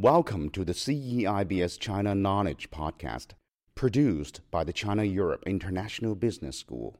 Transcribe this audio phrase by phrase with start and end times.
[0.00, 3.32] Welcome to the CEIBS China Knowledge Podcast,
[3.74, 6.98] produced by the China Europe International Business School.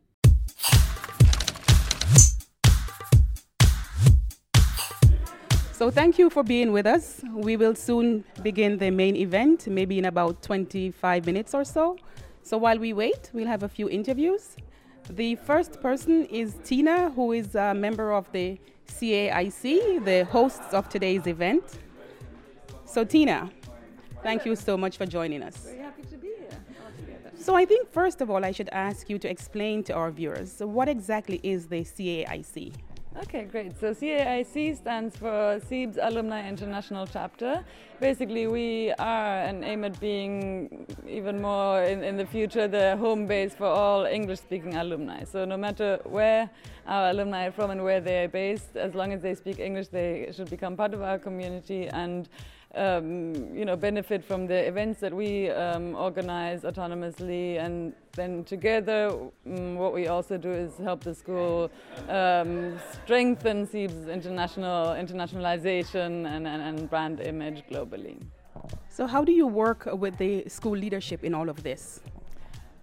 [5.72, 7.22] So, thank you for being with us.
[7.32, 11.96] We will soon begin the main event, maybe in about 25 minutes or so.
[12.42, 14.56] So, while we wait, we'll have a few interviews.
[15.08, 20.90] The first person is Tina, who is a member of the CAIC, the hosts of
[20.90, 21.64] today's event.
[22.90, 23.48] So, Tina,
[24.24, 25.56] thank you so much for joining us.
[25.58, 26.48] Very happy to be here.
[27.38, 30.58] So, I think first of all, I should ask you to explain to our viewers
[30.58, 32.72] what exactly is the CAIC?
[33.22, 33.78] Okay, great.
[33.78, 37.64] So CAIC stands for CEIBS Alumni International Chapter.
[38.00, 43.26] Basically, we are and aim at being even more in, in the future the home
[43.26, 45.24] base for all English speaking alumni.
[45.24, 46.48] So, no matter where
[46.86, 49.88] our alumni are from and where they are based, as long as they speak English,
[49.88, 52.28] they should become part of our community and
[52.74, 59.10] um, you know, benefit from the events that we um, organize autonomously, and then together,
[59.46, 61.70] um, what we also do is help the school
[62.08, 68.20] um, strengthen CEIBS' international internationalization and, and, and brand image globally.
[68.88, 72.00] So, how do you work with the school leadership in all of this?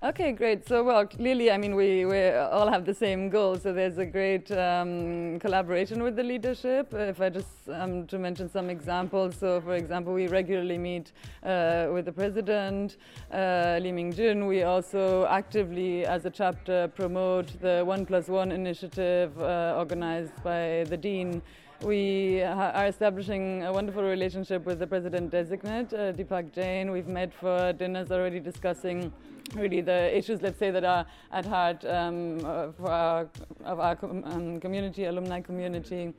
[0.04, 0.68] Okay, great.
[0.68, 3.56] So, well, clearly, I mean, we, we all have the same goal.
[3.56, 6.94] So, there's a great um, collaboration with the leadership.
[6.94, 9.38] If I just um, to mention some examples.
[9.38, 12.98] So, for example, we regularly meet uh, with the president,
[13.32, 14.48] uh, Li Mingjun.
[14.48, 20.86] We also actively, as a chapter, promote the One Plus One initiative uh, organized by
[20.90, 21.42] the dean
[21.82, 26.92] we are establishing a wonderful relationship with the president designate, uh, Deepak Jain.
[26.92, 29.12] We've met for dinners already discussing
[29.54, 33.30] really the issues, let's say, that are at heart um, for our,
[33.64, 36.14] of our um, community, alumni community.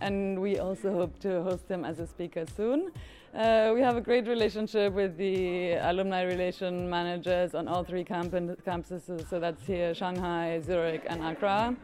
[0.00, 2.90] And we also hope to host him as a speaker soon.
[3.34, 8.32] Uh, we have a great relationship with the alumni relation managers on all three camp-
[8.64, 11.76] campuses, so that's here Shanghai, Zurich, and Accra.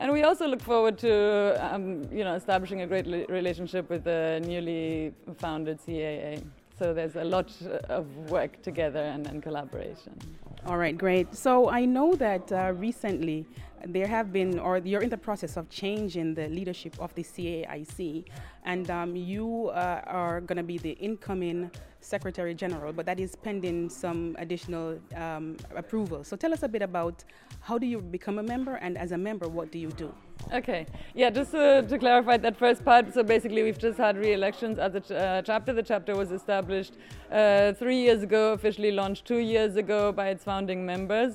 [0.00, 4.42] And we also look forward to, um, you know, establishing a great relationship with the
[4.46, 6.42] newly founded CAA.
[6.78, 7.52] So there's a lot
[7.90, 10.18] of work together and, and collaboration.
[10.64, 11.34] All right, great.
[11.34, 13.44] So I know that uh, recently
[13.84, 18.24] there have been, or you're in the process of changing the leadership of the CAIC,
[18.64, 23.36] and um, you uh, are going to be the incoming Secretary General, but that is
[23.36, 26.24] pending some additional um, approval.
[26.24, 27.24] So tell us a bit about
[27.60, 30.12] how do you become a member, and as a member, what do you do?
[30.52, 33.12] Okay, yeah, just uh, to clarify that first part.
[33.12, 35.72] So basically, we've just had re-elections as a ch- uh, chapter.
[35.72, 36.94] The chapter was established
[37.30, 41.34] uh, three years ago, officially launched two years ago by its founding members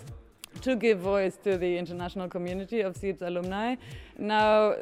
[0.62, 3.76] to give voice to the international community of CEIBS alumni.
[4.18, 4.76] Now,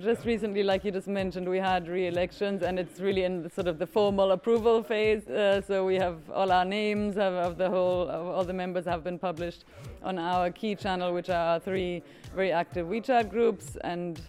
[0.00, 3.78] just recently, like you just mentioned, we had re-elections, and it's really in sort of
[3.78, 5.28] the formal approval phase.
[5.28, 8.84] Uh, so we have all our names of, of the whole, of all the members
[8.84, 9.64] have been published
[10.02, 12.02] on our key channel, which are our three
[12.34, 14.20] very active WeChat groups, and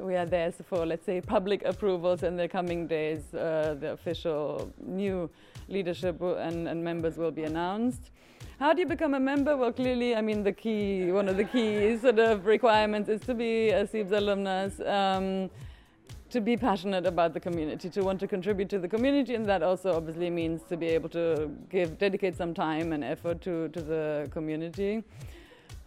[0.00, 3.34] we are there for, let's say, public approvals in the coming days.
[3.34, 5.28] Uh, the official new
[5.68, 8.10] leadership and, and members will be announced.
[8.62, 9.56] How do you become a member?
[9.56, 13.34] Well, clearly, I mean, the key, one of the key sort of requirements is to
[13.34, 15.50] be a CEIBS alumnus, um,
[16.30, 19.64] to be passionate about the community, to want to contribute to the community, and that
[19.64, 23.82] also obviously means to be able to give, dedicate some time and effort to, to
[23.82, 25.02] the community.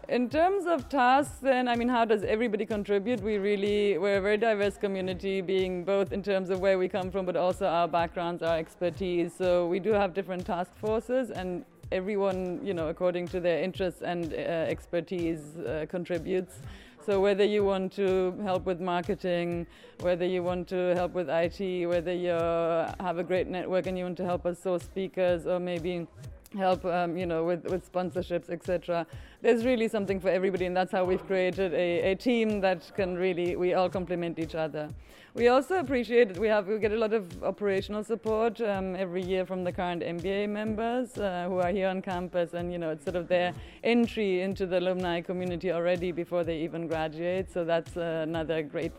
[0.10, 3.22] In terms of tasks, then, I mean, how does everybody contribute?
[3.22, 7.10] We really, we're a very diverse community, being both in terms of where we come
[7.10, 9.34] from, but also our backgrounds, our expertise.
[9.34, 14.02] So we do have different task forces, and everyone, you know, according to their interests
[14.02, 16.60] and uh, expertise, uh, contributes.
[17.06, 19.68] So whether you want to help with marketing,
[20.00, 24.06] whether you want to help with IT, whether you have a great network and you
[24.06, 26.08] want to help us source speakers, or maybe
[26.56, 29.06] help um, you know with, with sponsorships etc
[29.46, 33.16] there's really something for everybody and that's how we've created a, a team that can
[33.16, 34.90] really we all complement each other.
[35.36, 39.22] We also appreciate that we have we get a lot of operational support um, every
[39.22, 42.90] year from the current MBA members uh, who are here on campus and you know
[42.90, 43.54] it's sort of their
[43.84, 47.52] entry into the alumni community already before they even graduate.
[47.52, 48.94] So that's uh, another great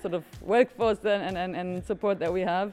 [0.00, 2.72] sort of workforce and, and, and support that we have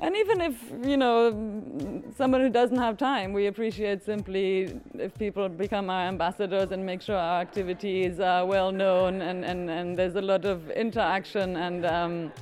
[0.00, 0.54] and even if,
[0.84, 6.70] you know, someone who doesn't have time, we appreciate simply if people become our ambassadors
[6.70, 10.70] and make sure our activities are well known and, and, and there's a lot of
[10.70, 12.32] interaction and um,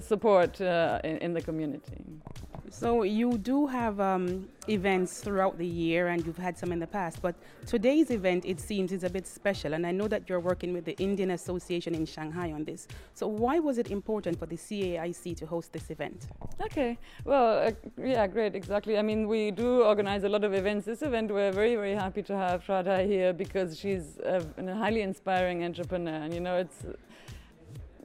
[0.00, 2.04] support uh, in, in, the community.
[2.78, 6.86] So you do have um, events throughout the year, and you've had some in the
[6.86, 7.22] past.
[7.22, 7.34] But
[7.64, 10.84] today's event, it seems, is a bit special, and I know that you're working with
[10.84, 12.86] the Indian Association in Shanghai on this.
[13.14, 16.26] So why was it important for the CAIC to host this event?
[16.60, 18.98] Okay, well, uh, yeah, great, exactly.
[18.98, 20.84] I mean, we do organize a lot of events.
[20.84, 25.00] This event, we're very, very happy to have Shraddha here because she's a, a highly
[25.00, 26.84] inspiring entrepreneur, and you know, it's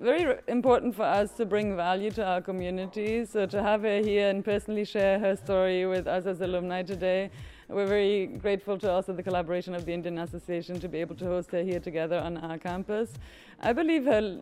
[0.01, 3.23] very important for us to bring value to our community.
[3.23, 7.29] So to have her here and personally share her story with us as alumni today,
[7.69, 11.25] we're very grateful to also the collaboration of the Indian Association to be able to
[11.25, 13.13] host her here together on our campus.
[13.61, 14.39] I believe her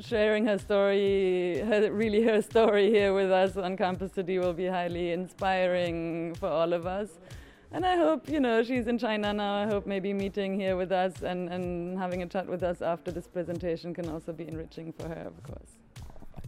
[0.00, 4.66] sharing her story, her, really her story here with us on campus today will be
[4.66, 7.10] highly inspiring for all of us.
[7.74, 9.56] And I hope, you know, she's in China now.
[9.56, 13.10] I hope maybe meeting here with us and, and having a chat with us after
[13.10, 15.72] this presentation can also be enriching for her, of course.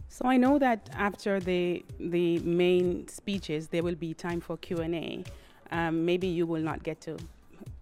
[0.07, 4.77] So I know that after the the main speeches, there will be time for Q
[4.77, 5.23] and A.
[5.69, 7.17] Um, maybe you will not get to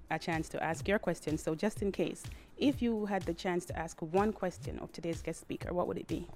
[0.09, 1.37] a chance to ask your question.
[1.37, 2.23] So just in case,
[2.57, 5.99] if you had the chance to ask one question of today's guest speaker, what would
[5.99, 6.27] it be?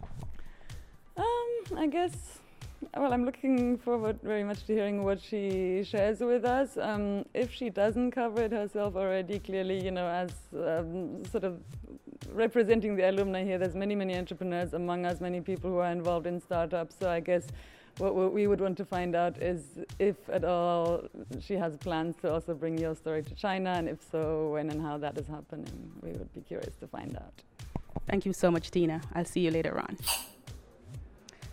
[1.18, 2.40] Um, I guess
[2.96, 6.78] well, I'm looking forward very much to hearing what she shares with us.
[6.78, 11.60] Um, if she doesn't cover it herself already, clearly, you know, as um, sort of
[12.32, 16.28] representing the alumni here, there's many, many entrepreneurs among us, many people who are involved
[16.28, 16.96] in startups.
[17.00, 17.48] So I guess
[17.98, 19.62] what, we would want to find out is
[20.00, 21.04] if at all
[21.42, 24.82] she has plans to also bring your story to China, and if so, when and
[24.82, 25.92] how that is happening.
[26.02, 27.34] We would be curious to find out.
[28.08, 29.02] Thank you so much, Tina.
[29.14, 29.98] I'll see you later on.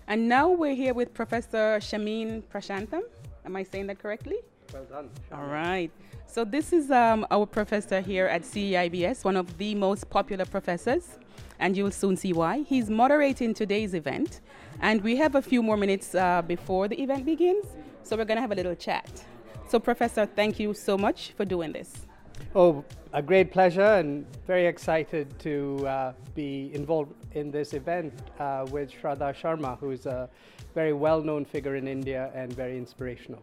[0.09, 3.03] And now we're here with Professor Shameen Prashantham.
[3.45, 4.37] Am I saying that correctly?
[4.73, 5.11] Well done.
[5.33, 5.91] All right.
[6.29, 11.19] So this is um, our professor here at CEIBS, one of the most popular professors,
[11.59, 12.61] and you'll soon see why.
[12.61, 14.43] He's moderating today's event,
[14.81, 17.67] and we have a few more minutes uh, before the event begins,
[18.05, 19.25] so we're going to have a little chat.
[19.69, 22.06] So, Professor, thank you so much for doing this.
[22.55, 28.67] Oh, a great pleasure and very excited to uh, be involved in this event uh,
[28.71, 30.29] with Shraddha Sharma, who is a
[30.75, 33.43] very well known figure in India and very inspirational.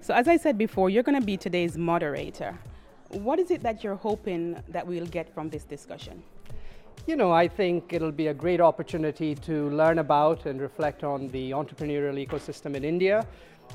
[0.00, 2.58] So, as I said before, you're going to be today's moderator.
[3.10, 6.22] What is it that you're hoping that we'll get from this discussion?
[7.06, 11.28] You know, I think it'll be a great opportunity to learn about and reflect on
[11.28, 13.26] the entrepreneurial ecosystem in India,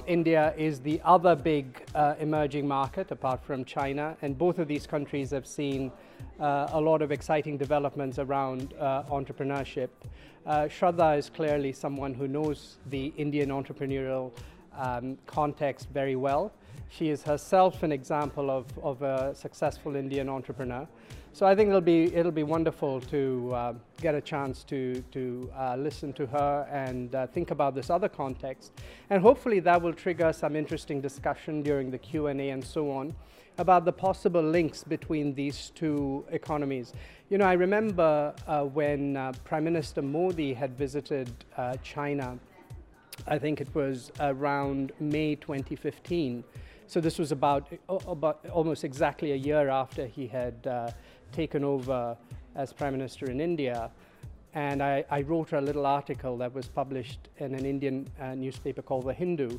[0.07, 4.85] India is the other big uh, emerging market apart from China, and both of these
[4.85, 5.91] countries have seen
[6.39, 9.89] uh, a lot of exciting developments around uh, entrepreneurship.
[10.45, 14.31] Uh, Shraddha is clearly someone who knows the Indian entrepreneurial
[14.77, 16.51] um, context very well.
[16.89, 20.87] She is herself an example of, of a successful Indian entrepreneur.
[21.35, 25.49] So I think it'll be it'll be wonderful to uh, get a chance to to
[25.57, 28.71] uh, listen to her and uh, think about this other context,
[29.09, 32.91] and hopefully that will trigger some interesting discussion during the Q and A and so
[32.91, 33.15] on
[33.57, 36.93] about the possible links between these two economies.
[37.29, 42.37] You know, I remember uh, when uh, Prime Minister Modi had visited uh, China.
[43.27, 46.43] I think it was around May 2015.
[46.87, 50.93] So this was about, about almost exactly a year after he had
[51.33, 52.15] taken over
[52.55, 53.91] as Prime Minister in India.
[54.55, 58.83] And I, I wrote a little article that was published in an Indian uh, newspaper
[58.83, 59.57] called The Hindu,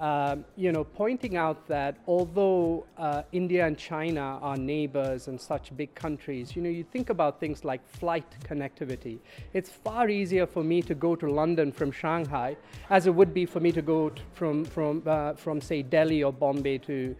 [0.00, 5.74] um, you know, pointing out that although uh, India and China are neighbors and such
[5.76, 9.18] big countries, you know, you think about things like flight connectivity.
[9.52, 12.56] It's far easier for me to go to London from Shanghai
[12.90, 16.32] as it would be for me to go from, from, uh, from, say, Delhi or
[16.32, 17.14] Bombay to,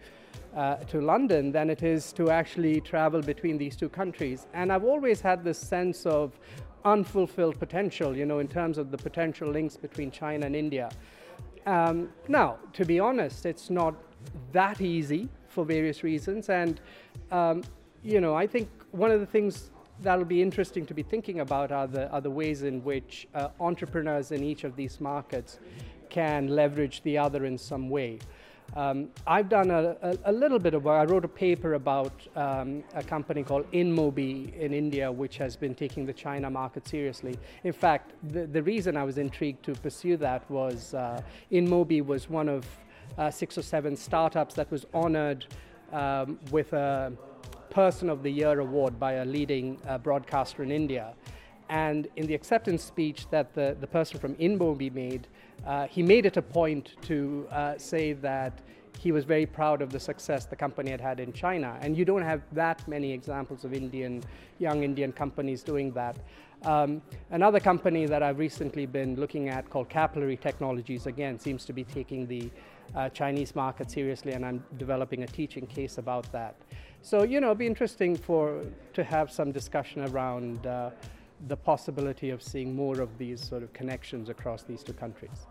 [0.55, 4.47] uh, to London than it is to actually travel between these two countries.
[4.53, 6.39] And I've always had this sense of
[6.85, 10.89] unfulfilled potential, you know, in terms of the potential links between China and India.
[11.65, 13.95] Um, now, to be honest, it's not
[14.51, 16.49] that easy for various reasons.
[16.49, 16.79] And,
[17.31, 17.63] um,
[18.03, 19.71] you know, I think one of the things
[20.01, 23.49] that'll be interesting to be thinking about are the, are the ways in which uh,
[23.59, 25.59] entrepreneurs in each of these markets
[26.09, 28.19] can leverage the other in some way.
[28.75, 31.07] Um, I've done a, a, a, little bit of work.
[31.07, 35.73] I wrote a paper about um, a company called InMobi in India, which has been
[35.73, 37.37] taking the China market seriously.
[37.63, 42.29] In fact, the, the reason I was intrigued to pursue that was uh, InMobi was
[42.29, 42.65] one of
[43.17, 45.45] uh, six or seven startups that was honored
[45.93, 47.13] um, with a
[47.69, 51.13] Person of the Year award by a leading uh, broadcaster in India.
[51.69, 55.27] And in the acceptance speech that the, the person from InMobi made,
[55.65, 58.61] uh, he made it a point to uh, say that
[58.99, 61.77] he was very proud of the success the company had had in China.
[61.81, 64.23] And you don't have that many examples of Indian,
[64.59, 66.17] young Indian companies doing that.
[66.63, 71.73] Um, another company that I've recently been looking at called Capillary Technologies, again, seems to
[71.73, 72.49] be taking the
[72.95, 76.55] uh, Chinese market seriously, and I'm developing a teaching case about that.
[77.01, 80.89] So, you know, it'd be interesting for to have some discussion around uh,
[81.47, 85.45] the possibility of seeing more of these sort of connections across these two countries.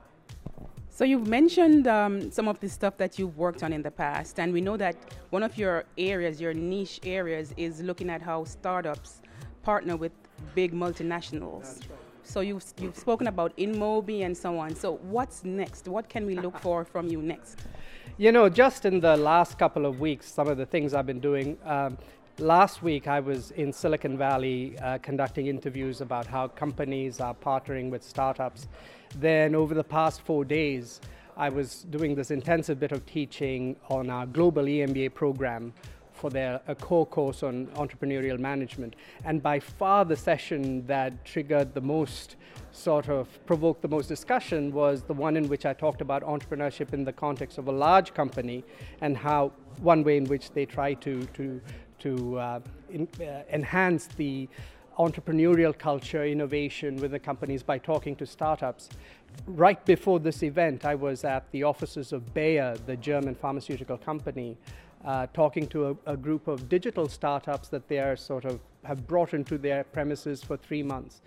[0.95, 4.39] So you've mentioned um, some of the stuff that you've worked on in the past,
[4.39, 4.95] and we know that
[5.31, 9.21] one of your areas, your niche areas, is looking at how startups
[9.65, 10.13] partner with
[10.55, 11.81] big multinationals.
[11.81, 11.99] Right.
[12.23, 14.77] So you've, you've spoken about InMobi and so on.
[14.77, 15.89] So what's next?
[15.89, 17.59] What can we look for from you next?
[18.17, 21.19] You know, just in the last couple of weeks, some of the things I've been
[21.19, 21.59] doing.
[21.65, 21.99] Um,
[22.39, 27.91] last week, I was in Silicon Valley uh, conducting interviews about how companies are partnering
[27.91, 28.69] with startups.
[29.17, 31.01] Then, over the past four days,
[31.37, 35.73] I was doing this intensive bit of teaching on our global EMBA program
[36.13, 38.95] for their a core course on entrepreneurial management.
[39.25, 42.37] And by far the session that triggered the most
[42.71, 46.93] sort of provoked the most discussion was the one in which I talked about entrepreneurship
[46.93, 48.65] in the context of a large company
[49.01, 51.61] and how one way in which they try to to
[52.01, 54.49] to uh, in, uh, enhance the
[54.99, 58.89] entrepreneurial culture, innovation with the companies by talking to startups.
[59.47, 64.57] Right before this event, I was at the offices of Bayer, the German pharmaceutical company,
[65.05, 69.07] uh, talking to a, a, group of digital startups that they are sort of have
[69.07, 71.21] brought into their premises for three months.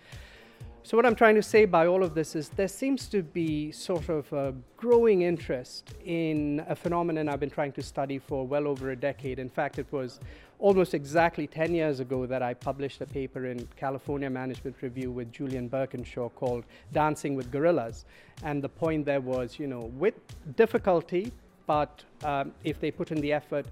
[0.88, 3.70] So, what I'm trying to say by all of this is there seems to be
[3.72, 8.66] sort of a growing interest in a phenomenon I've been trying to study for well
[8.66, 9.38] over a decade.
[9.38, 10.18] In fact, it was
[10.58, 15.30] almost exactly 10 years ago that I published a paper in California Management Review with
[15.30, 16.64] Julian Birkinshaw called
[16.94, 18.06] Dancing with Gorillas.
[18.42, 20.14] And the point there was, you know, with
[20.56, 21.32] difficulty,
[21.66, 23.66] but um, if they put in the effort,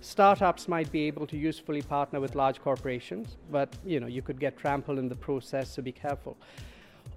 [0.00, 4.38] startups might be able to usefully partner with large corporations, but you know you could
[4.38, 6.36] get trampled in the process, so be careful.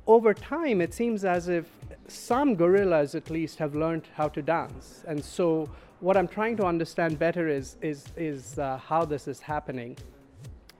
[0.05, 1.65] Over time, it seems as if
[2.07, 5.69] some gorillas, at least, have learned how to dance, and so
[5.99, 9.97] what I'm trying to understand better is is is uh, how this is happening.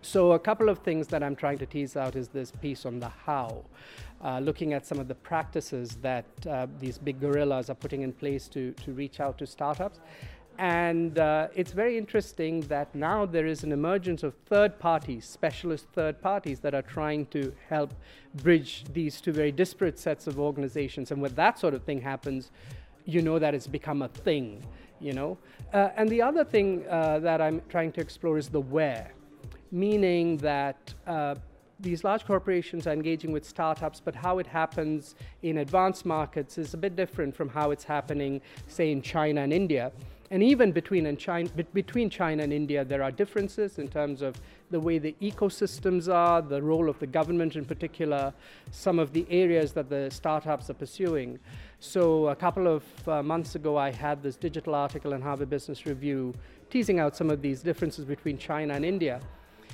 [0.01, 2.99] So a couple of things that I'm trying to tease out is this piece on
[2.99, 3.65] the how
[4.23, 8.13] uh, looking at some of the practices that uh, these big gorillas are putting in
[8.13, 9.99] place to, to reach out to startups.
[10.57, 15.85] And uh, it's very interesting that now there is an emergence of third parties, specialist
[15.93, 17.93] third parties, that are trying to help
[18.35, 21.11] bridge these two very disparate sets of organizations.
[21.11, 22.49] And when that sort of thing happens,
[23.05, 24.63] you know that it's become a thing,
[24.99, 25.37] you know.
[25.73, 29.13] Uh, and the other thing uh, that I'm trying to explore is the where,
[29.71, 31.35] meaning that uh,
[31.79, 36.73] these large corporations are engaging with startups, but how it happens in advanced markets is
[36.73, 39.91] a bit different from how it's happening, say, in China and India.
[40.29, 44.35] And even between, China, between China and India, there are differences in terms of
[44.69, 48.33] the way the ecosystems are, the role of the government in particular,
[48.71, 51.39] some of the areas that the startups are pursuing.
[51.79, 55.85] So, a couple of uh, months ago, I had this digital article in Harvard Business
[55.85, 56.33] Review
[56.69, 59.21] teasing out some of these differences between China and India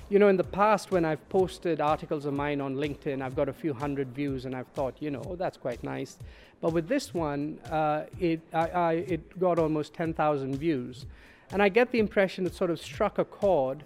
[0.10, 3.50] you know, in the past, when I've posted articles of mine on LinkedIn, I've got
[3.50, 6.18] a few hundred views, and I've thought, you know, that's quite nice.
[6.62, 11.06] But with this one, uh, it, I, I, it got almost 10,000 views.
[11.52, 13.84] And I get the impression it sort of struck a chord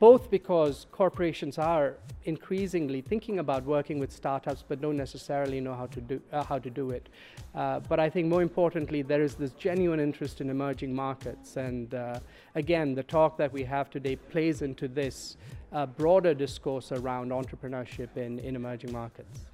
[0.00, 5.86] both because corporations are increasingly thinking about working with startups but don't necessarily know how
[5.86, 7.08] to do, uh, how to do it.
[7.54, 11.56] Uh, but I think more importantly, there is this genuine interest in emerging markets.
[11.56, 12.18] And uh,
[12.54, 15.36] again, the talk that we have today plays into this
[15.72, 19.46] uh, broader discourse around entrepreneurship in, in emerging markets.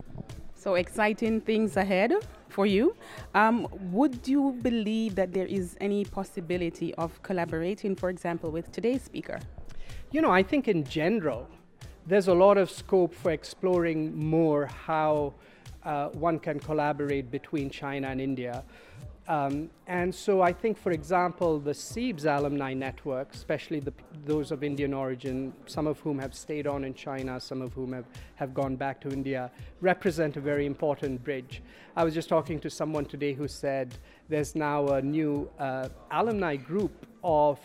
[0.54, 2.14] So exciting things ahead
[2.48, 2.94] for you.
[3.34, 9.02] Um, would you believe that there is any possibility of collaborating, for example, with today's
[9.02, 9.40] speaker?
[10.12, 11.48] You know, I think in general,
[12.06, 15.32] there's a lot of scope for exploring more how
[15.84, 18.62] uh, one can collaborate between China and India.
[19.26, 23.94] Um, and so I think, for example, the CEIBS alumni network, especially the,
[24.26, 27.94] those of Indian origin, some of whom have stayed on in China, some of whom
[27.94, 28.04] have,
[28.34, 29.50] have gone back to India,
[29.80, 31.62] represent a very important bridge.
[31.96, 33.96] I was just talking to someone today who said
[34.28, 37.58] there's now a new uh, alumni group of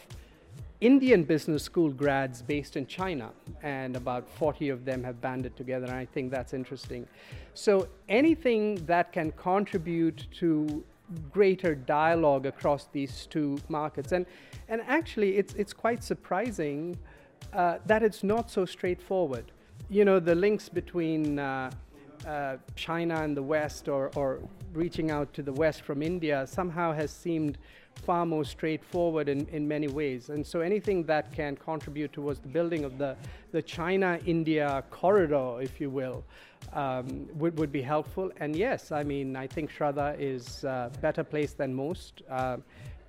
[0.80, 3.32] Indian business school grads based in China,
[3.64, 7.08] and about 40 of them have banded together, and I think that's interesting.
[7.56, 10.84] So, anything that can contribute to
[11.32, 14.28] greater dialogue across these two markets, and,
[14.70, 16.96] and actually, it's, it's quite surprising
[17.54, 19.52] uh, that it's not so straightforward.
[19.90, 21.72] You know, the links between uh,
[22.28, 24.40] uh, China and the West or, or
[24.74, 27.58] reaching out to the West from India somehow has seemed
[27.98, 30.30] far more straightforward in, in many ways.
[30.30, 33.16] And so anything that can contribute towards the building of the,
[33.52, 36.24] the China India corridor, if you will,
[36.74, 38.32] um, would, would be helpful.
[38.40, 42.22] And yes, I mean, I think Shraddha is uh, better placed than most.
[42.30, 42.58] Uh,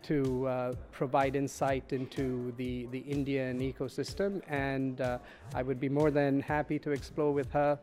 [0.01, 5.19] to uh, provide insight into the, the Indian ecosystem, and uh,
[5.55, 7.79] I would be more than happy to explore with her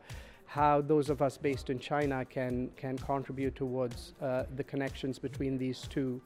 [0.46, 5.58] how those of us based in China can, can contribute towards uh, the connections between
[5.58, 6.20] these two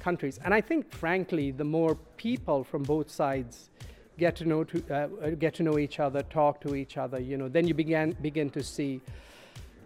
[0.00, 0.38] countries.
[0.44, 3.70] And I think, frankly, the more people from both sides
[4.18, 7.36] get to know to, uh, get to know each other, talk to each other, you
[7.36, 9.00] know, then you begin begin to see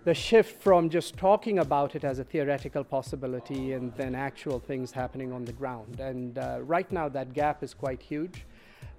[0.04, 4.92] the shift from just talking about it as a theoretical possibility and then actual things
[4.92, 5.98] happening on the ground.
[5.98, 8.46] And uh, right now, that gap is quite huge.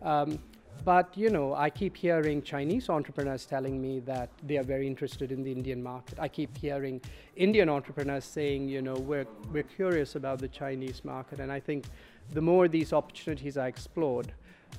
[0.02, 0.38] Um,
[0.84, 5.32] but you know, I keep hearing Chinese entrepreneurs telling me that they are very interested
[5.32, 6.20] in the Indian market.
[6.20, 7.02] I keep hearing
[7.36, 11.40] Indian entrepreneurs saying, you know, we're we're curious about the Chinese market.
[11.40, 11.86] And I think
[12.34, 14.34] the more these opportunities are explored,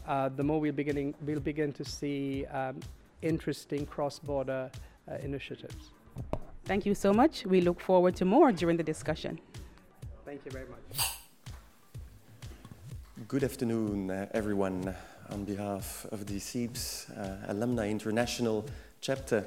[0.07, 2.81] uh, the more we'll beginning we'll begin to see um,
[3.23, 4.71] interesting cross-border
[5.11, 5.91] uh, initiatives.
[6.65, 7.47] Thank you so much.
[7.47, 9.41] We look forward to more during the discussion.
[10.25, 11.19] Thank you very much.
[13.27, 14.95] Good afternoon, uh, everyone
[15.31, 18.65] on behalf of the CEIBS uh, Alumni International
[19.01, 19.45] chapter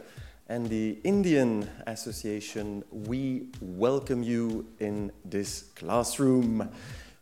[0.47, 6.69] and the Indian Association, we welcome you in this classroom.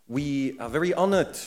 [0.07, 1.37] We are very honored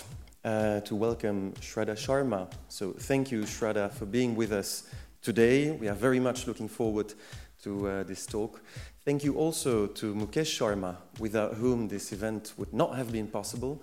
[0.45, 2.51] uh, to welcome Shraddha Sharma.
[2.69, 4.89] So, thank you, Shraddha, for being with us
[5.23, 5.73] today.
[5.73, 7.15] We are very much looking forward
[7.63, 8.61] to uh, this talk.
[9.05, 13.83] Thank you also to Mukesh Sharma, without whom this event would not have been possible.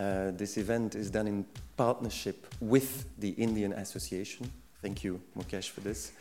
[0.00, 1.44] Uh, this event is done in
[1.76, 4.50] partnership with the Indian Association.
[4.80, 6.12] Thank you, Mukesh, for this.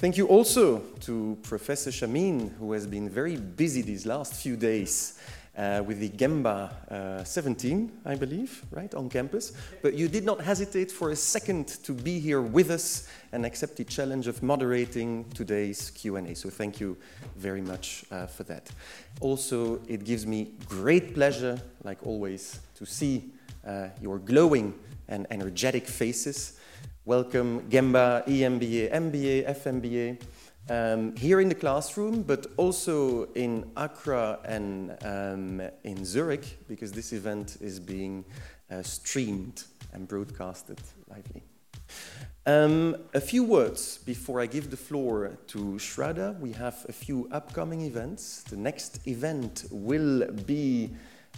[0.00, 5.18] Thank you also to Professor Shameen, who has been very busy these last few days
[5.56, 9.52] uh, with the Gemba uh, 17, I believe, right, on campus.
[9.82, 13.76] But you did not hesitate for a second to be here with us and accept
[13.76, 16.34] the challenge of moderating today's Q&A.
[16.34, 16.96] So thank you
[17.36, 18.70] very much uh, for that.
[19.20, 23.32] Also, it gives me great pleasure, like always, to see
[23.66, 24.74] uh, your glowing
[25.08, 26.58] and energetic faces.
[27.04, 30.18] Welcome, Gemba, EMBA, MBA, FMBA
[30.68, 37.12] um, here in the classroom, but also in Accra and um, in Zurich, because this
[37.12, 38.24] event is being
[38.70, 41.42] uh, streamed and broadcasted lively.
[42.46, 46.38] Um, a few words before I give the floor to Shraddha.
[46.38, 48.42] We have a few upcoming events.
[48.44, 50.90] The next event will be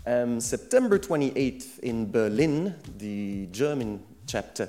[0.06, 4.68] um, September 28th in Berlin, the German chapter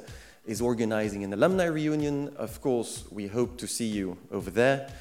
[0.49, 2.29] is organizing an alumni reunion.
[2.35, 4.91] Of course, we hope to see you over there.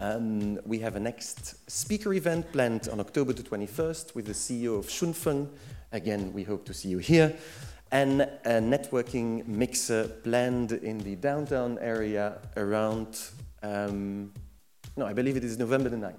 [0.00, 4.76] Um, we have a next speaker event planned on October the 21st with the CEO
[4.76, 5.48] of Shunfeng.
[5.92, 7.36] Again, we hope to see you here.
[7.92, 13.20] And a networking mixer planned in the downtown area around,
[13.62, 14.32] um,
[14.96, 16.14] no, I believe it is November the 9th.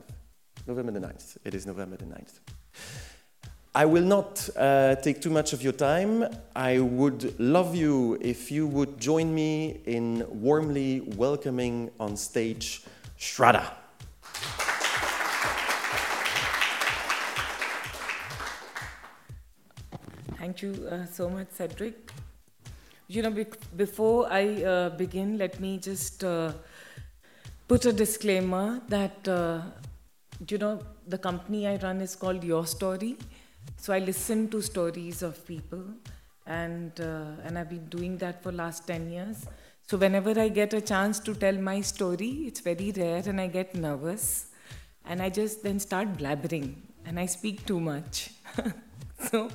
[0.66, 1.38] November the 9th.
[1.44, 2.40] It is November the 9th.
[3.78, 6.26] I will not uh, take too much of your time.
[6.56, 12.82] I would love you if you would join me in warmly welcoming on stage
[13.20, 13.66] Shraddha.
[20.40, 22.12] Thank you uh, so much, Cedric.
[23.08, 26.52] You know, before I uh, begin, let me just uh,
[27.68, 29.62] put a disclaimer that, uh,
[30.50, 33.18] you know, the company I run is called Your Story
[33.78, 35.84] so I listen to stories of people,
[36.46, 39.46] and uh, and I've been doing that for last ten years.
[39.88, 43.48] So whenever I get a chance to tell my story, it's very rare, and I
[43.48, 44.48] get nervous,
[45.06, 48.32] and I just then start blabbering, and I speak too much.
[49.32, 49.50] so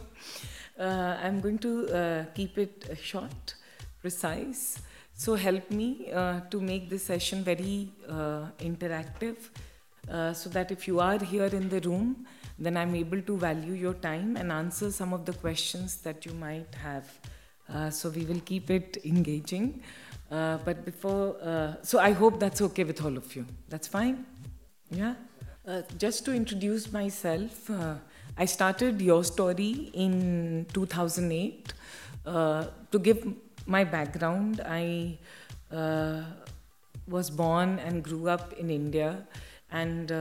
[0.79, 3.55] uh, I'm going to uh, keep it short,
[4.01, 4.81] precise.
[5.15, 9.37] So help me uh, to make this session very uh, interactive,
[10.11, 12.27] uh, so that if you are here in the room
[12.63, 16.33] then I'm able to value your time and answer some of the questions that you
[16.33, 17.07] might have.
[17.69, 19.83] Uh, so we will keep it engaging.
[20.31, 23.45] Uh, but before, uh, so I hope that's okay with all of you.
[23.69, 24.25] That's fine?
[24.91, 25.15] Yeah?
[25.67, 27.95] Uh, just to introduce myself, uh,
[28.39, 31.73] I started Your Story in 2008.
[32.25, 33.27] Uh, to give
[33.67, 35.19] my background, I
[37.09, 39.27] was born and grew up in India
[39.71, 40.13] and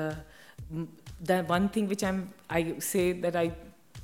[1.21, 3.51] the one thing which I'm I say that I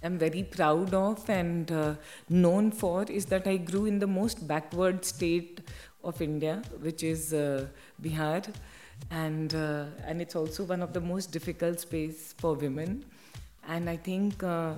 [0.04, 1.96] am very proud of and uh,
[2.30, 5.62] known for is that I grew in the most backward state
[6.04, 7.68] of India, which is uh,
[8.02, 8.48] Bihar.
[9.12, 13.06] and uh, and it's also one of the most difficult space for women.
[13.68, 14.74] And I think uh,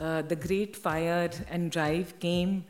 [0.00, 2.64] uh, the great fire and drive came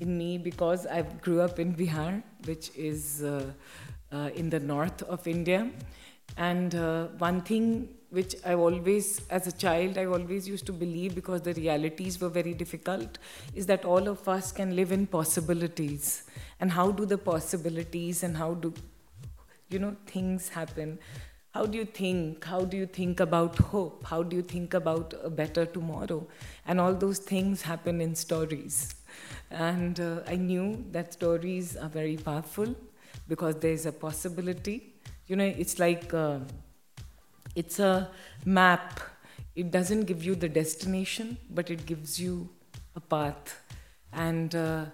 [0.00, 3.52] in me because I grew up in Bihar, which is uh,
[4.34, 5.70] in the north of India.
[6.36, 6.74] And
[7.18, 11.52] one thing which I always, as a child, I always used to believe because the
[11.54, 13.18] realities were very difficult,
[13.54, 16.22] is that all of us can live in possibilities.
[16.60, 18.72] And how do the possibilities and how do,
[19.68, 20.98] you know, things happen?
[21.52, 22.44] How do you think?
[22.44, 24.04] How do you think about hope?
[24.04, 26.26] How do you think about a better tomorrow?
[26.66, 28.94] And all those things happen in stories.
[29.50, 32.74] And uh, I knew that stories are very powerful
[33.28, 34.94] because there is a possibility.
[35.26, 36.38] You know, it's like uh,
[37.58, 38.10] it's a
[38.44, 39.00] map.
[39.54, 42.48] It doesn't give you the destination, but it gives you
[42.94, 43.60] a path.
[44.12, 44.86] And uh,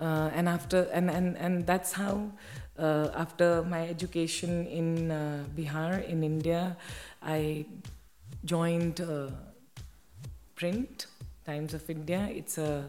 [0.00, 2.30] uh, and after and, and and that's how
[2.78, 6.76] uh, after my education in uh, Bihar in India,
[7.22, 7.66] I
[8.44, 9.28] joined uh,
[10.54, 11.06] print
[11.46, 12.28] Times of India.
[12.30, 12.88] It's a,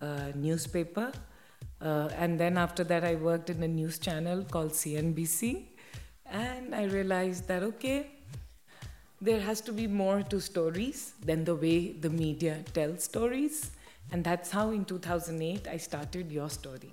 [0.00, 1.12] a newspaper
[1.80, 5.64] uh, and then after that, I worked in a news channel called CNBC.
[6.26, 8.10] And I realized that, okay,
[9.20, 13.70] there has to be more to stories than the way the media tells stories.
[14.12, 16.92] And that's how in 2008 I started Your Story.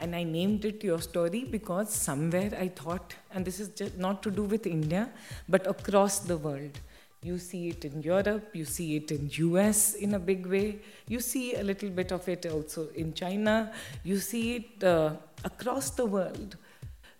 [0.00, 4.22] And I named it Your Story because somewhere I thought, and this is just not
[4.24, 5.10] to do with India,
[5.48, 6.78] but across the world
[7.22, 11.20] you see it in Europe, you see it in US in a big way, you
[11.20, 16.04] see a little bit of it also in China, you see it uh, across the
[16.04, 16.56] world.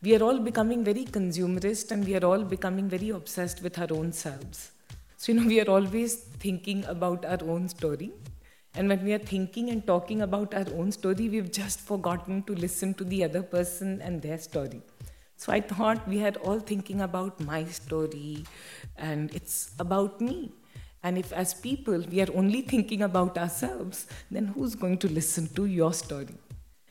[0.03, 3.87] We are all becoming very consumerist and we are all becoming very obsessed with our
[3.93, 4.73] own selves.
[5.17, 8.11] So, you know, we are always thinking about our own story.
[8.75, 12.53] And when we are thinking and talking about our own story, we've just forgotten to
[12.53, 14.83] listen to the other person and their story.
[15.37, 18.45] So I thought we had all thinking about my story
[18.97, 20.51] and it's about me.
[21.05, 25.47] And if, as people, we are only thinking about ourselves, then who's going to listen
[25.55, 26.35] to your story?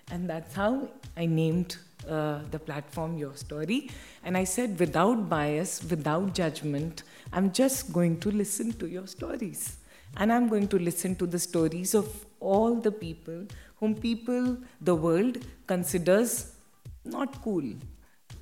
[0.10, 1.76] And that's how I named
[2.08, 3.90] uh, the platform Your Story.
[4.24, 9.78] And I said, without bias, without judgment, I'm just going to listen to your stories.
[10.18, 13.46] And I'm going to listen to the stories of all the people
[13.78, 15.38] whom people, the world,
[15.68, 16.54] considers
[17.06, 17.64] not cool,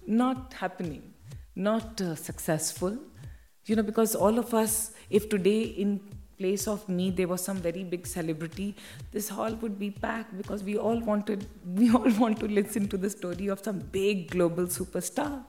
[0.07, 1.13] not happening,
[1.55, 2.97] not uh, successful.
[3.65, 6.01] You know, because all of us, if today in
[6.39, 8.75] place of me there was some very big celebrity,
[9.11, 11.45] this hall would be packed because we all wanted,
[11.81, 15.43] we all want to listen to the story of some big global superstar.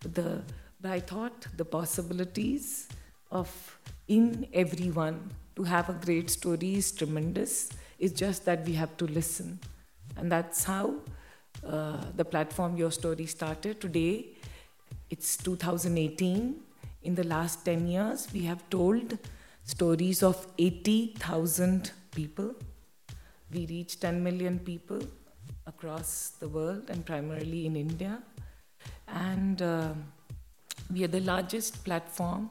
[0.00, 0.42] But the,
[0.80, 2.88] but I thought the possibilities
[3.30, 3.50] of
[4.08, 7.70] in everyone to have a great story is tremendous.
[7.98, 9.58] It's just that we have to listen,
[10.16, 10.94] and that's how
[11.66, 13.80] uh, the platform Your Story started.
[13.80, 14.28] Today,
[15.10, 16.60] it's 2018.
[17.02, 19.18] In the last 10 years, we have told
[19.70, 22.54] stories of 80,000 people.
[23.52, 25.00] We reach 10 million people
[25.66, 28.22] across the world and primarily in India.
[29.08, 29.92] And uh,
[30.92, 32.50] we are the largest platform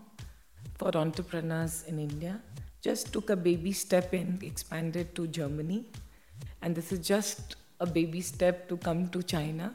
[0.76, 2.42] for entrepreneurs in India.
[2.82, 5.86] Just took a baby step in, expanded to Germany.
[6.62, 9.74] And this is just a baby step to come to China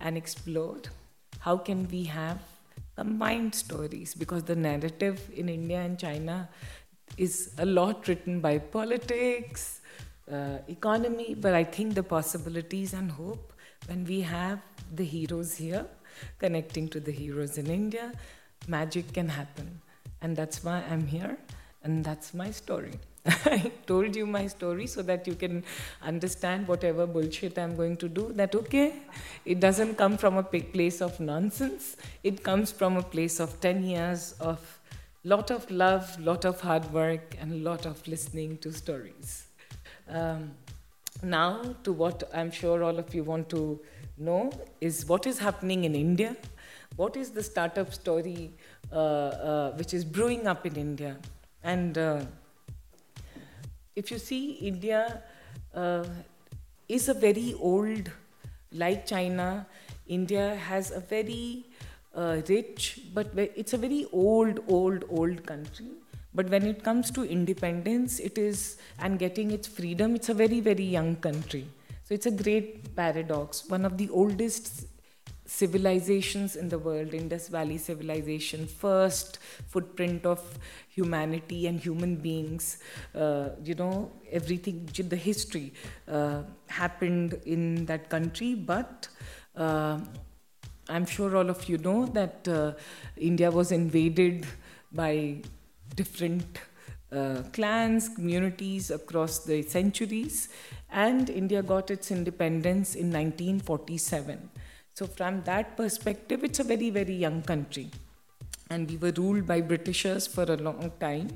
[0.00, 0.78] and explore
[1.38, 2.40] how can we have
[2.96, 6.48] combined stories because the narrative in India and China
[7.16, 9.80] is a lot written by politics,
[10.30, 13.52] uh, economy, but I think the possibilities and hope
[13.86, 14.60] when we have
[14.94, 15.86] the heroes here
[16.38, 18.12] connecting to the heroes in India,
[18.68, 19.80] magic can happen.
[20.20, 21.36] And that's why I'm here,
[21.82, 22.92] and that's my story.
[23.26, 25.62] I told you my story so that you can
[26.02, 28.32] understand whatever bullshit I'm going to do.
[28.32, 28.94] That okay,
[29.44, 31.96] it doesn't come from a place of nonsense.
[32.24, 34.80] It comes from a place of 10 years of
[35.24, 39.46] lot of love, lot of hard work, and lot of listening to stories.
[40.08, 40.50] Um,
[41.22, 43.80] now, to what I'm sure all of you want to
[44.18, 46.36] know is what is happening in India.
[46.96, 48.52] What is the startup story
[48.90, 51.16] uh, uh, which is brewing up in India?
[51.62, 52.24] And uh,
[53.94, 55.22] if you see, India
[55.74, 56.04] uh,
[56.88, 58.10] is a very old,
[58.72, 59.66] like China,
[60.06, 61.66] India has a very
[62.14, 65.86] uh, rich, but it's a very old, old, old country.
[66.34, 70.60] But when it comes to independence, it is, and getting its freedom, it's a very,
[70.60, 71.66] very young country.
[72.04, 73.68] So it's a great paradox.
[73.68, 74.86] One of the oldest
[75.44, 80.40] civilizations in the world, Indus Valley civilization, first footprint of
[80.88, 82.78] humanity and human beings,
[83.14, 85.72] uh, you know, everything, the history
[86.08, 89.08] uh, happened in that country, but
[89.56, 89.98] uh,
[90.88, 92.72] I'm sure all of you know that uh,
[93.16, 94.46] India was invaded
[94.92, 95.42] by
[95.94, 96.58] different
[97.12, 100.48] uh, clans, communities across the centuries,
[100.90, 104.50] and India got its independence in 1947.
[104.94, 107.90] So, from that perspective, it's a very, very young country.
[108.68, 111.28] And we were ruled by Britishers for a long time.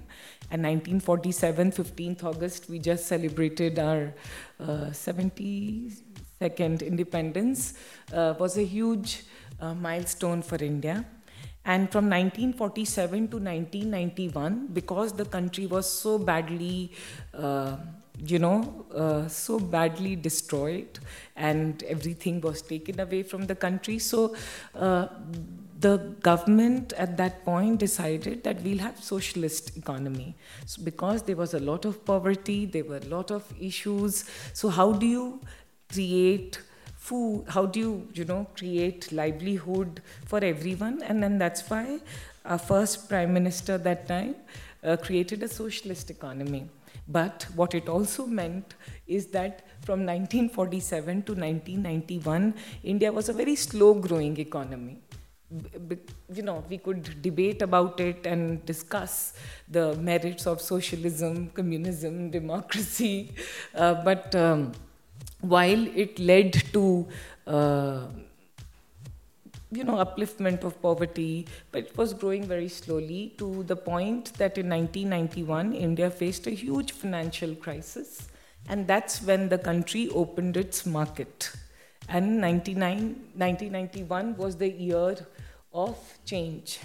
[0.51, 4.15] And 1947, 15th August, we just celebrated our
[4.61, 7.75] uh, 72nd independence,
[8.13, 9.25] uh, was a huge
[9.61, 11.07] uh, milestone for India.
[11.65, 16.93] And from 1947 to 1991, because the country was so badly,
[17.35, 17.77] uh,
[18.25, 20.99] you know, uh, so badly destroyed
[21.37, 24.35] and everything was taken away from the country, so
[24.75, 25.09] uh,
[25.79, 30.35] the government at that point decided that we'll have socialist economy.
[30.65, 34.25] So because there was a lot of poverty there were a lot of issues.
[34.55, 35.41] So how do you
[35.93, 36.59] create
[36.97, 41.03] food how do you you know create livelihood for everyone?
[41.03, 42.01] And then that's why
[42.45, 44.35] our first prime minister that time
[44.83, 46.69] uh, created a socialist economy
[47.09, 48.75] but what it also meant
[49.07, 54.99] is that from 1947 to 1991 india was a very slow growing economy.
[56.35, 59.35] You know, we could debate about it and discuss
[59.69, 63.33] the merits of socialism, communism, democracy,
[63.73, 64.73] uh, but um,
[65.41, 67.07] while it led to
[67.47, 68.07] uh,
[69.71, 74.59] you know upliftment of poverty but it was growing very slowly to the point that
[74.59, 78.29] in 1991 india faced a huge financial crisis
[78.69, 81.51] and that's when the country opened its market
[82.09, 85.17] and 1991 was the year
[85.73, 86.79] of change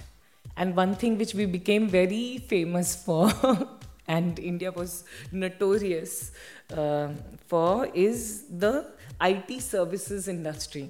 [0.58, 3.32] and one thing which we became very famous for
[4.08, 6.32] and India was notorious
[6.74, 7.10] uh,
[7.48, 8.88] for is the
[9.22, 10.90] IT services industry.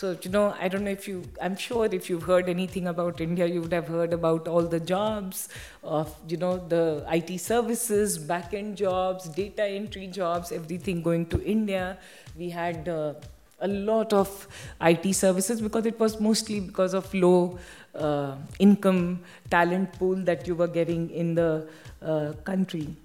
[0.00, 3.20] So, you know, I don't know if you, I'm sure if you've heard anything about
[3.20, 5.50] India, you would have heard about all the jobs
[5.84, 11.44] of, you know, the IT services, back end jobs, data entry jobs, everything going to
[11.44, 11.98] India.
[12.34, 13.12] We had uh,
[13.60, 14.48] a lot of
[14.80, 17.58] IT services because it was mostly because of low
[17.94, 21.68] uh, income talent pool that you were getting in the
[22.00, 22.96] uh, country.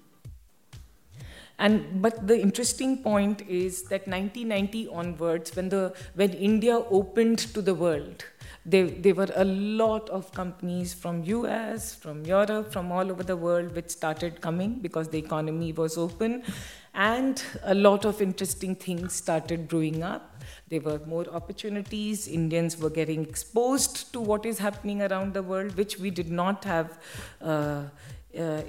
[1.58, 7.62] And but the interesting point is that 1990 onwards, when the when India opened to
[7.62, 8.24] the world,
[8.66, 13.36] there, there were a lot of companies from US, from Europe, from all over the
[13.36, 16.42] world which started coming because the economy was open,
[16.92, 20.42] and a lot of interesting things started brewing up.
[20.68, 22.26] There were more opportunities.
[22.26, 26.64] Indians were getting exposed to what is happening around the world, which we did not
[26.64, 26.98] have.
[27.40, 27.84] Uh,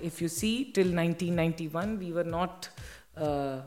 [0.02, 2.70] if you see, till 1991, we were not
[3.16, 3.62] uh,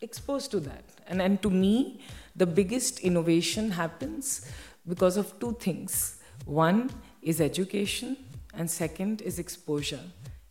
[0.00, 0.84] exposed to that.
[1.06, 2.00] And, and to me,
[2.36, 4.50] the biggest innovation happens
[4.88, 6.20] because of two things.
[6.44, 6.90] One
[7.22, 8.16] is education,
[8.54, 10.00] and second is exposure.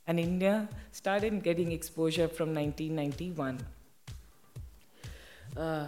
[0.08, 3.60] And India started getting exposure from 1991.
[5.56, 5.88] Uh,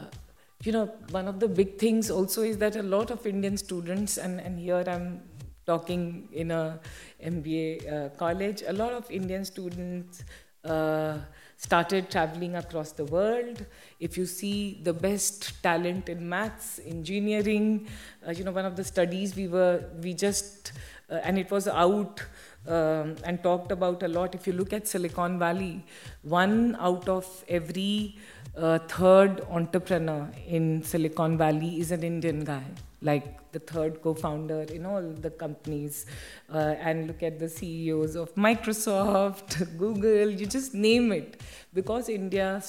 [0.63, 4.17] you know, one of the big things also is that a lot of Indian students,
[4.17, 5.21] and, and here I'm
[5.65, 6.79] talking in a
[7.23, 10.23] MBA uh, college, a lot of Indian students
[10.63, 11.17] uh,
[11.57, 13.65] started traveling across the world.
[13.99, 17.87] If you see the best talent in maths, engineering,
[18.27, 20.73] uh, you know, one of the studies we were, we just,
[21.09, 22.21] uh, and it was out
[22.67, 24.35] um, and talked about a lot.
[24.35, 25.85] If you look at Silicon Valley,
[26.23, 28.15] one out of every
[28.57, 32.63] uh, third entrepreneur in Silicon Valley is an Indian guy,
[33.01, 36.05] like the third co-founder in all the companies.
[36.53, 41.41] Uh, and look at the CEOs of Microsoft, Google, you just name it,
[41.73, 42.61] because India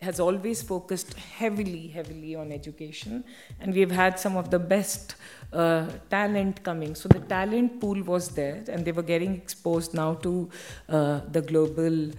[0.00, 3.24] has always focused heavily, heavily on education,
[3.60, 5.16] and we've had some of the best
[5.52, 6.94] uh, talent coming.
[6.94, 10.48] So the talent pool was there, and they were getting exposed now to
[10.88, 12.10] uh, the global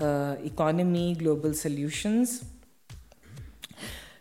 [0.00, 2.44] uh, economy, global solutions.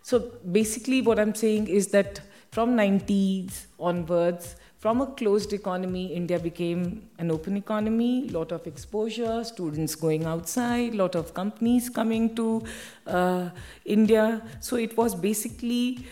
[0.04, 0.20] So
[0.60, 7.10] basically, what I'm saying is that from 90s onwards, from a closed economy, India became
[7.18, 12.64] an open economy, lot of exposure, students going outside, lot of companies coming to
[13.08, 13.50] uh,
[13.86, 14.42] India.
[14.60, 16.06] So it was basically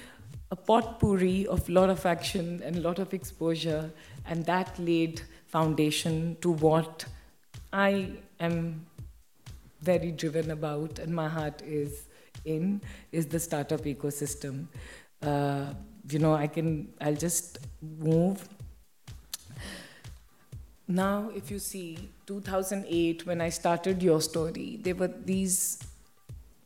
[0.50, 3.92] a potpourri of lot of action and lot of exposure,
[4.26, 7.06] and that laid foundation to what
[7.72, 8.86] I am
[9.82, 12.08] very driven about, and my heart is
[12.46, 14.68] in is the startup ecosystem.
[15.22, 15.74] Uh,
[16.10, 18.48] you know, I can, I'll just move.
[20.88, 25.80] Now, if you see 2008, when I started your story, there were these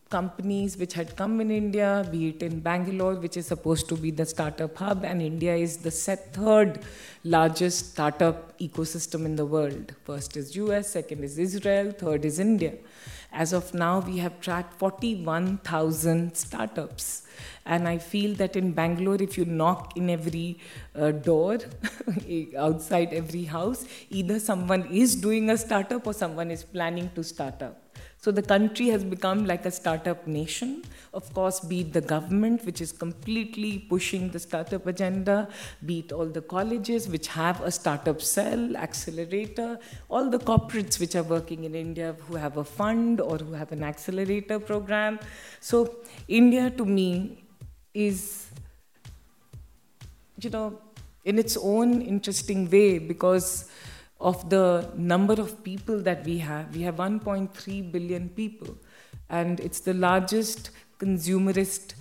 [0.09, 4.11] companies which had come in India, be it in Bangalore, which is supposed to be
[4.11, 6.81] the startup hub, and India is the third
[7.23, 9.93] largest startup ecosystem in the world.
[10.03, 12.73] First is US, second is Israel, third is India.
[13.31, 17.23] As of now, we have tracked 41,000 startups.
[17.69, 20.57] And I feel that in Bangalore, if you knock in every
[20.95, 21.59] uh, door,
[22.57, 27.61] outside every house, either someone is doing a startup or someone is planning to start
[27.61, 27.77] up.
[28.21, 30.83] So the country has become like a startup nation.
[31.13, 35.47] Of course, be it the government, which is completely pushing the startup agenda,
[35.85, 39.79] be it all the colleges which have a startup cell, accelerator,
[40.09, 43.71] all the corporates which are working in India who have a fund or who have
[43.71, 45.19] an accelerator program.
[45.61, 45.95] So
[46.27, 47.43] India to me
[47.93, 48.47] is,
[50.39, 50.79] you know,
[51.25, 53.69] in its own interesting way because
[54.19, 56.75] of the number of people that we have.
[56.75, 58.77] We have 1.3 billion people,
[59.29, 61.93] and it's the largest consumerist,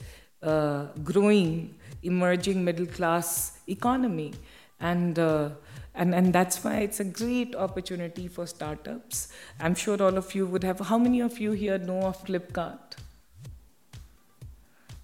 [0.42, 4.34] uh, growing, emerging middle class economy.
[4.80, 5.50] And, uh,
[5.94, 9.28] and, and that's why it's a great opportunity for startups.
[9.60, 10.80] I'm sure all of you would have.
[10.80, 12.96] How many of you here know of Flipkart?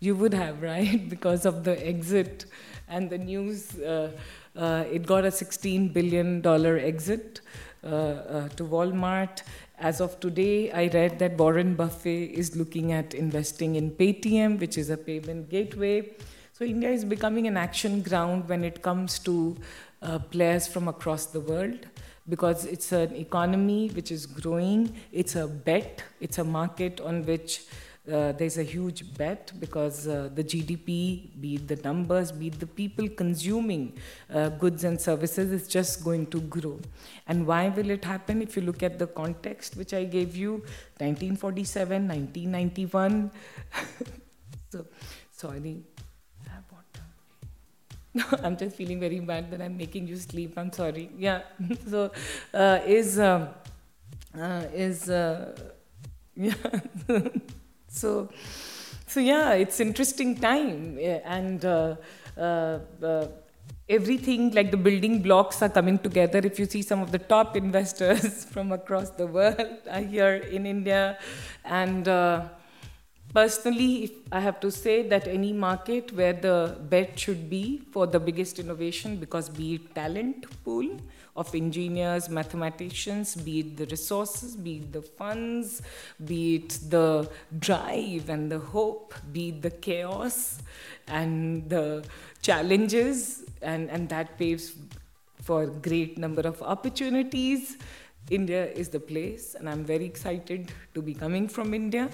[0.04, 1.08] You would have, right?
[1.14, 2.44] because of the exit
[2.88, 3.78] and the news.
[3.78, 4.10] Uh,
[4.54, 7.40] uh, it got a $16 billion exit
[7.82, 9.42] uh, uh, to Walmart.
[9.78, 14.76] As of today, I read that Warren Buffett is looking at investing in Paytm, which
[14.76, 16.10] is a payment gateway.
[16.52, 19.56] So India is becoming an action ground when it comes to
[20.02, 21.86] uh, players from across the world
[22.28, 24.94] because it's an economy which is growing.
[25.12, 26.04] It's a bet.
[26.20, 27.62] It's a market on which
[28.12, 32.60] uh, there's a huge bet because uh, the GDP, be it the numbers, be it
[32.60, 33.94] the people consuming
[34.32, 36.78] uh, goods and services, is just going to grow.
[37.26, 38.42] And why will it happen?
[38.42, 40.52] If you look at the context which I gave you
[40.98, 43.30] 1947, 1991.
[44.70, 44.86] so,
[45.30, 45.84] sorry.
[48.44, 50.54] I'm just feeling very bad that I'm making you sleep.
[50.56, 51.10] I'm sorry.
[51.18, 51.42] Yeah.
[51.90, 52.12] so,
[52.52, 53.48] uh, is um,
[54.38, 55.56] uh, is uh,
[56.36, 56.54] yeah.
[57.94, 58.28] So,
[59.07, 61.94] so yeah, it's interesting time, and uh,
[62.37, 63.28] uh, uh,
[63.88, 66.38] everything like the building blocks are coming together.
[66.38, 70.66] If you see some of the top investors from across the world are here in
[70.66, 71.18] India,
[71.64, 72.48] and uh,
[73.33, 78.18] personally, I have to say that any market where the bet should be for the
[78.18, 80.88] biggest innovation, because be it talent pool
[81.37, 85.83] of engineers, mathematicians, be it the resources, be it the funds,
[86.25, 90.62] be it the drive and the hope, be it the chaos
[91.09, 92.05] and the
[92.40, 94.75] challenges, and, and that paves
[95.42, 97.77] for a great number of opportunities.
[98.31, 102.09] India is the place, and I'm very excited to be coming from India.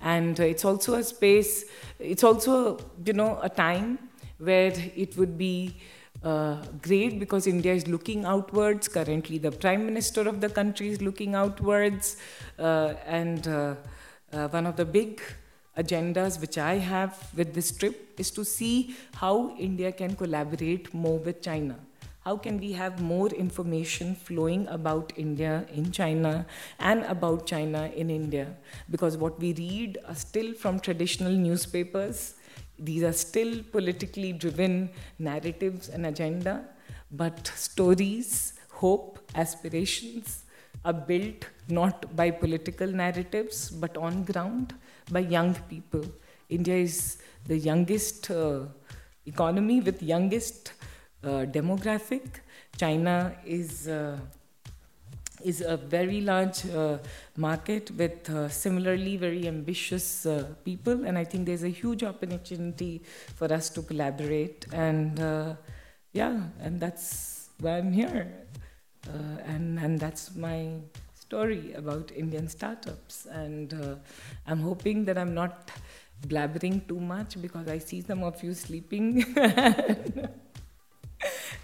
[0.00, 1.66] And it's also a space,
[1.98, 3.98] it's also, you know, a time
[4.38, 5.76] where it would be
[6.24, 8.88] uh, great because India is looking outwards.
[8.88, 12.16] Currently, the Prime Minister of the country is looking outwards.
[12.58, 13.74] Uh, and uh,
[14.32, 15.20] uh, one of the big
[15.76, 21.18] agendas which I have with this trip is to see how India can collaborate more
[21.18, 21.76] with China.
[22.24, 26.46] How can we have more information flowing about India in China
[26.78, 28.56] and about China in India?
[28.90, 32.34] Because what we read are still from traditional newspapers
[32.78, 36.64] these are still politically driven narratives and agenda,
[37.10, 40.44] but stories, hope, aspirations
[40.84, 44.74] are built not by political narratives but on ground
[45.10, 46.04] by young people.
[46.48, 48.60] India is the youngest uh,
[49.26, 50.72] economy with youngest
[51.22, 52.40] uh, demographic.
[52.76, 54.18] China is uh,
[55.44, 56.98] is a very large uh,
[57.36, 63.02] market with uh, similarly very ambitious uh, people, and I think there's a huge opportunity
[63.36, 64.66] for us to collaborate.
[64.72, 65.54] And uh,
[66.12, 68.32] yeah, and that's why I'm here,
[69.08, 70.70] uh, and and that's my
[71.14, 73.26] story about Indian startups.
[73.26, 73.96] And uh,
[74.46, 75.70] I'm hoping that I'm not
[76.26, 79.24] blabbering too much because I see some of you sleeping.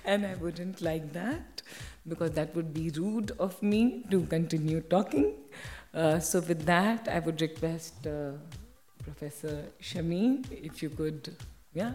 [0.05, 1.62] and I wouldn't like that
[2.11, 5.33] because that would be rude of me to continue talking.
[5.94, 8.33] Uh, so, with that, I would request uh,
[9.03, 11.35] Professor Shameen if you could,
[11.73, 11.92] yeah.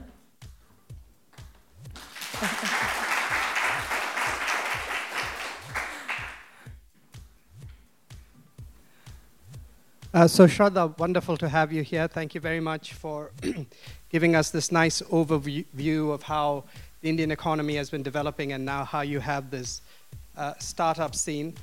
[10.14, 12.08] Uh, so, Shraddha, wonderful to have you here.
[12.08, 13.32] Thank you very much for
[14.10, 16.64] giving us this nice overview of how
[17.02, 19.82] the Indian economy has been developing and now how you have this
[20.38, 21.54] uh, startup scene.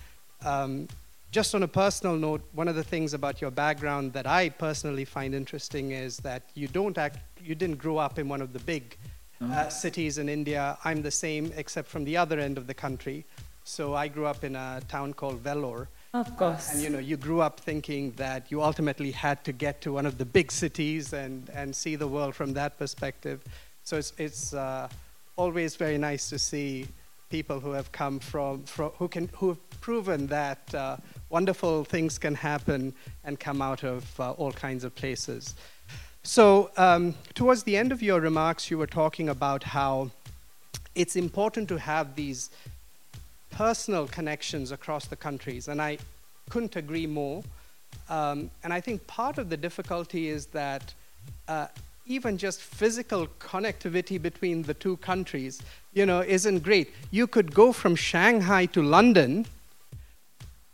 [0.45, 0.89] Um,
[1.31, 5.07] just on a personal note, one of the things about your background that I personally
[5.07, 8.59] find interesting is that you don't act, you didn't grow up in one of the
[8.59, 8.97] big
[9.41, 10.79] uh, cities in India.
[10.85, 13.25] I'm the same, except from the other end of the country.
[13.65, 15.87] So I grew up in a town called Vellore.
[16.13, 16.73] Of course.
[16.73, 20.05] And you know, you grew up thinking that you ultimately had to get to one
[20.05, 23.41] of the big cities and, and see the world from that perspective.
[23.85, 24.89] So it's, it's uh,
[25.37, 26.87] always very nice to see
[27.33, 30.99] people who have come from, from who can who have proven that uh,
[31.31, 32.93] wonderful things can happen
[33.25, 35.55] and come out of uh, all kinds of places.
[36.23, 40.11] So um, towards the end of your remarks, you were talking about how
[40.95, 42.51] it's important to have these
[43.51, 45.99] personal connections across the countries, and I
[46.51, 47.43] couldn't agree more.
[48.11, 50.95] Um, and I think part of the difficulty is that
[51.49, 51.69] uh,
[52.07, 56.93] even just physical connectivity between the two countries, you know, isn't great.
[57.11, 59.47] You could go from Shanghai to London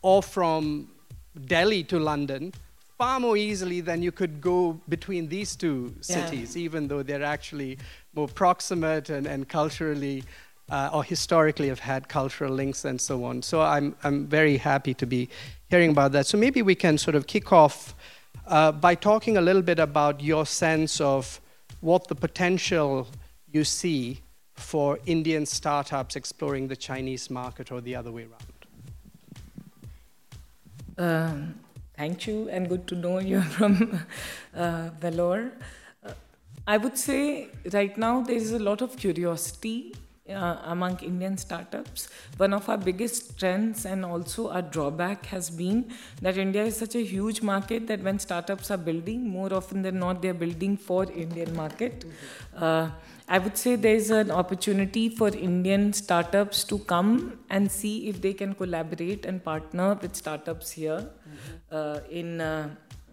[0.02, 0.88] or from
[1.46, 2.52] Delhi to London
[2.98, 6.64] far more easily than you could go between these two cities, yeah.
[6.64, 7.78] even though they're actually
[8.14, 10.24] more proximate and, and culturally
[10.70, 13.40] uh, or historically have had cultural links and so on.
[13.40, 15.28] So I'm, I'm very happy to be
[15.70, 16.26] hearing about that.
[16.26, 17.94] So maybe we can sort of kick off
[18.46, 21.40] uh, by talking a little bit about your sense of
[21.80, 23.06] what the potential
[23.52, 24.20] you see
[24.54, 28.58] for Indian startups exploring the Chinese market or the other way around.
[30.98, 31.60] Um,
[31.96, 34.00] thank you, and good to know you're from
[34.54, 34.90] uh.
[35.00, 36.12] Uh,
[36.66, 39.94] I would say right now there is a lot of curiosity
[40.28, 42.08] uh, among Indian startups.
[42.36, 46.94] One of our biggest strengths and also our drawback has been that India is such
[46.94, 51.10] a huge market that when startups are building, more often than not, they're building for
[51.12, 52.04] Indian market.
[52.56, 52.90] Uh,
[53.28, 58.32] I would say there's an opportunity for Indian startups to come and see if they
[58.32, 61.10] can collaborate and partner with startups here
[61.70, 62.70] uh, in uh,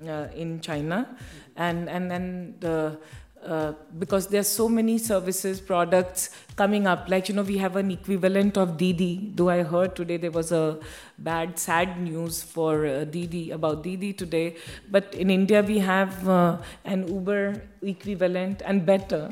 [0.07, 1.17] uh, in China,
[1.55, 2.97] and and then the
[3.45, 7.09] uh, because there's so many services products coming up.
[7.09, 10.51] Like you know we have an equivalent of Didi though I heard today there was
[10.51, 10.79] a
[11.17, 14.55] bad sad news for uh, Didi about Didi today.
[14.89, 19.29] But in India we have uh, an Uber equivalent and better.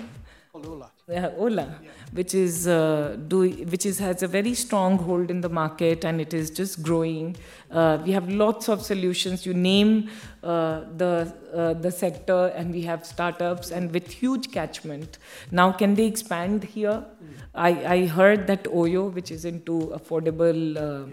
[0.53, 0.91] Ola.
[1.07, 1.89] Yeah, Ola, yeah.
[2.14, 6.22] Which is uh, do, which is has a very strong hold in the market and
[6.22, 7.36] it is just growing.
[7.72, 9.45] Uh, we have lots of solutions.
[9.45, 10.09] You name
[10.43, 15.18] uh, the uh, the sector, and we have startups and with huge catchment.
[15.51, 17.03] Now, can they expand here?
[17.03, 17.34] Mm.
[17.55, 20.78] I I heard that Oyo, which is into affordable.
[20.78, 21.07] Uh,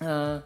[0.00, 0.40] yeah.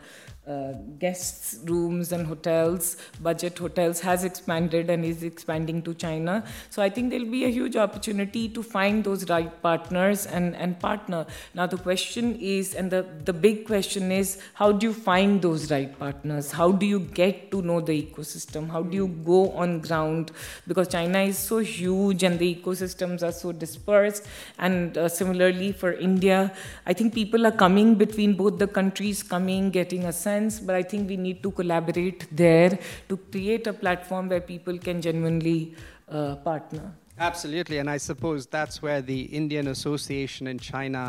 [0.45, 6.45] Uh, guests rooms and hotels budget hotels has expanded and is expanding to china.
[6.69, 10.81] So i think there'll be a huge opportunity to find those right partners and and
[10.81, 11.27] partner.
[11.55, 15.71] Now the question is and the the big question is how do you find those
[15.71, 16.51] right partners?
[16.51, 18.69] How do you get to know the ecosystem?
[18.69, 20.33] How do you go on ground?
[20.67, 24.27] Because china is so huge and the ecosystems are so dispersed.
[24.59, 26.53] And uh, similarly for india
[26.87, 30.75] i think people are coming between both the countries coming getting a sense sense, but
[30.75, 32.79] I think we need to collaborate there
[33.09, 35.75] to create a platform where people can genuinely
[36.09, 36.87] uh, partner.
[37.19, 41.03] Absolutely, and I suppose that's where the Indian Association in China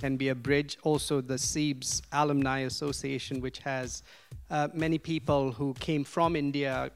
[0.00, 0.72] can be a bridge.
[0.82, 4.02] Also, the CEIBS Alumni Association, which has
[4.50, 6.90] uh, many people who came from India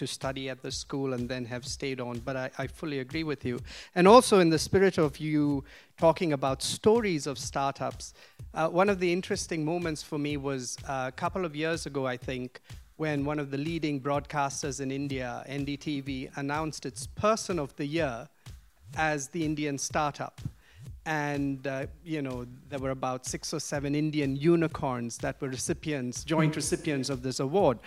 [0.00, 2.20] to study at the school and then have stayed on.
[2.20, 3.60] But I, I, fully agree with you.
[3.94, 5.62] And also, in the spirit of you
[5.98, 8.14] talking about stories of startups,
[8.54, 12.06] uh, one of the interesting moments for me was uh, a couple of years ago,
[12.06, 12.62] I think,
[12.96, 18.26] when one of the leading broadcasters in India, NDTV, announced its Person of the Year
[18.96, 20.40] as the Indian startup
[21.06, 26.24] and uh, you know there were about six or seven Indian unicorns that were recipients,
[26.24, 27.78] joint recipients of this award.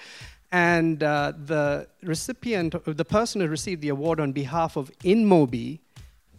[0.54, 5.80] And uh, the recipient, the person who received the award on behalf of InMobi,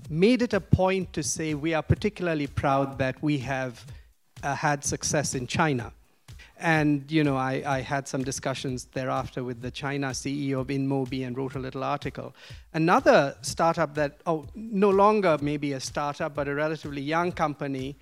[0.08, 3.84] made it a point to say we are particularly proud that we have
[4.44, 5.92] uh, had success in China.
[6.58, 11.26] And you know, I, I, had some discussions thereafter with the China CEO of InMobi
[11.26, 12.34] and wrote a little article.
[12.72, 17.96] Another startup that, oh, no longer maybe a startup, but a relatively young company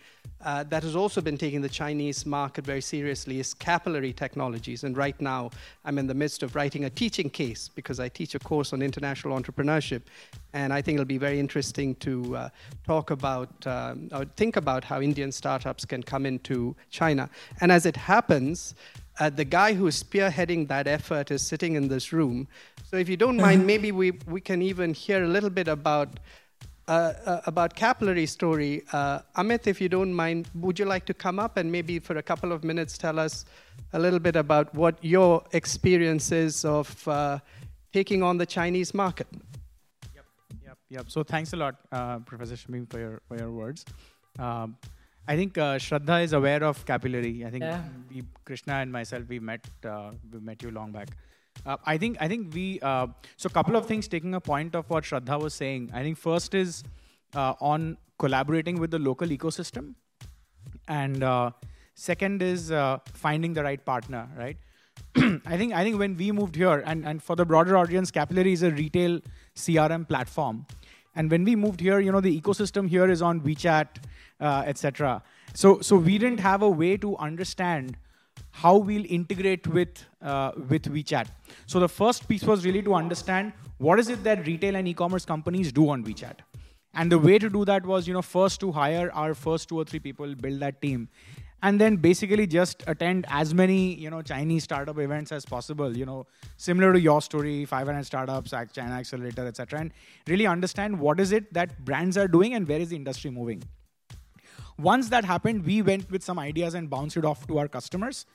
[0.44, 4.82] uh, that has also been taking the Chinese market very seriously is capillary technologies.
[4.82, 5.50] And right now,
[5.84, 8.82] I'm in the midst of writing a teaching case because I teach a course on
[8.82, 10.02] international entrepreneurship.
[10.52, 12.48] And I think it'll be very interesting to uh,
[12.84, 17.30] talk about um, or think about how Indian startups can come into China.
[17.60, 18.41] And as it happens,
[19.20, 22.48] uh, the guy who is spearheading that effort is sitting in this room.
[22.88, 26.08] So if you don't mind, maybe we, we can even hear a little bit about
[26.88, 28.82] uh, uh, about capillary story.
[28.92, 32.18] Uh, Amit, if you don't mind, would you like to come up and maybe for
[32.18, 33.44] a couple of minutes tell us
[33.92, 37.38] a little bit about what your experience is of uh,
[37.92, 39.28] taking on the Chinese market?
[40.14, 40.24] Yep,
[40.66, 41.10] yep, yep.
[41.10, 43.84] So thanks a lot, uh, Professor Shameen, for your for your words.
[44.38, 44.76] Um,
[45.28, 47.44] I think uh, Shraddha is aware of capillary.
[47.46, 47.82] I think Yeah.
[48.10, 49.66] we, Krishna and myself, we met
[50.32, 51.08] we met you long back.
[51.66, 53.06] Uh, I think I think we uh,
[53.36, 55.90] so a couple of things taking a point of what Shraddha was saying.
[55.92, 56.82] I think first is
[57.34, 59.94] uh, on collaborating with the local ecosystem,
[60.88, 61.50] and uh,
[61.94, 64.28] second is uh, finding the right partner.
[64.36, 64.56] Right.
[65.46, 68.52] I think I think when we moved here, and and for the broader audience, Capillary
[68.54, 69.20] is a retail
[69.54, 70.66] CRM platform,
[71.14, 73.86] and when we moved here, you know the ecosystem here is on WeChat,
[74.40, 75.22] uh, etc.
[75.54, 77.96] So so we didn't have a way to understand
[78.50, 81.26] how we'll integrate with uh, with WeChat.
[81.66, 85.24] So the first piece was really to understand what is it that retail and e-commerce
[85.24, 86.36] companies do on WeChat.
[86.94, 89.78] And the way to do that was, you know, first to hire our first two
[89.78, 91.08] or three people, build that team,
[91.62, 95.96] and then basically just attend as many, you know, Chinese startup events as possible.
[95.96, 99.92] You know, similar to your story, 500 startups, China Accelerator, etc., and
[100.26, 103.62] really understand what is it that brands are doing and where is the industry moving
[104.78, 108.26] once that happened we went with some ideas and bounced it off to our customers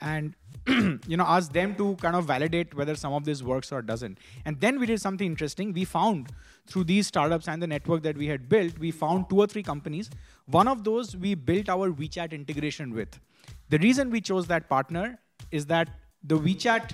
[0.00, 0.34] and
[1.06, 4.18] you know asked them to kind of validate whether some of this works or doesn't
[4.44, 6.28] and then we did something interesting we found
[6.66, 9.62] through these startups and the network that we had built we found two or three
[9.62, 10.10] companies
[10.46, 13.18] one of those we built our wechat integration with
[13.70, 15.18] the reason we chose that partner
[15.50, 15.88] is that
[16.24, 16.92] the wechat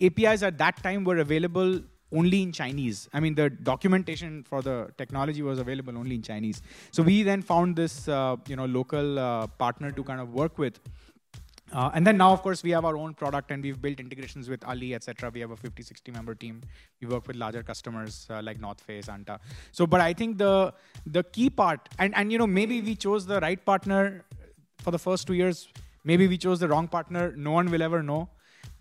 [0.00, 1.80] apis at that time were available
[2.12, 3.08] only in Chinese.
[3.12, 6.62] I mean, the documentation for the technology was available only in Chinese.
[6.90, 10.58] So we then found this, uh, you know, local uh, partner to kind of work
[10.58, 10.80] with.
[11.72, 14.48] Uh, and then now, of course, we have our own product and we've built integrations
[14.48, 15.30] with Ali, etc.
[15.32, 16.62] We have a 50, 60 member team.
[17.00, 19.38] We work with larger customers uh, like North Face, Anta.
[19.70, 20.74] So, but I think the
[21.06, 24.24] the key part, and and you know, maybe we chose the right partner
[24.78, 25.68] for the first two years.
[26.04, 27.32] Maybe we chose the wrong partner.
[27.36, 28.28] No one will ever know.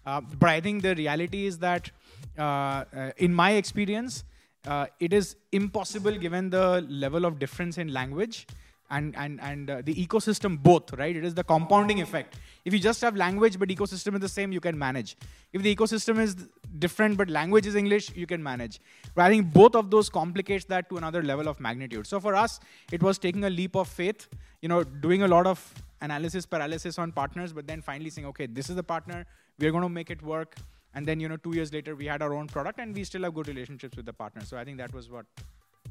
[0.05, 1.91] Uh, but I think the reality is that,
[2.37, 4.23] uh, uh, in my experience,
[4.65, 8.47] uh, it is impossible given the level of difference in language
[8.89, 10.93] and and and uh, the ecosystem both.
[10.93, 11.15] Right?
[11.15, 12.37] It is the compounding effect.
[12.65, 15.15] If you just have language but ecosystem is the same, you can manage.
[15.53, 16.35] If the ecosystem is
[16.77, 18.79] different but language is English, you can manage.
[19.15, 22.07] But I think both of those complicates that to another level of magnitude.
[22.07, 22.59] So for us,
[22.91, 24.27] it was taking a leap of faith.
[24.61, 28.45] You know, doing a lot of analysis paralysis on partners, but then finally saying, okay,
[28.45, 29.25] this is the partner
[29.59, 30.55] we're going to make it work
[30.93, 33.23] and then you know two years later we had our own product and we still
[33.23, 35.25] have good relationships with the partners so i think that was what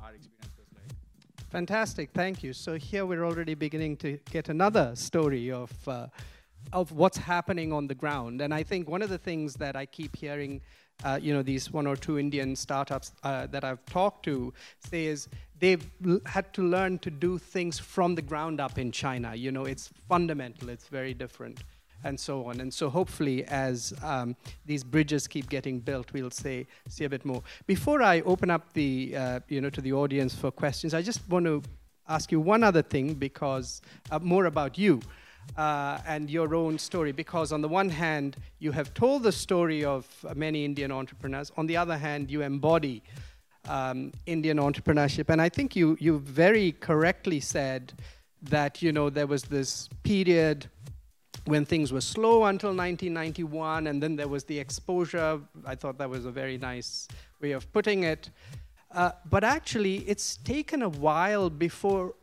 [0.03, 0.68] our experience was
[1.51, 2.53] Fantastic, thank you.
[2.53, 6.09] So here we're already beginning to get another story of uh,
[6.73, 9.87] of what's happening on the ground, and I think one of the things that I
[9.87, 10.61] keep hearing,
[11.05, 15.07] uh, you know, these one or two Indian startups uh, that I've talked to say
[15.07, 15.29] is
[15.59, 19.35] they've l- had to learn to do things from the ground up in China.
[19.35, 21.63] You know, it's fundamental, it's very different
[22.05, 22.61] and so on.
[22.61, 24.37] And so hopefully, as um,
[24.67, 27.43] these bridges keep getting built, we'll say see a bit more.
[27.67, 31.29] Before I open up the uh, you know to the audience for questions, I just
[31.29, 31.63] want to
[32.09, 35.01] ask you one other thing because uh, more about you.
[35.57, 39.83] Uh, and your own story, because on the one hand, you have told the story
[39.83, 41.51] of many Indian entrepreneurs.
[41.57, 43.03] On the other hand, you embody
[43.67, 47.95] um, Indian entrepreneurship, and I think you you very correctly said
[48.43, 50.69] that you know there was this period
[51.45, 55.41] when things were slow until 1991, and then there was the exposure.
[55.67, 57.09] I thought that was a very nice
[57.41, 58.31] way of putting it.
[58.91, 62.15] Uh, but actually, it's taken a while before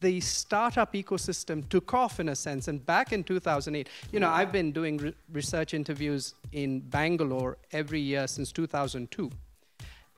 [0.00, 2.68] the startup ecosystem took off in a sense.
[2.68, 8.00] And back in 2008, you know, I've been doing re- research interviews in Bangalore every
[8.00, 9.30] year since 2002.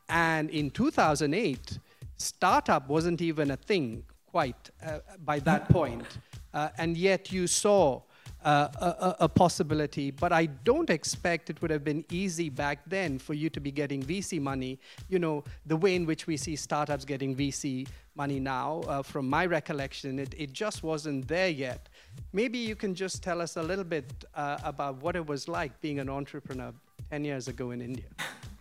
[0.09, 1.79] And in 2008,
[2.17, 6.05] startup wasn't even a thing quite uh, by that point.
[6.53, 8.01] Uh, and yet you saw
[8.47, 13.19] a, a- a possibility, but I don't expect it would have been easy back then
[13.19, 14.79] for you to be getting VC money.
[15.09, 19.29] You know, the way in which we see startups getting VC money now, uh, from
[19.29, 21.89] my recollection, it, it just wasn't there yet.
[22.33, 25.79] Maybe you can just tell us a little bit uh, about what it was like
[25.81, 26.73] being an entrepreneur
[27.11, 28.07] 10 years ago in India.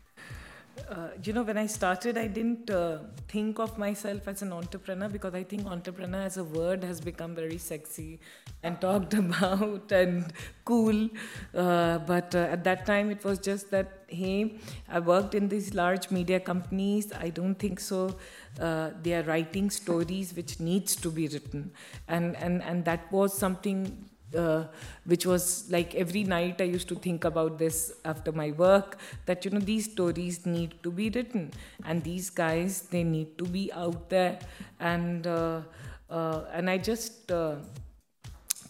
[0.89, 5.07] Uh, you know, when I started, I didn't uh, think of myself as an entrepreneur
[5.09, 8.19] because I think entrepreneur as a word has become very sexy
[8.61, 10.31] and talked about and
[10.63, 11.09] cool.
[11.53, 14.59] Uh, but uh, at that time, it was just that, hey,
[14.89, 17.11] I worked in these large media companies.
[17.13, 18.15] I don't think so.
[18.59, 21.71] Uh, they are writing stories which needs to be written,
[22.07, 24.65] and and and that was something uh,
[25.05, 29.45] which was like every night I used to think about this after my work that
[29.45, 31.51] you know these stories need to be written
[31.85, 34.39] and these guys they need to be out there.
[34.79, 35.61] And uh,
[36.09, 37.55] uh, and I just uh,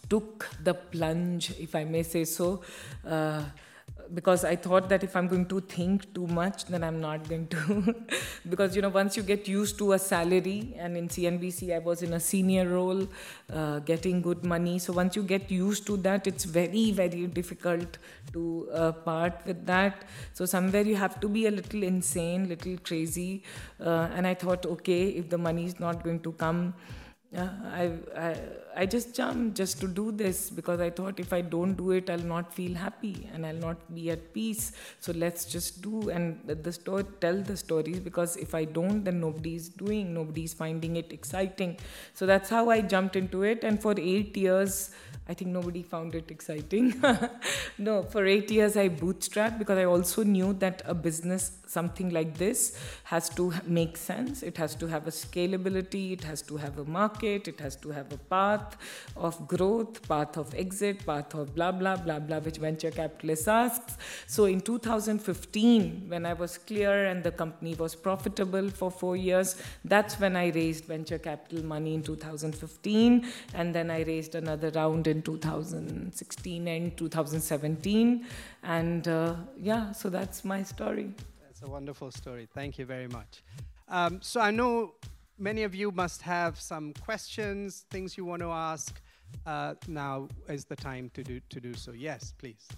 [0.08, 2.62] took the plunge if I may say so.
[3.06, 3.42] Uh,
[4.14, 7.48] because I thought that if I'm going to think too much, then I'm not going
[7.48, 7.94] to.
[8.48, 12.02] because, you know, once you get used to a salary, and in CNBC, I was
[12.02, 13.06] in a senior role,
[13.52, 14.78] uh, getting good money.
[14.78, 17.98] So once you get used to that, it's very, very difficult
[18.32, 20.04] to uh, part with that.
[20.32, 23.42] So somewhere you have to be a little insane, little crazy.
[23.80, 26.74] Uh, and I thought, okay, if the money is not going to come,
[27.34, 28.36] I, I,
[28.76, 32.08] I just jumped just to do this because I thought if I don't do it,
[32.08, 34.72] I'll not feel happy and I'll not be at peace.
[35.00, 39.20] So let's just do and the story, tell the stories because if I don't, then
[39.20, 41.78] nobody's doing, nobody's finding it exciting.
[42.14, 43.64] So that's how I jumped into it.
[43.64, 44.92] And for eight years,
[45.28, 47.02] I think nobody found it exciting.
[47.78, 52.38] no, for eight years I bootstrapped because I also knew that a business, something like
[52.38, 54.44] this, has to make sense.
[54.44, 57.90] It has to have a scalability, it has to have a market, it has to
[57.90, 58.76] have a path
[59.16, 63.96] of growth, path of exit, path of blah, blah, blah, blah, which venture capitalists asks.
[64.28, 69.60] So in 2015, when I was clear and the company was profitable for four years,
[69.84, 73.26] that's when I raised venture capital money in 2015.
[73.54, 78.26] And then I raised another round in in 2016 and 2017.
[78.62, 81.10] And uh, yeah, so that's my story.
[81.42, 82.48] That's a wonderful story.
[82.54, 83.42] Thank you very much.
[83.88, 84.94] Um, so I know
[85.38, 89.00] many of you must have some questions, things you want to ask.
[89.44, 91.92] Uh, now is the time to do to do so.
[91.92, 92.68] Yes, please.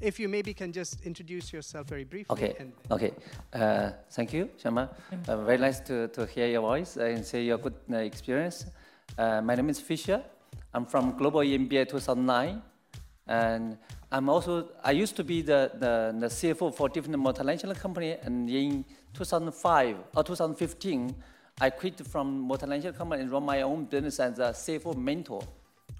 [0.00, 2.32] If you maybe can just introduce yourself very briefly.
[2.34, 2.54] Okay.
[2.90, 3.12] okay.
[3.52, 4.90] Uh, thank you, Shama.
[5.28, 8.66] Uh, very nice to, to hear your voice and see your good uh, experience.
[9.16, 10.22] Uh, my name is Fisher.
[10.74, 12.60] I'm from Global MBA 2009,
[13.28, 13.78] and
[14.10, 18.50] I'm also I used to be the, the, the CFO for different multinational company, and
[18.50, 18.84] in
[19.14, 21.14] 2005 or 2015,
[21.60, 25.42] I quit from multinational company and run my own business as a CFO mentor.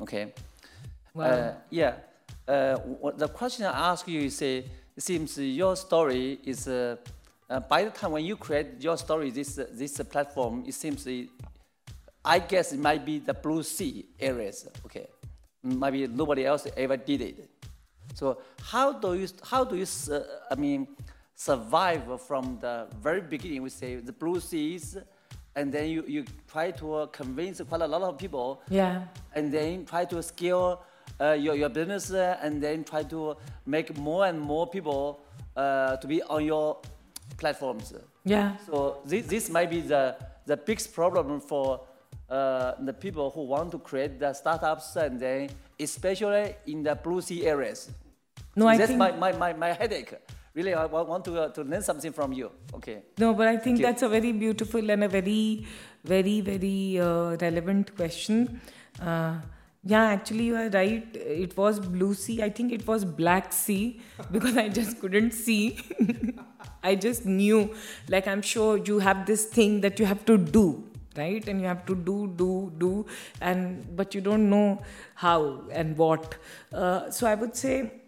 [0.00, 0.32] Okay.
[1.14, 1.24] Wow.
[1.24, 1.94] Uh, yeah.
[2.46, 2.76] Uh,
[3.16, 4.62] the question I ask you is, uh,
[4.96, 6.96] it seems your story is, uh,
[7.48, 11.06] uh, by the time when you create your story, this, this platform, it seems
[12.24, 14.66] I guess it might be the blue sea areas.
[14.86, 15.06] Okay,
[15.62, 17.50] maybe nobody else ever did it.
[18.14, 20.88] So how do you how do you uh, I mean
[21.34, 23.62] survive from the very beginning?
[23.62, 24.96] We say the blue seas,
[25.56, 28.62] and then you, you try to uh, convince quite a lot of people.
[28.68, 29.04] Yeah.
[29.34, 30.82] And then try to scale
[31.20, 33.36] uh, your your business, uh, and then try to
[33.66, 35.20] make more and more people
[35.56, 36.78] uh, to be on your
[37.36, 37.94] platforms.
[38.24, 38.56] Yeah.
[38.66, 41.80] So this this might be the the biggest problem for
[42.28, 47.20] uh, the people who want to create the startups and then especially in the blue
[47.20, 47.90] sea areas.
[48.56, 50.14] No, I that's think my, my, my, my headache.
[50.54, 52.50] Really, I want to, uh, to learn something from you.
[52.74, 53.02] Okay.
[53.18, 55.66] No, but I think that's a very beautiful and a very,
[56.04, 58.60] very, very uh, relevant question.
[59.00, 59.38] Uh,
[59.82, 61.04] yeah, actually, you are right.
[61.16, 62.40] It was blue sea.
[62.40, 64.00] I think it was black sea
[64.30, 65.80] because I just couldn't see.
[66.84, 67.74] I just knew,
[68.08, 70.84] like, I'm sure you have this thing that you have to do
[71.16, 73.06] right and you have to do do do
[73.40, 74.82] and but you don't know
[75.14, 76.34] how and what
[76.72, 78.03] uh, so i would say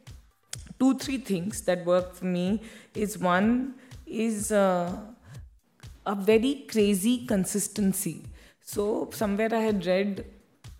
[0.78, 2.62] two three things that work for me
[2.94, 3.74] is one
[4.06, 4.96] is uh,
[6.06, 8.22] a very crazy consistency.
[8.60, 10.24] So somewhere i had read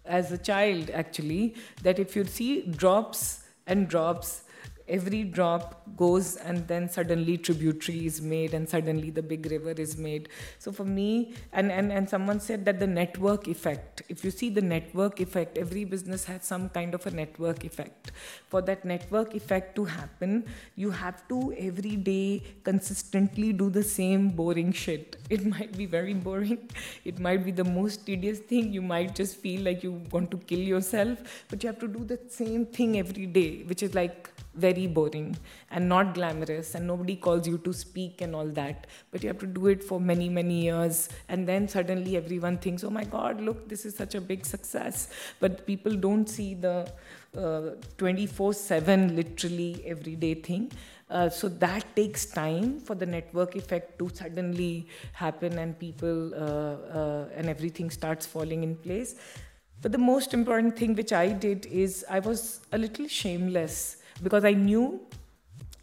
[0.04, 4.42] as a child actually that if you see drops and drops
[4.88, 9.96] every drop goes and then suddenly tributary is made and suddenly the big river is
[9.96, 10.28] made.
[10.58, 14.50] So for me and, and and someone said that the network effect if you see
[14.50, 18.12] the network effect every business has some kind of a network effect.
[18.48, 20.44] For that network effect to happen
[20.76, 25.16] you have to every day consistently do the same boring shit.
[25.36, 26.68] It might be very boring.
[27.04, 28.72] It might be the most tedious thing.
[28.72, 31.18] You might just feel like you want to kill yourself
[31.48, 35.36] but you have to do the same thing every day which is like very boring
[35.70, 38.86] and not glamorous and nobody calls you to speak and all that.
[39.10, 42.84] But you have to do it for many many years and then suddenly everyone thinks
[42.84, 45.08] oh my god look this is such a big success.
[45.40, 46.90] But people don't see the
[47.98, 50.72] 24 uh, 7 literally everyday thing.
[51.08, 56.38] Uh, so that takes time for the network effect to suddenly happen and people uh,
[56.98, 59.14] uh, and everything starts falling in place.
[59.82, 64.44] But the most important thing which i did is i was a little shameless because
[64.44, 65.00] I knew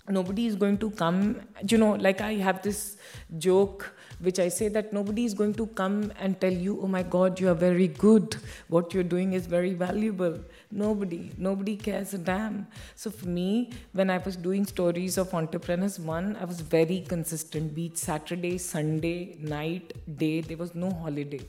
[0.09, 1.41] nobody is going to come.
[1.67, 2.97] You know, like I have this
[3.37, 7.03] joke which I say that nobody is going to come and tell you, oh my
[7.03, 8.37] God, you are very good.
[8.69, 10.39] What you're doing is very valuable.
[10.71, 12.67] Nobody, nobody cares a damn.
[12.95, 17.75] So for me, when I was doing stories of entrepreneurs, one, I was very consistent.
[17.75, 21.41] Be it Saturday, Sunday, night, day, there was no holiday.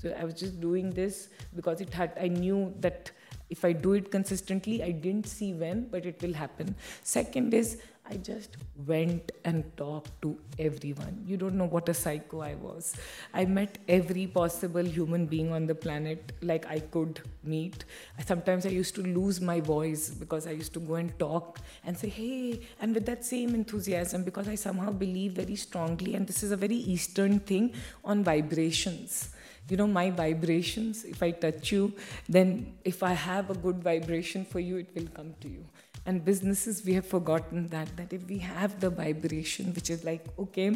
[0.00, 2.16] So I was just doing this because it had.
[2.18, 3.10] I knew that
[3.52, 6.74] if I do it consistently, I didn't see when, but it will happen.
[7.02, 7.80] Second is
[8.10, 11.22] I just went and talked to everyone.
[11.24, 12.94] You don't know what a psycho I was.
[13.32, 17.84] I met every possible human being on the planet like I could meet.
[18.26, 21.96] Sometimes I used to lose my voice because I used to go and talk and
[21.96, 26.42] say, hey, and with that same enthusiasm because I somehow believe very strongly, and this
[26.42, 27.72] is a very Eastern thing
[28.04, 29.30] on vibrations
[29.68, 31.92] you know my vibrations if i touch you
[32.28, 35.64] then if i have a good vibration for you it will come to you.
[36.04, 40.24] And businesses we have forgotten that that if we have the vibration which is like
[40.36, 40.70] okay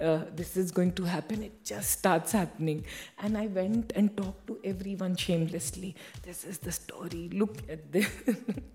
[0.00, 2.84] uh, this is going to happen it just starts happening.
[3.18, 5.96] And i went and talked to everyone shamelessly.
[6.22, 7.30] This is the story.
[7.32, 8.08] Look at this.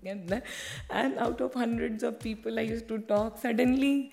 [0.90, 3.38] And out of hundreds of people i used to talk.
[3.38, 4.12] Suddenly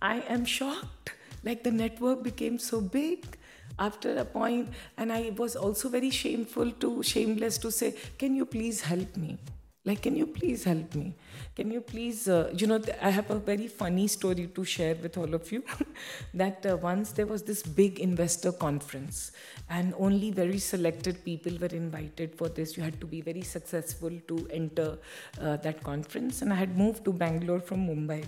[0.00, 1.12] i am shocked.
[1.44, 3.38] Like the network became so big
[3.86, 8.46] after a point and i was also very shameful to shameless to say can you
[8.46, 9.38] please help me?
[9.84, 11.14] Like can you please help me?
[11.56, 15.18] Can you please uh, you know i have a very funny story to share with
[15.18, 15.64] all of you
[16.42, 19.32] that uh, once there was this big investor conference
[19.76, 22.76] and only very selected people were invited for this.
[22.76, 24.98] You had to be very successful to enter
[25.40, 26.42] uh, that conference.
[26.42, 28.24] And i had moved to bangalore from mumbai.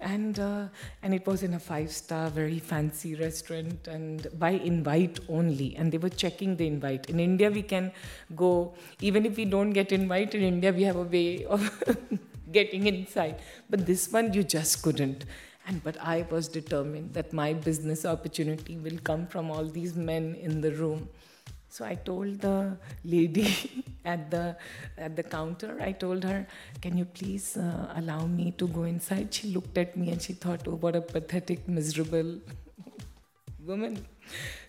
[0.00, 0.68] And uh,
[1.02, 5.74] and it was in a five star very fancy restaurant and by invite only.
[5.76, 7.10] And they were checking the invite.
[7.10, 7.92] In india we can
[8.44, 8.52] go
[9.00, 11.68] even if we don't get invite in india we have a way of
[12.52, 13.36] getting inside.
[13.70, 15.24] But this one, you just couldn't.
[15.68, 20.34] And but I was determined that my business opportunity will come from all these men
[20.34, 21.08] in the room.
[21.68, 24.56] So I told the lady at the
[24.96, 25.76] at the counter.
[25.88, 26.46] I told her,
[26.80, 30.32] "Can you please uh, allow me to go inside?" She looked at me and she
[30.32, 32.32] thought, "Oh, what a pathetic, miserable
[33.72, 34.00] woman."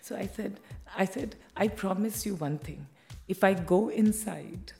[0.01, 0.59] So I said,
[0.97, 2.85] "I said I promise you one thing.
[3.29, 4.73] If I go inside,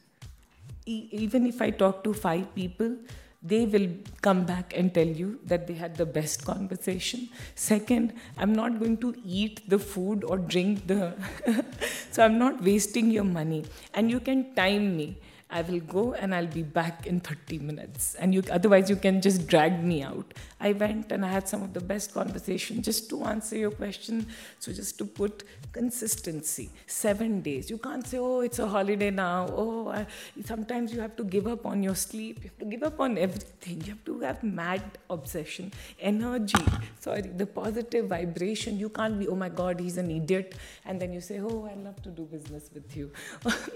[0.86, 2.97] even if I talk to five people,
[3.42, 3.88] they will
[4.22, 7.30] come back and tell you that they had the best conversation.
[7.56, 11.14] Second, I'm not going to eat the food or drink the.
[12.12, 13.66] so I'm not wasting your money.
[13.94, 15.18] And you can time me.
[15.52, 18.14] I will go and I'll be back in 30 minutes.
[18.16, 20.34] And you, otherwise, you can just drag me out.
[20.60, 24.28] I went and I had some of the best conversation just to answer your question.
[24.60, 27.70] So, just to put consistency, seven days.
[27.70, 29.47] You can't say, oh, it's a holiday now.
[29.51, 30.05] Oh, I,
[30.43, 32.39] sometimes you have to give up on your sleep.
[32.43, 33.82] You have to give up on everything.
[33.82, 36.66] You have to have mad obsession, energy.
[36.99, 38.78] Sorry, the positive vibration.
[38.80, 40.55] You can't be, oh my God, he's an idiot.
[40.86, 43.12] And then you say, oh, I love to do business with you.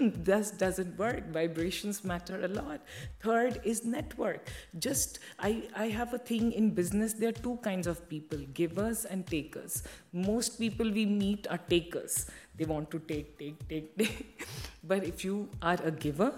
[0.00, 1.28] this doesn't work.
[1.30, 2.80] Vibrations matter a lot.
[3.20, 4.48] Third is network.
[4.78, 9.04] Just, I, I have a thing in business, there are two kinds of people givers
[9.04, 9.82] and takers.
[10.12, 12.26] Most people we meet are takers.
[12.56, 14.46] They want to take, take, take, take.
[14.82, 16.32] but if you are a giver,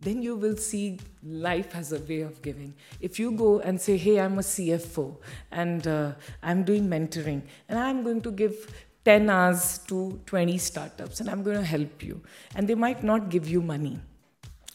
[0.00, 2.74] then you will see life has a way of giving.
[3.00, 5.16] If you go and say, Hey, I'm a CFO
[5.50, 6.12] and uh,
[6.42, 8.66] I'm doing mentoring and I'm going to give
[9.04, 12.20] 10 hours to 20 startups and I'm going to help you,
[12.54, 13.98] and they might not give you money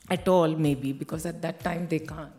[0.10, 2.32] at all, maybe, because at that time they can't,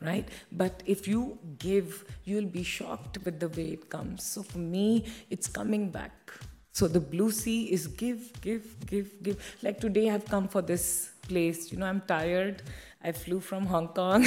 [0.00, 0.28] right?
[0.52, 4.24] But if you give, you'll be shocked with the way it comes.
[4.24, 6.32] So for me, it's coming back.
[6.72, 9.56] So the blue sea is give, give, give, give.
[9.62, 11.72] Like today, I've come for this place.
[11.72, 12.62] You know, I'm tired.
[13.02, 14.26] I flew from Hong Kong.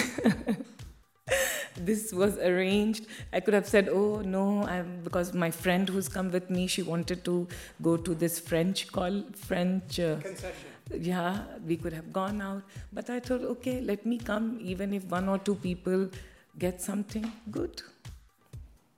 [1.78, 3.06] this was arranged.
[3.32, 6.82] I could have said, "Oh no," I'm, because my friend who's come with me, she
[6.82, 7.48] wanted to
[7.82, 12.64] go to this French call French uh, concession yeah, we could have gone out.
[12.92, 16.10] But I thought, okay, let me come, even if one or two people
[16.58, 17.82] get something good.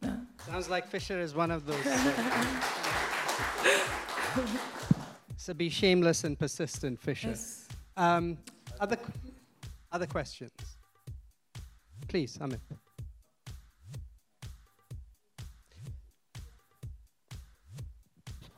[0.02, 0.18] Yeah.
[0.46, 1.84] Sounds like Fisher is one of those.
[5.38, 7.30] so be shameless and persistent, Fisher.
[7.30, 7.68] Yes.
[7.96, 8.38] Um,
[8.80, 8.98] other,
[9.92, 10.52] other questions?
[12.08, 12.60] Please, Amit.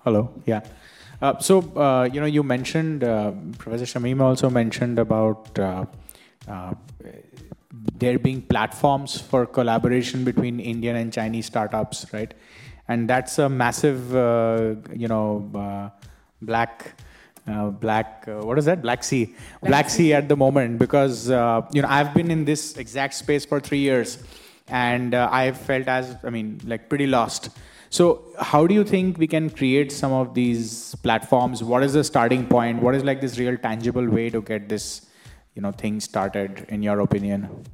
[0.04, 0.62] Hello, yeah.
[1.26, 5.86] Uh, so, uh, you know, you mentioned, uh, Professor Shameen also mentioned about uh,
[6.48, 6.74] uh,
[7.98, 12.32] there being platforms for collaboration between Indian and Chinese startups, right?
[12.88, 14.12] And that's a massive,
[14.94, 15.92] you know,
[16.42, 17.02] black.
[17.48, 19.98] Uh, black uh, what is that black sea black, black sea.
[19.98, 20.14] sea.
[20.14, 23.78] at the moment because uh, you know i've been in this exact space for three
[23.78, 24.18] years
[24.68, 27.52] and i've felt as i mean like pretty lost
[27.90, 31.64] So, how do you think we can create some of these platforms?
[31.64, 32.82] What is the starting point?
[32.82, 35.08] What is like this real tangible way to get this,
[35.56, 36.66] you know, thing started?
[36.70, 37.66] In your opinion?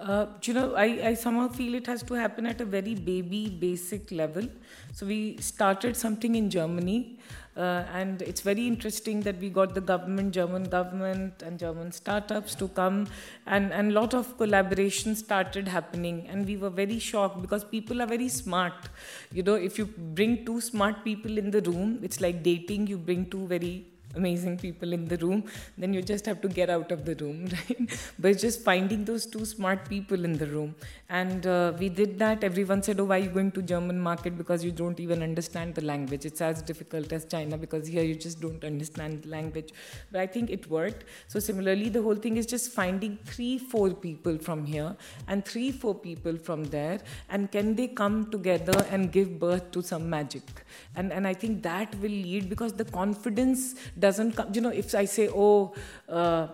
[0.00, 3.48] Uh, you know, I, I somehow feel it has to happen at a very baby,
[3.48, 4.48] basic level.
[4.92, 7.18] So we started something in Germany,
[7.56, 12.56] uh, and it's very interesting that we got the government, German government, and German startups
[12.56, 13.06] to come,
[13.46, 18.02] and and a lot of collaboration started happening, and we were very shocked because people
[18.02, 18.90] are very smart.
[19.32, 22.88] You know, if you bring two smart people in the room, it's like dating.
[22.88, 23.74] You bring two very
[24.16, 25.44] amazing people in the room,
[25.76, 27.98] then you just have to get out of the room, right?
[28.18, 30.74] but just finding those two smart people in the room.
[31.08, 32.42] And uh, we did that.
[32.44, 34.36] Everyone said, "Oh, why are you going to German market?
[34.36, 36.24] Because you don't even understand the language.
[36.24, 39.72] It's as difficult as China because here you just don't understand the language."
[40.10, 41.04] But I think it worked.
[41.28, 44.96] So similarly, the whole thing is just finding three, four people from here
[45.28, 46.98] and three, four people from there,
[47.28, 50.64] and can they come together and give birth to some magic?
[50.96, 53.74] And and I think that will lead because the confidence
[54.06, 54.52] doesn't come.
[54.52, 55.74] You know, if I say, oh,
[56.08, 56.46] uh,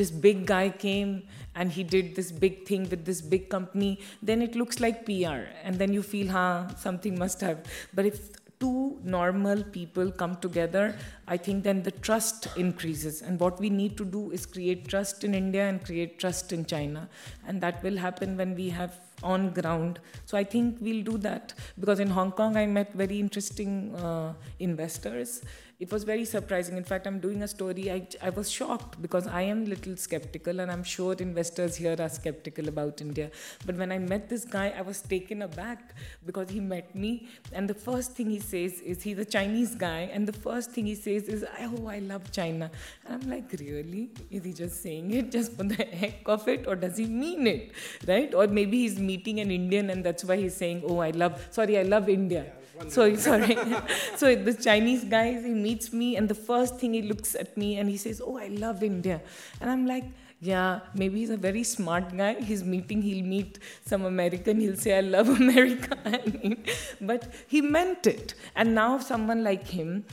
[0.00, 1.22] this big guy came
[1.54, 5.40] and he did this big thing with this big company, then it looks like PR.
[5.64, 7.58] And then you feel, huh, something must have.
[7.92, 10.84] But if two normal people come together,
[11.26, 13.22] I think then the trust increases.
[13.22, 16.66] And what we need to do is create trust in India and create trust in
[16.66, 17.08] China.
[17.46, 19.98] And that will happen when we have on ground.
[20.26, 24.34] So I think we'll do that because in Hong Kong I met very interesting uh,
[24.58, 25.42] investors
[25.80, 26.76] it was very surprising.
[26.76, 27.90] In fact, I'm doing a story.
[27.90, 32.08] I, I was shocked because I am little skeptical, and I'm sure investors here are
[32.10, 33.30] skeptical about India.
[33.64, 35.94] But when I met this guy, I was taken aback
[36.26, 40.10] because he met me, and the first thing he says is he's a Chinese guy,
[40.12, 42.70] and the first thing he says is, "Oh, I love China."
[43.06, 44.10] And I'm like, really?
[44.30, 47.46] Is he just saying it just for the heck of it, or does he mean
[47.46, 47.72] it,
[48.06, 48.34] right?
[48.34, 51.78] Or maybe he's meeting an Indian, and that's why he's saying, "Oh, I love." Sorry,
[51.78, 52.44] I love India.
[52.88, 53.56] So sorry.
[54.16, 57.78] so the Chinese guy, he meets me, and the first thing he looks at me
[57.78, 59.20] and he says, "Oh, I love India,"
[59.60, 60.04] and I'm like.
[60.42, 62.40] Yeah, maybe he's a very smart guy.
[62.40, 65.98] He's meeting, he'll meet some American, he'll say, I love America.
[66.02, 66.64] I mean,
[66.98, 68.32] but he meant it.
[68.56, 70.06] And now, someone like him,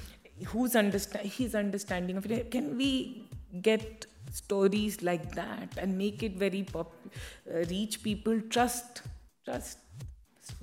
[0.48, 3.30] who's understand, his understanding of it, can we
[3.62, 6.92] get stories like that and make it very pop,
[7.50, 8.42] uh, reach people?
[8.50, 9.04] Trust,
[9.46, 9.78] trust,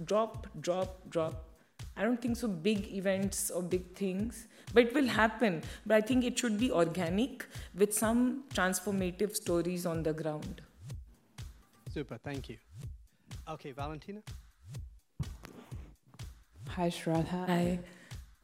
[0.05, 1.54] drop, drop, drop
[1.97, 5.63] I don't think so big events or big things, but it will happen.
[5.87, 10.61] But I think it should be organic with some transformative stories on the ground.
[11.93, 12.57] Super, thank you.
[13.49, 14.21] Okay, Valentina.
[16.69, 17.47] Hi, Shraddha.
[17.47, 17.79] Hi.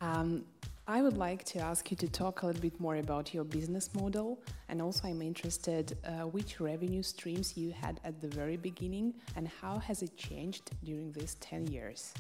[0.01, 0.45] Um,
[0.87, 3.95] I would like to ask you to talk a little bit more about your business
[3.95, 9.15] model, and also I'm interested uh, which revenue streams you had at the very beginning,
[9.37, 12.13] and how has it changed during these 10 years?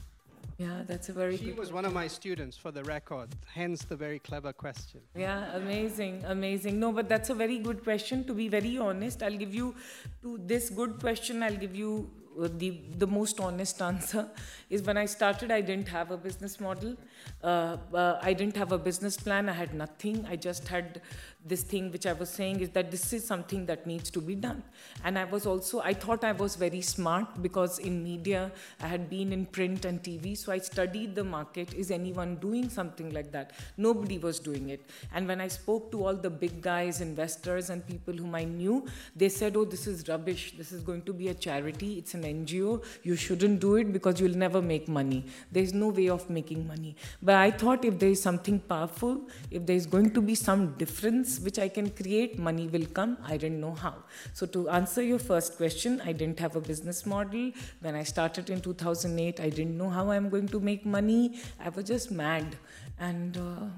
[0.58, 1.36] Yeah, that's a very.
[1.38, 3.28] She was one of my students, for the record.
[3.54, 5.00] Hence the very clever question.
[5.16, 6.78] Yeah, amazing, amazing.
[6.78, 8.24] No, but that's a very good question.
[8.24, 9.74] To be very honest, I'll give you
[10.22, 11.42] to this good question.
[11.42, 14.28] I'll give you uh, the the most honest answer
[14.68, 16.96] is when I started, I didn't have a business model.
[17.42, 19.48] Uh, uh, I didn't have a business plan.
[19.48, 20.26] I had nothing.
[20.28, 21.00] I just had
[21.44, 24.34] this thing which I was saying is that this is something that needs to be
[24.34, 24.62] done.
[25.04, 29.08] And I was also, I thought I was very smart because in media, I had
[29.08, 31.72] been in print and TV, so I studied the market.
[31.72, 33.52] Is anyone doing something like that?
[33.78, 34.84] Nobody was doing it.
[35.14, 38.86] And when I spoke to all the big guys, investors, and people whom I knew,
[39.16, 40.52] they said, Oh, this is rubbish.
[40.56, 41.98] This is going to be a charity.
[41.98, 42.84] It's an NGO.
[43.02, 45.24] You shouldn't do it because you'll never make money.
[45.50, 46.96] There's no way of making money.
[47.22, 51.38] But I thought if there is something powerful, if there's going to be some difference,
[51.40, 53.18] which I can create, money will come.
[53.24, 53.94] I didn't know how.
[54.32, 57.52] So, to answer your first question, I didn't have a business model.
[57.80, 61.38] When I started in 2008, I didn't know how I'm going to make money.
[61.58, 62.56] I was just mad.
[62.98, 63.68] And uh,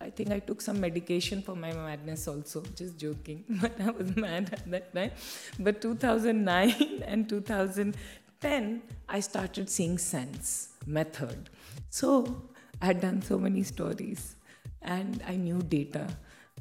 [0.00, 3.44] I think I took some medication for my madness also, just joking.
[3.60, 5.10] But I was mad at that time.
[5.58, 11.50] But 2009 and 2010, I started seeing sense, method.
[11.90, 12.42] So
[12.80, 14.36] I had done so many stories
[14.82, 16.06] and I knew data.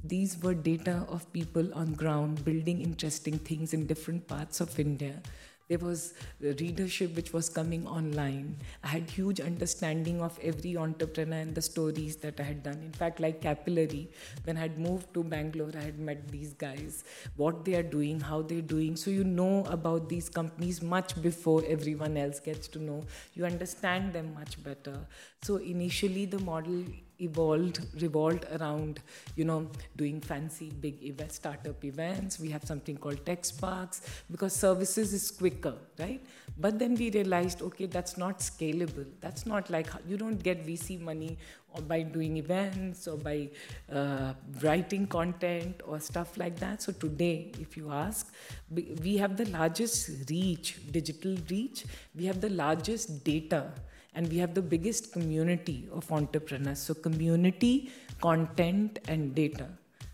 [0.04, 5.22] These were data of people on ground building interesting things in different parts of India.
[5.68, 8.56] There was readership which was coming online.
[8.84, 12.82] I had huge understanding of every entrepreneur and the stories that I had done.
[12.84, 14.10] In fact, like Capillary,
[14.46, 17.04] when I had moved to Bangalore, I had met these guys,
[17.36, 18.96] what they are doing, how they're doing.
[18.96, 23.04] So you know about these companies much before everyone else gets to know.
[23.34, 24.98] You understand them much better.
[25.42, 26.84] So initially, the model
[27.20, 29.00] evolved revolved around
[29.36, 32.40] you know doing fancy big event, startup events.
[32.40, 34.02] We have something called TechSparks
[34.32, 36.24] because services is quicker right?
[36.58, 39.06] But then we realized okay that's not scalable.
[39.22, 41.38] That's not like you don't get vc money
[41.74, 43.50] or by doing events or by
[43.92, 46.82] uh, writing content or stuff like that.
[46.82, 48.34] So today if you ask
[48.72, 51.86] we have the largest reach digital reach.
[52.16, 53.72] We have the largest data
[54.18, 56.80] and we have the biggest community of entrepreneurs.
[56.80, 59.68] So, community, content, and data.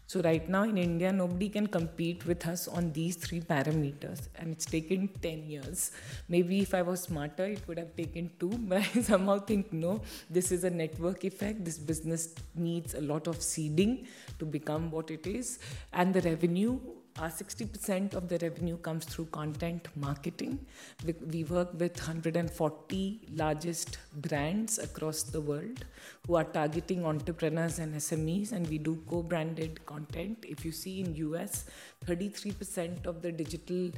[0.08, 4.52] So, right now in India, nobody can compete with us on these three parameters, and
[4.52, 5.92] it's taken 10 years.
[6.28, 10.02] Maybe if I was smarter, it would have taken two, but I somehow think no,
[10.30, 11.64] this is a network effect.
[11.64, 14.06] This business needs a lot of seeding
[14.40, 15.60] to become what it is,
[15.94, 16.78] and the revenue
[17.20, 20.58] our 60% of the revenue comes through content marketing.
[21.06, 25.86] We, we, work with 140 largest brands across the world
[26.26, 30.44] who are targeting entrepreneurs and SMEs, and we do co-branded content.
[30.48, 31.66] If you see in US,
[32.06, 33.92] 33% of the digital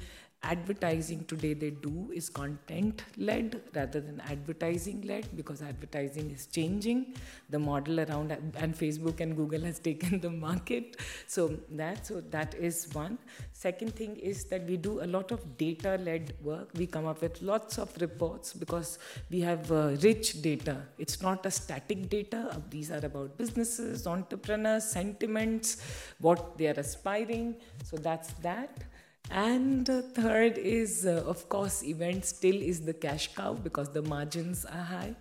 [0.53, 7.15] advertising today they do is content led rather than advertising led because advertising is changing.
[7.49, 10.97] The model around and facebook and google has taken the market.
[11.27, 13.17] So that so that is one.
[13.53, 16.69] Second thing is that we do a lot of data led work.
[16.75, 20.77] We come up with lots of reports because we have uh, rich data.
[20.97, 22.61] It's not a static data.
[22.69, 25.81] These are about businesses entrepreneurs sentiments
[26.19, 27.55] what they are aspiring.
[27.83, 28.83] So that's that
[29.31, 34.65] and third is, uh, of course, event still is the cash cow because the margins
[34.65, 35.15] are high.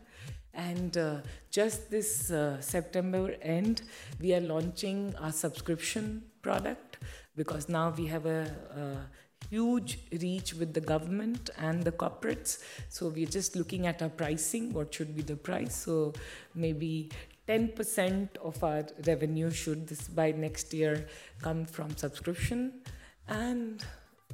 [0.52, 1.16] And uh,
[1.50, 3.82] just this uh, September end,
[4.20, 6.98] we are launching our subscription product
[7.34, 8.42] because now we have a,
[8.76, 12.62] a huge reach with the government and the corporates.
[12.88, 14.72] So we're just looking at our pricing.
[14.72, 15.74] What should be the price?
[15.74, 16.12] So
[16.54, 17.10] maybe
[17.48, 21.08] 10% of our revenue should this by next year
[21.42, 22.80] come from subscription
[23.28, 23.84] and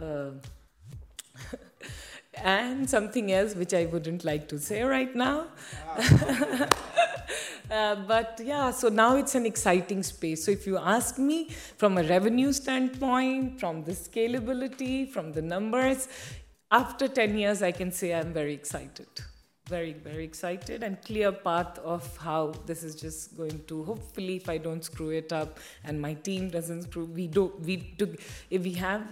[0.01, 0.31] uh,
[2.35, 5.47] and something else which I wouldn't like to say right now.
[7.71, 10.45] uh, but yeah, so now it's an exciting space.
[10.45, 16.09] So if you ask me from a revenue standpoint, from the scalability, from the numbers,
[16.71, 19.09] after 10 years, I can say I'm very excited
[19.71, 24.49] very very excited and clear path of how this is just going to hopefully if
[24.55, 28.07] i don't screw it up and my team doesn't screw we do we do
[28.59, 29.03] if we have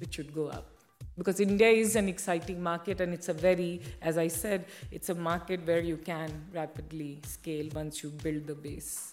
[0.00, 0.68] it should go up.
[1.16, 3.72] Because india is an exciting market and it's a very
[4.10, 6.30] as i said it's a market where you can
[6.60, 9.12] rapidly scale once you build the base.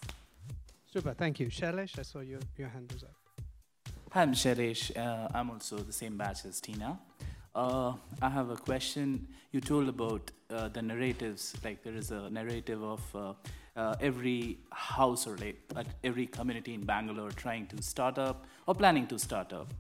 [0.93, 1.47] Super thank you.
[1.47, 3.17] Shailesh i saw your, your hand was up.
[4.13, 4.83] Hi i'm shailesh.
[4.97, 6.97] Uh, i'm also the same batch as tina
[7.55, 9.27] uh, I have a question.
[9.51, 13.33] You told about uh, the narratives, like there is a narrative of uh,
[13.75, 19.07] uh every house or like every community in Bangalore trying to start up or planning
[19.07, 19.73] to start up.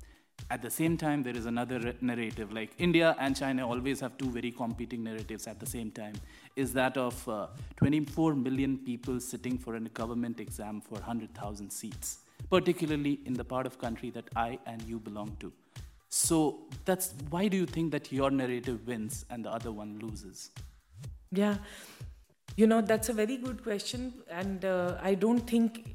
[0.51, 4.31] At the same time, there is another narrative, like India and China always have two
[4.31, 6.13] very competing narratives at the same time,
[6.55, 7.47] is that of uh,
[7.77, 13.67] 24 million people sitting for a government exam for 100,000 seats, particularly in the part
[13.67, 15.53] of country that I and you belong to.
[16.09, 20.49] So that's why do you think that your narrative wins and the other one loses?
[21.31, 21.57] Yeah,
[22.55, 25.85] you know that's a very good question, and uh, I don't think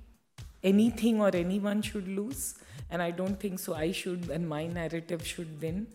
[0.62, 2.54] anything or anyone should lose,
[2.90, 3.74] and I don't think so.
[3.74, 5.88] I should, and my narrative should win.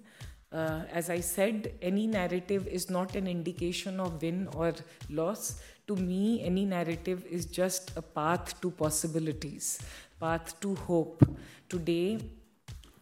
[0.51, 4.73] Uh, as I said, any narrative is not an indication of win or
[5.09, 5.61] loss.
[5.87, 9.79] To me, any narrative is just a path to possibilities,
[10.19, 11.23] path to hope.
[11.69, 12.19] Today,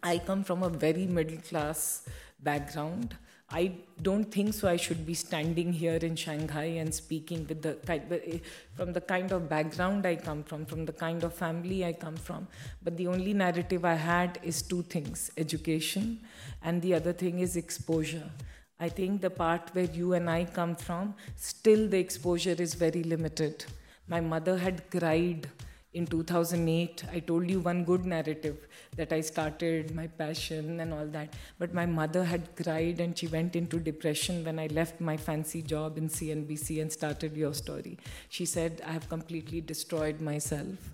[0.02, 2.04] I come from a very middle class
[2.40, 3.16] background.
[3.50, 3.72] I
[4.02, 4.68] don't think so.
[4.68, 8.38] I should be standing here in Shanghai and speaking with the eh,
[8.76, 12.16] from the kind of background I come from, from the kind of family I come
[12.16, 12.46] from.
[12.82, 16.20] But the only narrative I had is two things: education,
[16.62, 18.30] and the other thing is exposure.
[18.78, 23.02] I think the part where you and I come from, still the exposure is very
[23.02, 23.64] limited.
[24.06, 25.48] My mother had cried
[25.94, 28.66] in 2008 i told you one good narrative
[28.96, 31.32] that i started my passion and all that.
[31.58, 35.62] But my mother had cried and she went into depression when i left my fancy
[35.62, 37.96] job in cnbc and started YourStory.
[38.28, 40.90] She said i have completely destroyed myself.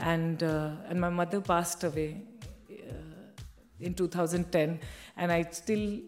[0.00, 2.22] And uh, and my mother passed away
[2.70, 3.32] uh,
[3.80, 4.80] in 2010
[5.16, 6.00] and i still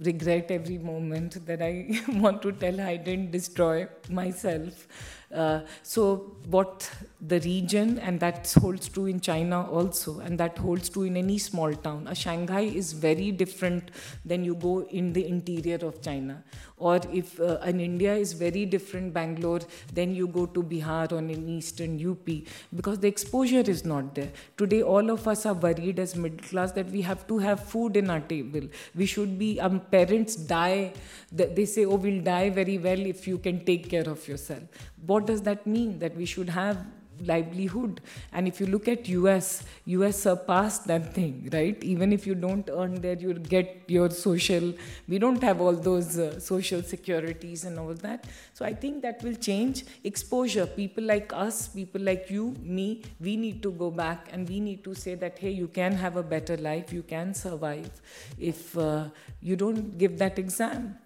[0.00, 1.86] regret every moment that i
[2.24, 4.88] want to tell i didn't destroy myself
[5.34, 6.88] Uh, so, what
[7.20, 11.38] the region, and that holds true in China also, and that holds true in any
[11.38, 12.06] small town.
[12.06, 13.90] A Shanghai is very different
[14.24, 16.44] than you go in the interior of China.
[16.76, 19.62] Or if uh, an India is very different, Bangalore,
[19.92, 22.28] then you go to Bihar or in eastern UP,
[22.74, 24.30] because the exposure is not there.
[24.56, 27.96] Today, all of us are worried as middle class that we have to have food
[27.96, 28.68] in our table.
[28.94, 30.92] We should be, um, parents die,
[31.32, 34.62] they say, oh, we'll die very well if you can take care of yourself
[35.04, 35.98] what does that mean?
[35.98, 36.84] That we should have
[37.20, 38.00] livelihood?
[38.32, 41.82] And if you look at us us surpassed that thing right?
[41.82, 44.72] Even if you don't earn there you get your social
[45.08, 48.26] we don't have all those uh, social securities and all that.
[48.52, 50.66] So i think that will change exposure.
[50.66, 54.84] People like us people like you me we need to go back and we need
[54.84, 57.90] to say that hey you can have a better life you can survive
[58.38, 59.04] if uh,
[59.40, 60.96] you don't give that exam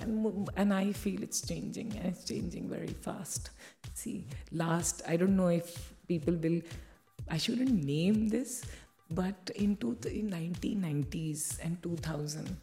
[0.00, 3.50] and, and I feel it's changing and it's changing very fast.
[3.94, 6.60] See, last, I don't know if people will,
[7.30, 8.64] I shouldn't name this,
[9.10, 12.56] but in, two, in 1990s and 2000,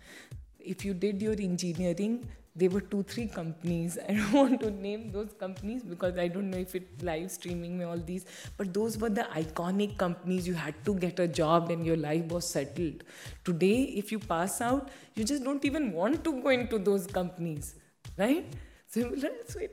[0.59, 3.97] if you did your engineering, there were two, three companies.
[4.09, 7.77] I don't want to name those companies because I don't know if it live streaming
[7.77, 8.25] me all these,
[8.57, 10.47] but those were the iconic companies.
[10.47, 13.03] You had to get a job and your life was settled.
[13.43, 17.75] Today, if you pass out, you just don't even want to go into those companies,
[18.17, 18.45] right?
[18.87, 19.11] So it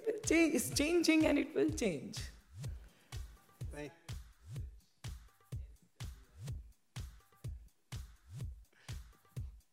[0.06, 0.54] will change.
[0.54, 2.18] It's changing and it will change.
[3.74, 3.92] Right.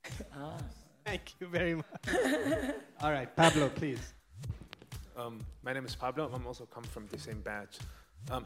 [0.34, 0.77] ah.
[1.08, 1.86] Thank you very much.
[3.02, 4.14] All right, Pablo, please.
[5.16, 6.30] Um, my name is Pablo.
[6.34, 7.78] I'm also come from the same batch.
[8.30, 8.46] Um,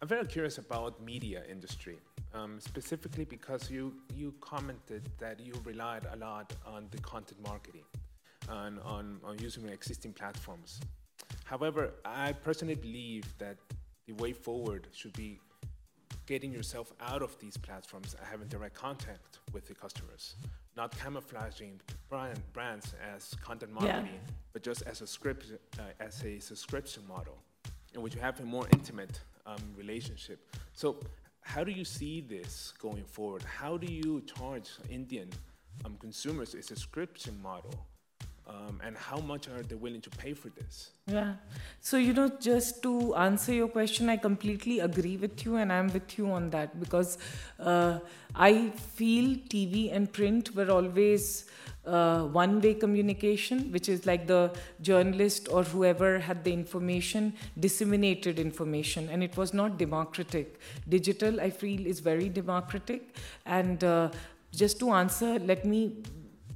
[0.00, 1.98] I'm very curious about media industry,
[2.32, 7.84] um, specifically because you you commented that you relied a lot on the content marketing
[8.48, 10.80] and on, on using existing platforms.
[11.44, 13.58] However, I personally believe that
[14.06, 15.40] the way forward should be
[16.28, 20.34] getting yourself out of these platforms and having direct contact with the customers
[20.76, 24.32] not camouflaging brand, brands as content marketing, yeah.
[24.52, 25.46] but just as a script,
[25.78, 27.36] uh, as a subscription model,
[27.94, 30.38] in which you have a more intimate um, relationship.
[30.74, 31.00] So,
[31.40, 33.42] how do you see this going forward?
[33.42, 35.30] How do you charge Indian
[35.84, 37.74] um, consumers a subscription model
[38.48, 40.90] um, and how much are they willing to pay for this?
[41.06, 41.34] Yeah.
[41.80, 45.92] So, you know, just to answer your question, I completely agree with you and I'm
[45.92, 47.18] with you on that because
[47.58, 47.98] uh,
[48.34, 51.44] I feel TV and print were always
[51.86, 58.38] uh, one way communication, which is like the journalist or whoever had the information disseminated
[58.38, 60.60] information, and it was not democratic.
[60.88, 63.16] Digital, I feel, is very democratic.
[63.46, 64.10] And uh,
[64.52, 66.02] just to answer, let me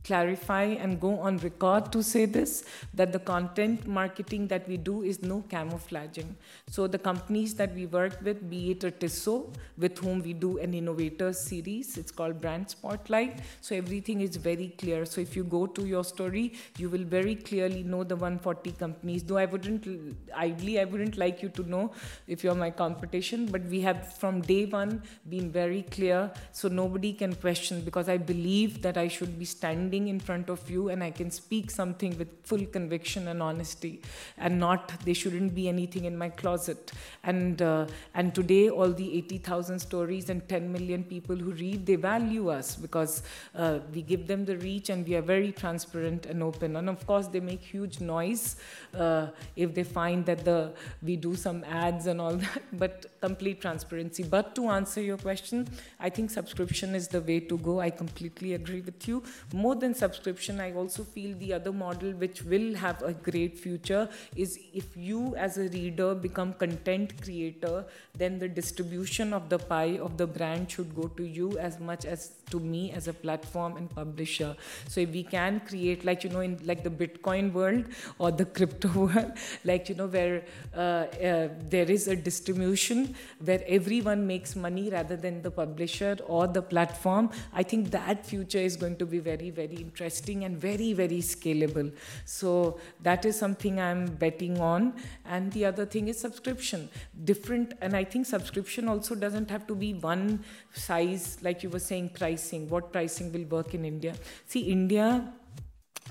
[0.05, 5.03] clarify and go on record to say this that the content marketing that we do
[5.03, 6.37] is no camouflaging.
[6.69, 10.59] So, the companies that we work with, be it a Tissot, with whom we do
[10.59, 13.41] an innovator series, it's called Brand Spotlight.
[13.61, 15.05] So, everything is very clear.
[15.05, 19.23] So, if you go to YourStory, you will very clearly know the 140 companies.
[19.23, 19.87] Though I wouldn't,
[20.35, 21.93] ideally, I wouldn't like you to know
[22.27, 27.13] if you're my competition, but we have from day one been very clear so nobody
[27.13, 30.89] can question because I believe that I should be standing standing in front of you
[30.89, 34.01] and I can speak something with full conviction and honesty
[34.39, 36.93] and not there shouldn't be anything in my closet.
[37.25, 41.97] And uh, and today all the 80,000 stories and 10 million people who read they
[41.97, 43.23] value us because
[43.55, 46.77] uh, we give them the reach and we are very transparent and open.
[46.77, 48.57] And of course they make huge noise
[48.95, 49.27] uh,
[49.57, 50.73] if they find that the
[51.03, 54.23] we do some ads and all that but complete transparency.
[54.23, 55.69] But to answer your question
[56.01, 57.79] I think subscription is the way to go.
[57.81, 59.23] I completely agree with you.
[59.53, 64.09] More than subscription, I also feel the other model which will have a great future
[64.37, 67.85] is if you as a reader become content creator,
[68.17, 72.05] then the distribution of the pie of the brand should go to you as much
[72.05, 74.55] as to me as a platform and publisher.
[74.89, 77.87] So if we can create like you know in like the Bitcoin world
[78.19, 79.33] or the crypto world,
[79.65, 80.45] like you know where
[80.77, 83.15] uh, uh, there is a distribution
[83.51, 88.65] where everyone makes money rather than the publisher or the platform, I think that future
[88.71, 91.93] is going to be very very very interesting and very, very scalable.
[92.25, 94.95] So that is something I'm betting on.
[95.25, 96.89] And the other thing is subscription.
[97.25, 101.79] Different, and I think subscription also doesn't have to be one size, like you were
[101.79, 102.69] saying, pricing.
[102.69, 104.15] What pricing will work in India?
[104.47, 105.33] See, India,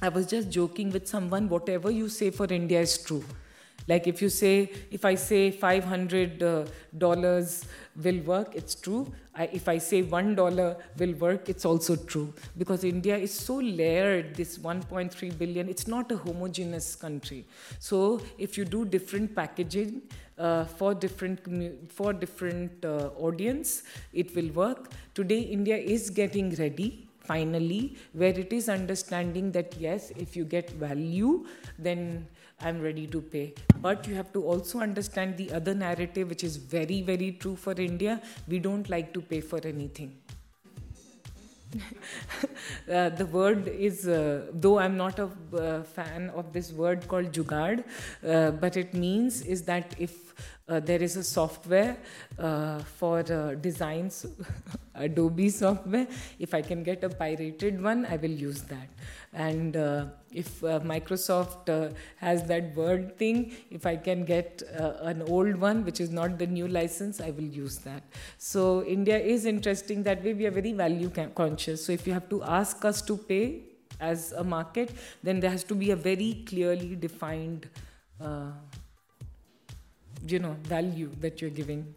[0.01, 3.23] I was just joking with someone, whatever you say for India is true.
[3.87, 7.67] Like if you say, if I say $500 uh,
[8.03, 9.11] will work, it's true.
[9.33, 13.55] I, if I say one dollar will work, it's also true because India is so
[13.55, 14.35] layered.
[14.35, 17.45] This 1.3 billion, it's not a homogeneous country.
[17.79, 20.01] So if you do different packaging
[20.37, 23.83] uh, for different for different uh, audience,
[24.13, 24.91] it will work.
[25.13, 30.69] Today, India is getting ready finally, where it is understanding that yes, if you get
[30.71, 31.45] value,
[31.79, 32.27] then
[32.63, 33.53] I'm ready to pay.
[33.79, 37.73] But you have to also understand the other narrative, which is very, very true for
[37.73, 38.21] India.
[38.47, 40.17] We don't like to pay for anything.
[42.91, 47.31] uh, the word is, uh, though I'm not a uh, fan of this word called
[47.31, 47.83] jugaad,
[48.27, 50.33] uh, but it means is that if
[50.67, 51.97] uh, there is a software
[52.39, 53.23] uh, for
[53.61, 54.25] designs,
[54.95, 56.07] Adobe software.
[56.37, 58.89] If I can get a pirated one, I will use that.
[59.33, 65.21] And uh, if uh, Microsoft uh, has that Word thing, if I can get an
[65.23, 68.03] old one, which is not the new license, I will use that.
[68.37, 70.33] So India is interesting that way.
[70.33, 71.85] We are very value conscious.
[71.85, 73.63] So if you have to ask us to pay
[73.99, 74.91] as a market,
[75.23, 77.69] then there has to be a very clearly defined
[80.27, 81.95] you know value that you're giving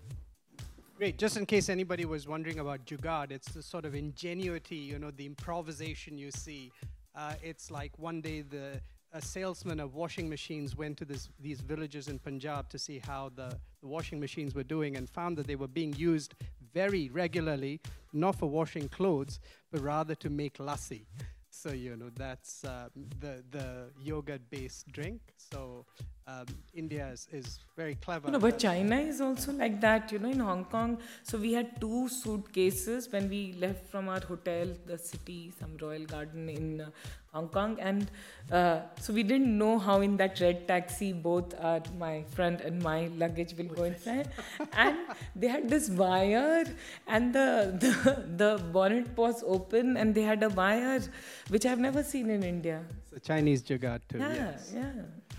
[0.97, 1.19] Great.
[1.19, 5.11] Just in case anybody was wondering about jugaad, it's the sort of ingenuity, you know,
[5.11, 6.71] the improvisation you see.
[7.15, 8.81] Uh, it's like one day the
[9.15, 13.31] a salesman of washing machines went to this, these villages in Punjab to see how
[13.37, 16.35] the, the washing machines were doing and found that they were being used
[16.73, 17.81] very regularly,
[18.13, 19.39] not for washing clothes,
[19.71, 21.07] but rather to make lassi.
[21.51, 22.89] So you know that's uh,
[23.21, 25.21] the the yogurt-based drink.
[25.37, 25.87] So
[26.27, 28.31] um, India is, is very clever.
[28.31, 30.11] No, but China is also like that.
[30.11, 34.21] You know, in Hong Kong, so we had two suitcases when we left from our
[34.21, 36.91] hotel, the city, some royal garden in uh,
[37.35, 38.11] Hong Kong, and
[38.51, 42.83] uh, so we didn't know how in that red taxi both uh, my front and
[42.83, 44.31] my luggage will go inside,
[44.73, 44.97] and
[45.37, 46.65] they had this wire,
[47.07, 51.03] and the, the the bonnet was open, and they had a wire
[51.49, 52.83] which I've never seen in India.
[53.11, 54.19] So Chinese jugaad too.
[54.19, 54.73] Yeah, yes.
[54.75, 54.93] yeah.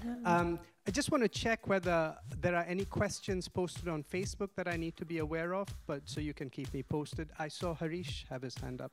[0.06, 0.38] yeah.
[0.38, 4.68] Um, I just want to check whether there are any questions posted on Facebook that
[4.68, 7.28] I need to be aware of, but so you can keep me posted.
[7.40, 8.92] I saw Harish have his hand up.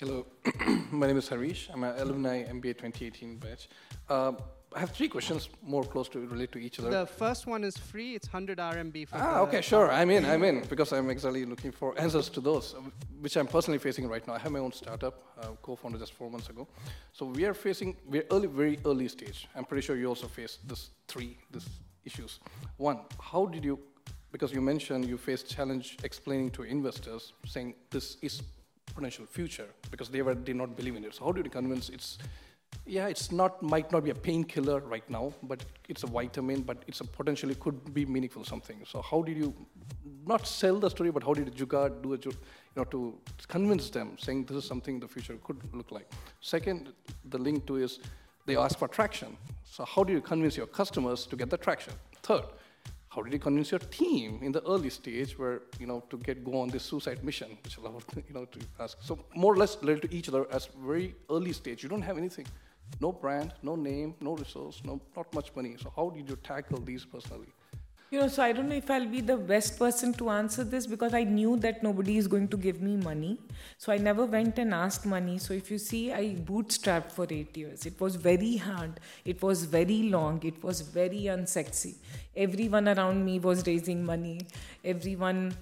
[0.00, 0.26] Hello,
[0.90, 1.70] my name is Harish.
[1.72, 3.68] I'm an alumni MBA 2018 batch.
[4.08, 4.32] Uh,
[4.74, 6.90] I have three questions more close to relate to each other.
[6.90, 8.14] The first one is free.
[8.14, 9.90] It's 100 RMB for Ah, okay, sure.
[9.90, 10.24] I'm in.
[10.24, 12.74] I'm in because I'm exactly looking for answers to those,
[13.20, 14.34] which I'm personally facing right now.
[14.34, 16.66] I have my own startup, uh, co-founded just four months ago.
[17.12, 19.48] So we are facing we're early, very early stage.
[19.54, 21.66] I'm pretty sure you also face this three this
[22.04, 22.40] issues.
[22.76, 23.78] One, how did you?
[24.30, 28.42] Because you mentioned you faced challenge explaining to investors, saying this is
[28.94, 31.14] potential future because they were did not believe in it.
[31.14, 32.18] So how did you convince it's
[32.84, 36.82] yeah, it's not might not be a painkiller right now, but it's a vitamin, but
[36.86, 38.80] it's a potentially could be meaningful something.
[38.86, 39.54] So how did you
[40.26, 42.32] not sell the story, but how did Jugaad do a you
[42.76, 43.18] know to
[43.48, 46.10] convince them, saying this is something the future could look like?
[46.40, 46.92] Second,
[47.26, 48.00] the link to is
[48.46, 49.36] they ask for traction.
[49.64, 51.92] So how do you convince your customers to get the traction?
[52.22, 52.44] Third,
[53.14, 56.42] how did you convince your team in the early stage where you know to get
[56.44, 59.76] go on this suicide mission which allowed you know to ask so more or less
[59.82, 62.46] related to each other as very early stage you don't have anything
[63.00, 65.76] no brand, no name, no resource, no, not much money.
[65.82, 67.52] So how did you tackle these personally?
[68.12, 70.86] You know, so I don't know if I'll be the best person to answer this
[70.86, 73.38] because I knew that nobody is going to give me money.
[73.78, 75.38] So I never went and asked money.
[75.38, 77.86] So if you see, I bootstrapped for eight years.
[77.86, 79.00] It was very hard.
[79.24, 80.42] It was very long.
[80.44, 81.94] It was very unsexy.
[82.36, 84.42] Everyone around me was raising money.
[84.84, 85.56] Everyone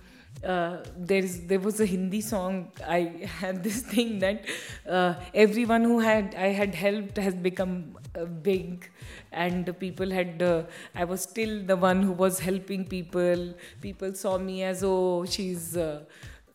[0.45, 2.73] uh, there's there was a Hindi song.
[2.87, 4.45] I had this thing that
[4.89, 8.91] uh, everyone who had I had helped has become uh, big,
[9.33, 10.43] and people had.
[10.43, 10.63] Uh,
[10.95, 13.55] I was still the one who was helping people.
[13.81, 16.01] People saw me as oh she's uh,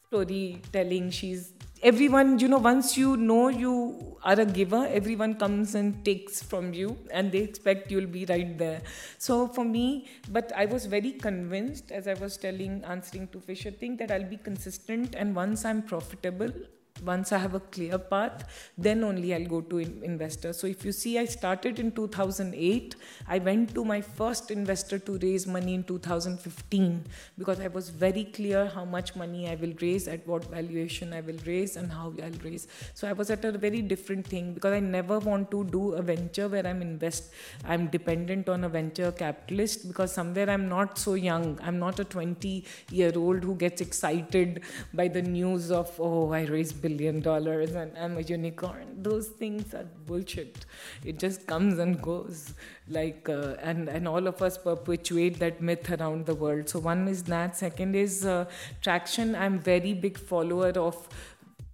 [0.07, 1.11] storytelling.
[1.11, 1.51] She's
[1.83, 6.73] everyone you know once you know you are a giver everyone comes and takes from
[6.73, 8.81] you and they expect you'll be right there.
[9.17, 13.71] So for me but i was very convinced as i was telling answering to fisher
[13.71, 16.51] thing that i'll be consistent and once i'm profitable
[17.03, 20.53] once I have a clear path, then only I'll go to in- investor.
[20.53, 22.95] So if you see, I started in 2008.
[23.27, 27.03] I went to my first investor to raise money in 2015
[27.37, 31.21] because I was very clear how much money I will raise, at what valuation I
[31.21, 32.67] will raise, and how I'll raise.
[32.93, 36.01] So I was at a very different thing because I never want to do a
[36.01, 37.33] venture where I'm invest.
[37.65, 41.59] I'm dependent on a venture capitalist because somewhere I'm not so young.
[41.61, 44.61] I'm not a 20 year old who gets excited
[44.93, 48.87] by the news of oh I raised billion dollars and I'm a unicorn.
[49.01, 50.65] Those things are bullshit.
[51.03, 52.53] It just comes and goes.
[52.87, 56.69] Like, uh, and, and all of us perpetuate that myth around the world.
[56.69, 57.55] So, one is that.
[57.57, 58.45] Second is uh,
[58.81, 59.35] traction.
[59.35, 61.07] I'm very big follower of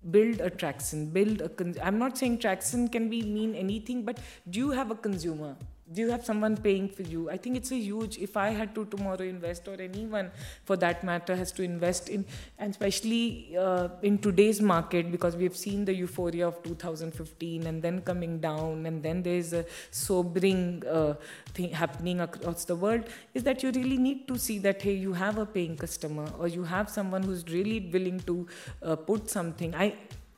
[0.10, 4.18] build a traction build a con- i'm not saying traction can be mean anything but
[4.50, 5.56] do you have a consumer
[5.94, 7.30] do you have someone paying for you?
[7.30, 10.32] I think it's a huge if i had to tomorrow invest or anyone
[10.64, 12.26] for that matter has to invest in
[12.60, 17.82] and especially uh, in today's market because we have seen the euphoria of 2015 and
[17.82, 21.14] then coming down and then there's a sobering uh,
[21.54, 23.04] thing happening across the world
[23.34, 26.48] is that you really need to see that hey you have a paying customer or
[26.48, 28.48] you have someone who's really willing to
[28.84, 29.74] uh, put something.
[29.76, 29.94] I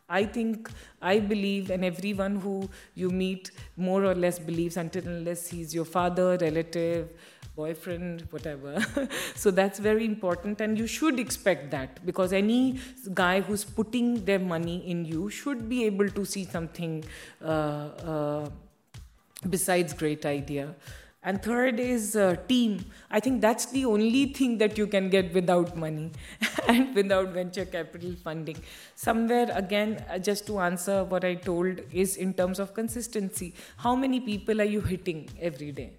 [0.09, 0.69] I think,
[1.01, 5.85] I believe, and everyone who you meet more or less believes until unless he's your
[5.85, 7.09] father, relative,
[7.55, 8.83] boyfriend, whatever.
[9.35, 12.79] so that's very important, and you should expect that because any
[13.13, 17.03] guy who's putting their money in you should be able to see something
[17.43, 18.49] uh, uh,
[19.49, 20.75] besides great idea.
[21.23, 22.85] And third is uh, team.
[23.09, 26.11] I think that's the only thing that you can get without money
[26.67, 28.57] and without venture capital funding.
[28.95, 33.53] Somewhere, again, uh, just to answer what I told, is in terms of consistency.
[33.77, 35.91] How many people are you hitting every day?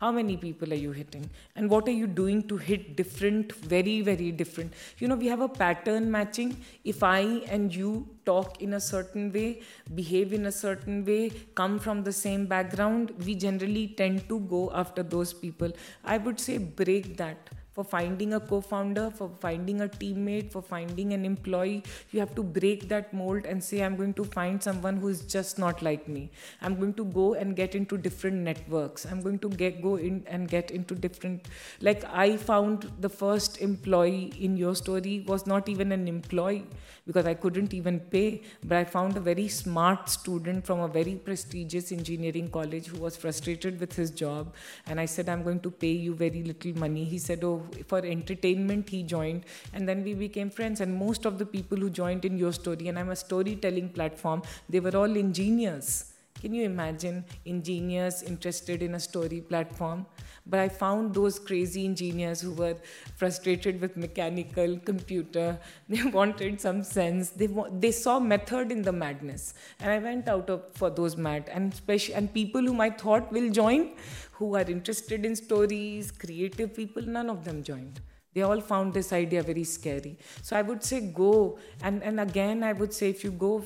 [0.00, 1.28] How many people are you hitting?
[1.56, 4.72] And what are you doing to hit different very very different?
[4.98, 6.56] You know we have a pattern matching.
[6.84, 7.20] If i
[7.56, 9.60] and you talk in a certain way
[9.94, 14.70] behave in a certain way come from the same background we generally tend to go
[14.74, 15.72] after those people.
[16.04, 21.12] I would say break that for finding a co-founder for finding a teammate for finding
[21.16, 24.96] an employee you have to break that mold and say i'm going to find someone
[24.96, 26.28] who is just not like me
[26.60, 30.24] i'm going to go and get into different networks i'm going to get go in
[30.26, 31.46] and get into different
[31.80, 36.66] like i found the first employee in YourStory was not even an employee
[37.08, 38.42] because I couldn't even pay.
[38.62, 43.16] But I found a very smart student from a very prestigious engineering college who was
[43.16, 44.54] frustrated with his job.
[44.86, 47.04] And I said, I'm going to pay you very little money.
[47.04, 49.44] He said, Oh, for entertainment, he joined.
[49.72, 50.80] And then we became friends.
[50.80, 54.80] And most of the people who joined in YourStory, and I'm a storytelling platform, they
[54.80, 56.12] were all engineers.
[56.40, 60.06] Can you imagine engineers interested in a story platform?
[60.46, 62.76] But I found those crazy engineers who were
[63.16, 65.58] frustrated with mechanical computer.
[65.88, 67.30] They wanted some sense.
[67.30, 67.48] They
[67.84, 71.74] they saw method in the madness, and I went out of, for those mad and
[71.74, 73.90] special and people whom I thought will join,
[74.38, 77.02] who are interested in stories, creative people.
[77.02, 78.00] None of them joined
[78.34, 82.62] they all found this idea very scary so i would say go and and again
[82.62, 83.64] i would say if you go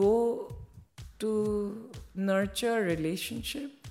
[0.00, 0.12] go
[1.18, 1.30] to
[2.14, 3.88] nurture relationship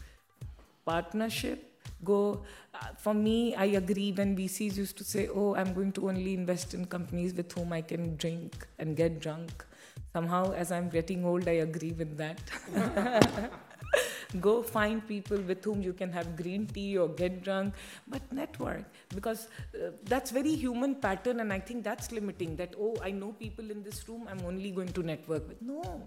[0.86, 1.72] partnership
[2.04, 2.44] go.
[2.74, 6.34] Uh, for me, I agree when VCs used to say, oh, I'm going to only
[6.34, 9.66] invest in companies with whom I can drink and get drunk.
[10.14, 12.40] Somehow, as I'm getting old, I agree with that.
[14.40, 17.74] go find people with whom you can have green tea or get drunk
[18.08, 18.86] but network
[19.16, 23.32] because uh, that's very human pattern and i think that's limiting that oh i know
[23.34, 26.02] people in this room i'm only going to network with no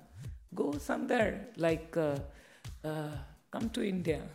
[0.55, 2.17] go somewhere like uh,
[2.85, 3.11] uh,
[3.51, 4.23] come to india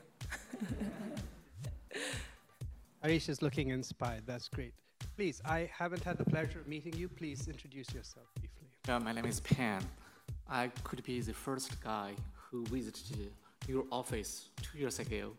[3.01, 4.23] Harish is looking inspired.
[4.25, 4.73] That's great.
[5.15, 7.07] Please, I haven't had the pleasure of meeting you.
[7.07, 8.67] Please introduce yourself briefly.
[8.87, 9.81] Yeah, my name is Pan.
[10.49, 12.13] I could be the first guy
[12.51, 13.31] who visited
[13.67, 15.33] your office two years ago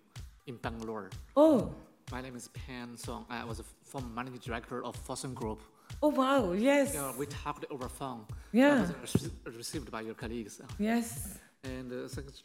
[0.47, 1.11] in Bangalore.
[1.37, 1.75] Oh.
[2.13, 3.25] My name is Pan Song.
[3.31, 5.61] I was a former managing director of Fosun Group.
[6.03, 6.53] Oh wow!
[6.53, 6.95] Yes.
[6.95, 8.25] Yeah, we talked over phone.
[8.53, 8.87] Yeah.
[9.45, 10.61] was received by your colleagues.
[10.79, 11.39] Yes.
[11.65, 12.43] And uh, thanks,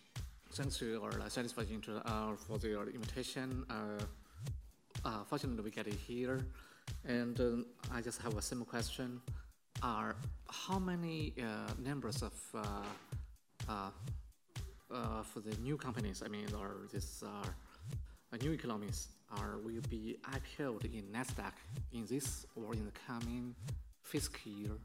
[0.52, 3.66] thanks to your uh, satisfaction uh, for your invitation.
[3.70, 4.04] Uh,
[5.04, 6.46] uh, fortunately, we get it here.
[7.08, 9.22] And um, I just have a simple question.
[9.82, 10.16] Are
[10.50, 12.34] how many uh, numbers of
[14.92, 16.24] uh, for the new companies?
[16.26, 19.10] I mean, or this uh, new economies
[19.40, 21.54] are will be IPO'd in Nasdaq
[21.94, 23.56] in this or in the coming
[24.04, 24.78] fiscal year?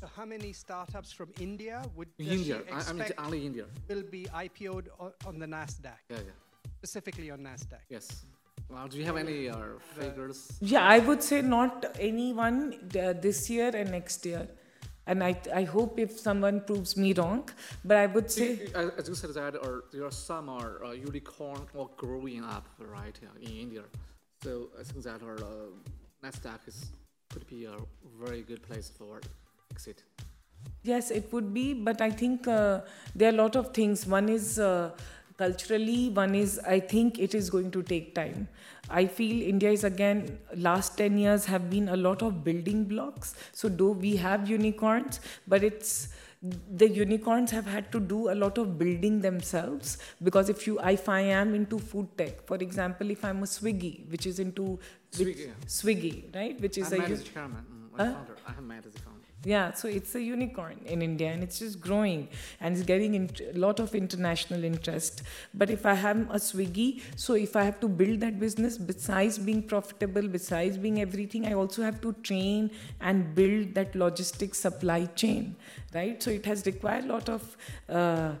[0.00, 2.62] So, how many startups from India would India?
[2.72, 6.00] I, I mean, only India will be IPO'd on, on the Nasdaq?
[6.10, 6.32] Yeah, yeah.
[6.78, 7.80] Specifically on Nasdaq.
[7.88, 8.24] Yes.
[8.68, 10.52] Well, do you have any uh, figures?
[10.60, 14.48] Yeah, I would say not anyone uh, this year and next year.
[15.06, 17.48] And I, I hope if someone proves me wrong,
[17.84, 18.68] but I would say.
[18.74, 23.16] As you said that, or there are some are uh, unicorn or growing up, right,
[23.40, 23.82] in India.
[24.42, 26.90] So I think that our uh, Nasdaq is
[27.32, 27.76] could be a
[28.18, 29.20] very good place for
[29.70, 30.02] exit.
[30.82, 32.80] Yes, it would be, but I think uh,
[33.14, 34.06] there are a lot of things.
[34.06, 34.90] One is uh,
[35.38, 38.48] culturally one is i think it is going to take time
[38.90, 40.20] i feel india is again
[40.68, 45.20] last 10 years have been a lot of building blocks so do we have unicorns
[45.46, 46.08] but it's
[46.82, 51.08] the unicorns have had to do a lot of building themselves because if you if
[51.08, 54.78] i am into food tech for example if i'm a swiggy which is into
[55.12, 55.50] Swiggy.
[55.66, 57.64] swiggy right which is I'm a mad as a chairman.
[57.72, 58.14] Mm, Huh?
[58.46, 58.50] I.
[58.50, 59.15] I have mad as a founder.
[59.46, 62.28] Yeah, so it's a unicorn in India and it's just growing
[62.60, 65.22] and it's getting a lot of international interest.
[65.54, 69.38] But if I have a Swiggy, so if I have to build that business, besides
[69.38, 75.06] being profitable, besides being everything, I also have to train and build that logistics supply
[75.06, 75.54] chain,
[75.94, 76.20] right?
[76.20, 77.56] So it has required a lot of
[77.88, 78.32] uh,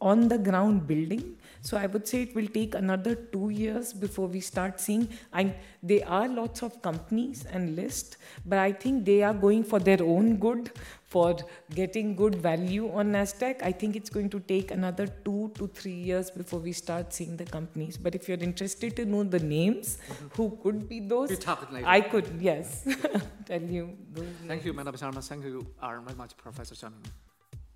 [0.00, 1.35] on the ground building.
[1.66, 5.08] So I would say it will take another two years before we start seeing.
[5.32, 5.52] I,
[5.82, 10.00] there are lots of companies and list, but I think they are going for their
[10.00, 10.70] own good,
[11.02, 11.36] for
[11.74, 13.64] getting good value on Nasdaq.
[13.64, 17.36] I think it's going to take another two to three years before we start seeing
[17.36, 17.96] the companies.
[17.96, 19.98] But if you're interested to know the names,
[20.36, 21.30] who could be those?
[21.30, 21.88] We talk it later.
[21.88, 22.86] I could, yes,
[23.46, 23.96] tell you.
[24.12, 24.72] Those Thank you.
[24.72, 25.24] Madam Sharma.
[25.24, 27.10] Thank you very much, Professor Shameen.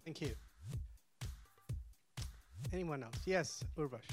[0.04, 0.30] Thank you.
[2.72, 3.16] Anyone else?
[3.26, 4.08] Yes, Urvash.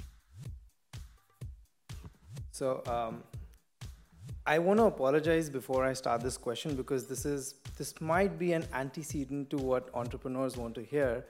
[2.52, 3.24] So um,
[4.45, 8.53] I want to apologize before I start this question because this is this might be
[8.53, 11.26] an antecedent to what entrepreneurs want to hear,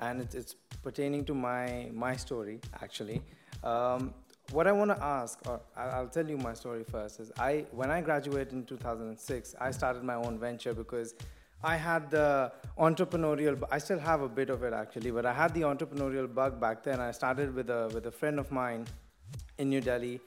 [0.00, 3.22] and it's, it's pertaining to my my story actually.
[3.62, 4.12] Um,
[4.50, 7.90] what I want to ask, or I'll tell you my story first, is I when
[7.90, 11.14] I graduated in 2006, I started my own venture because
[11.64, 13.62] I had the entrepreneurial.
[13.70, 16.82] I still have a bit of it actually, but I had the entrepreneurial bug back
[16.82, 17.00] then.
[17.00, 18.86] I started with a with a friend of mine
[19.58, 20.20] in New Delhi,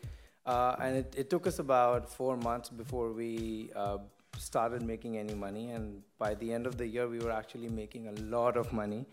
[0.45, 3.97] uh, and it, it took us about four months before we uh,
[4.37, 5.71] started making any money.
[5.71, 9.05] And by the end of the year, we were actually making a lot of money.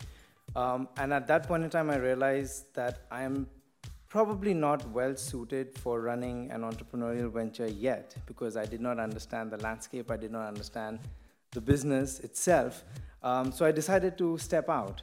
[0.55, 3.47] Um, and at that point in time, I realized that I am
[4.07, 9.51] probably not well suited for running an entrepreneurial venture yet because I did not understand
[9.51, 10.99] the landscape, I did not understand
[11.53, 12.83] the business itself.
[13.21, 15.01] Um, so I decided to step out.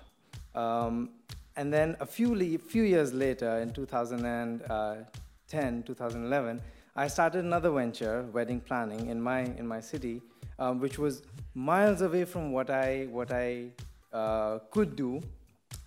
[0.54, 1.10] Um,
[1.56, 6.60] and then a few, le- few years later, in 2010, 2011,
[6.96, 10.22] I started another venture, wedding planning, in my, in my city,
[10.58, 11.22] um, which was
[11.54, 13.70] miles away from what I, what I
[14.12, 15.20] uh, could do.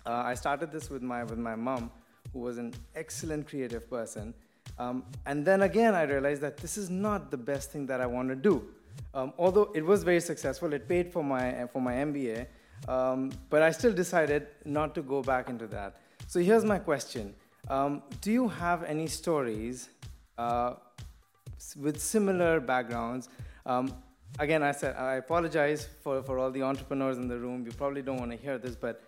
[0.06, 1.90] Uh, I started this with my, with my mom,
[2.32, 4.34] who was an excellent creative person.
[4.78, 8.06] Um, and then again, I realized that this is not the best thing that I
[8.06, 8.66] want to do.
[9.12, 12.46] Um, although it was very successful, it paid for my, for my MBA,
[12.88, 15.96] um, but I still decided not to go back into that.
[16.26, 17.34] So here's my question
[17.68, 19.88] um, Do you have any stories
[20.36, 20.74] uh,
[21.76, 23.28] with similar backgrounds?
[23.66, 23.94] Um,
[24.38, 27.64] again, I said I apologize for, for all the entrepreneurs in the room.
[27.64, 29.02] You probably don't want to hear this, but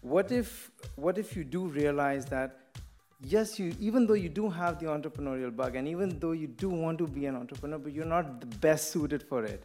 [0.00, 2.67] what if what if you do realize that
[3.20, 6.68] yes you even though you do have the entrepreneurial bug and even though you do
[6.68, 9.64] want to be an entrepreneur but you're not the best suited for it.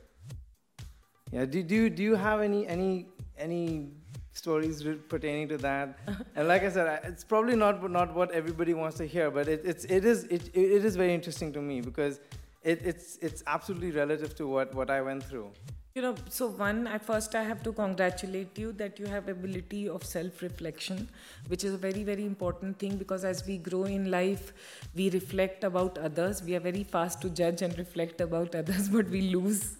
[1.31, 3.07] Yeah do, do, you, do you have any any
[3.37, 3.89] any
[4.33, 5.99] stories pertaining to that?
[6.35, 9.61] And like i said it's probably not not what everybody wants to hear but it,
[9.63, 12.19] it's it is it, it is very interesting to me because
[12.63, 15.51] it, it's it's absolutely relative to what what i went through
[15.95, 19.87] You know, so one, at first I have to congratulate you that you have ability
[19.87, 21.07] of self-reflection,
[21.49, 24.53] which is a very, very important thing because as we grow in life,
[24.95, 26.41] we reflect about others.
[26.41, 29.77] We are very fast to judge and reflect about others, but we lose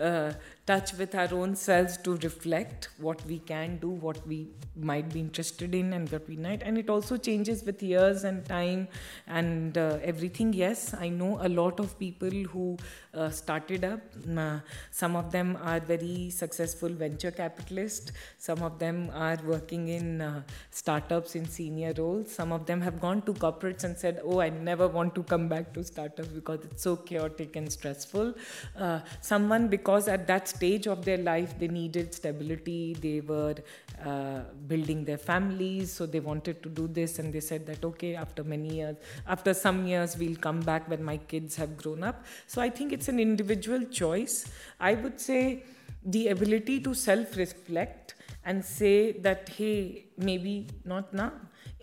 [0.00, 0.34] uh,
[0.66, 5.20] touch with our own selves to reflect what we can do, what we might be
[5.20, 6.62] interested in, and what we might.
[6.62, 8.88] And it also changes with years and time
[9.28, 10.52] and uh, everything.
[10.52, 12.76] Yes, I know a lot of people who
[13.14, 14.00] uh, started up.
[14.36, 14.58] Uh,
[14.90, 18.12] some of them are very successful venture capitalists.
[18.38, 22.32] Some of them are working in uh, startups in senior roles.
[22.32, 25.48] Some of them have gone to corporates and said, "Oh, I never want to come
[25.48, 28.34] back to startups because it's so chaotic and stressful."
[28.78, 32.94] Uh, someone because at that stage of their life they needed stability.
[33.06, 33.56] They were
[34.04, 38.14] uh, building their families, so they wanted to do this, and they said that okay,
[38.24, 38.96] after many years,
[39.26, 42.24] after some years, we'll come back when my kids have grown up.
[42.46, 44.36] So I think it's an individual choice.
[44.80, 45.64] I would say
[46.04, 48.14] the ability to self-reflect
[48.44, 51.32] and say that hey, maybe not now.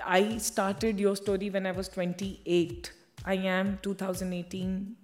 [0.06, 2.92] I started YourStory when I was 28.
[3.26, 4.96] I am 2018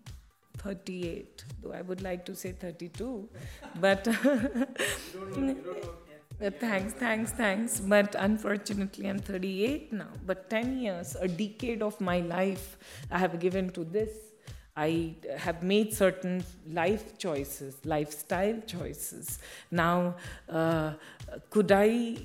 [0.60, 3.28] 38 though i would like to say 32
[3.80, 4.08] but
[6.42, 7.80] Uh, thanks thanks thanks.
[7.82, 10.08] But unfortunately i'm 38 now.
[10.26, 12.78] But 10 years a decade of my life
[13.12, 14.10] i have given to this.
[14.78, 19.40] I have made certain life choices lifestyle choices.
[19.70, 20.16] Now
[20.48, 20.94] uh,
[21.50, 22.16] could i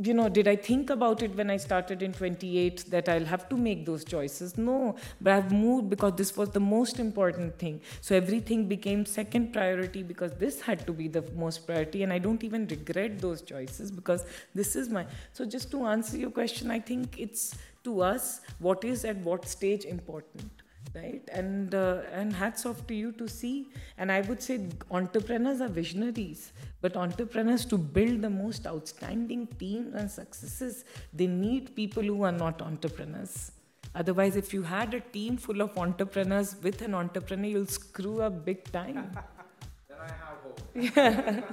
[0.00, 3.48] you know, did I think about it when I started in 28 that I'll have
[3.48, 4.56] to make those choices?
[4.56, 7.80] No, but I've moved because this was the most important thing.
[8.00, 12.18] So everything became second priority because this had to be the most priority, and I
[12.18, 15.04] don't even regret those choices because this is my.
[15.32, 19.48] So just to answer your question, I think it's to us what is at what
[19.48, 20.62] stage important
[20.94, 23.68] right and uh, and hats off to you to see
[23.98, 24.56] and i would say
[24.90, 31.74] entrepreneurs are visionaries but entrepreneurs to build the most outstanding teams and successes they need
[31.74, 33.52] people who are not entrepreneurs
[33.94, 38.44] otherwise if you had a team full of entrepreneurs with an entrepreneur you'll screw up
[38.44, 39.10] big time
[39.88, 41.42] then i have hope yeah.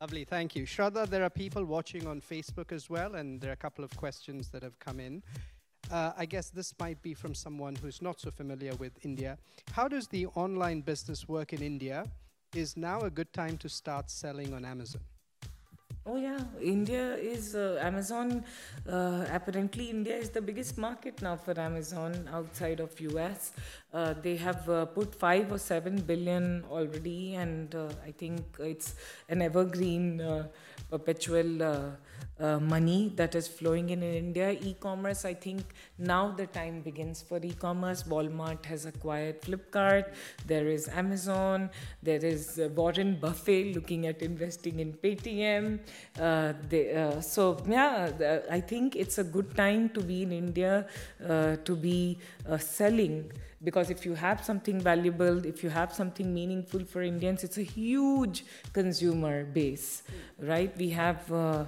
[0.00, 0.64] Lovely, thank you.
[0.64, 3.96] Shradha, there are people watching on Facebook as well, and there are a couple of
[3.96, 5.24] questions that have come in.
[5.90, 9.38] Uh, I guess this might be from someone who's not so familiar with India.
[9.72, 12.04] How does the online business work in India?
[12.54, 15.00] Is now a good time to start selling on Amazon?
[16.10, 18.42] Oh yeah, India is uh, Amazon.
[18.88, 23.52] Uh, apparently, India is the biggest market now for Amazon outside of US.
[23.92, 28.94] Uh, they have uh, put five or seven billion already, and uh, I think it's
[29.28, 30.48] an evergreen, uh,
[30.90, 31.96] perpetual
[32.40, 34.52] uh, money that is flowing in in India.
[34.52, 35.62] E-commerce, I think
[35.98, 38.04] now the time begins for e-commerce.
[38.04, 40.12] Walmart has acquired Flipkart.
[40.46, 41.70] There is Amazon.
[42.02, 45.80] There is uh, Warren Buffett looking at investing in Paytm.
[46.20, 50.86] Uh, they, uh, so yeah, I think it's a good time to be in India
[51.26, 52.18] uh, to be
[52.48, 53.30] uh, selling
[53.62, 57.62] because if you have something valuable if you have something meaningful for indians it's a
[57.62, 60.04] huge consumer base
[60.38, 61.64] right we have uh,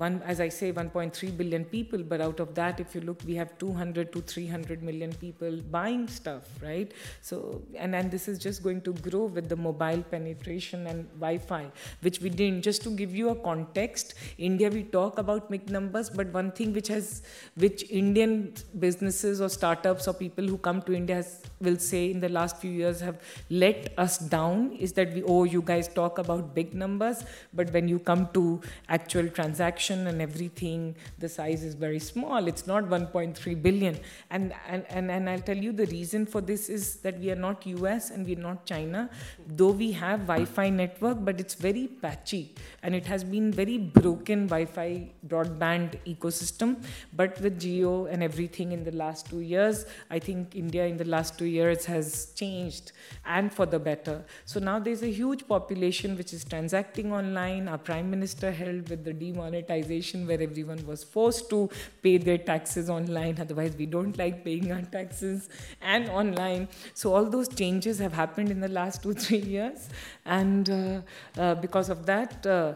[0.00, 3.34] one, as I say, 1.3 billion people, but out of that, if you look, we
[3.34, 6.92] have 200 to 300 million people buying stuff, right?
[7.20, 11.66] So, and and this is just going to grow with the mobile penetration and Wi-Fi,
[12.00, 12.62] which we didn't.
[12.62, 16.72] Just to give you a context, India we talk about big numbers, but one thing
[16.72, 17.22] which has,
[17.56, 22.20] which Indian businesses or startups or people who come to India has, will say in
[22.20, 23.20] the last few years have
[23.50, 27.22] let us down is that we, oh, you guys talk about big numbers,
[27.52, 32.46] but when you come to actual transactions and everything, the size is very small.
[32.46, 33.98] It's not 1.3 billion.
[34.30, 37.36] And, and, and, and I'll tell you the reason for this is that we are
[37.36, 39.10] not US and we're not China,
[39.46, 43.78] though we have Wi Fi network, but it's very patchy and it has been very
[43.78, 46.82] broken Wi Fi broadband ecosystem.
[47.12, 51.04] But with Jio and everything in the last two years, I think India in the
[51.04, 52.92] last two years has changed
[53.24, 54.24] and for the better.
[54.44, 57.68] So now there's a huge population which is transacting online.
[57.68, 61.68] Our Prime Minister held with the demonetization where everyone was forced to
[62.02, 63.38] pay their taxes online.
[63.40, 65.48] Otherwise, we don't like paying our taxes
[65.80, 66.68] and online.
[66.94, 69.88] So all those changes have happened in the last two three years,
[70.24, 71.00] and uh,
[71.38, 72.46] uh, because of that.
[72.46, 72.74] Uh,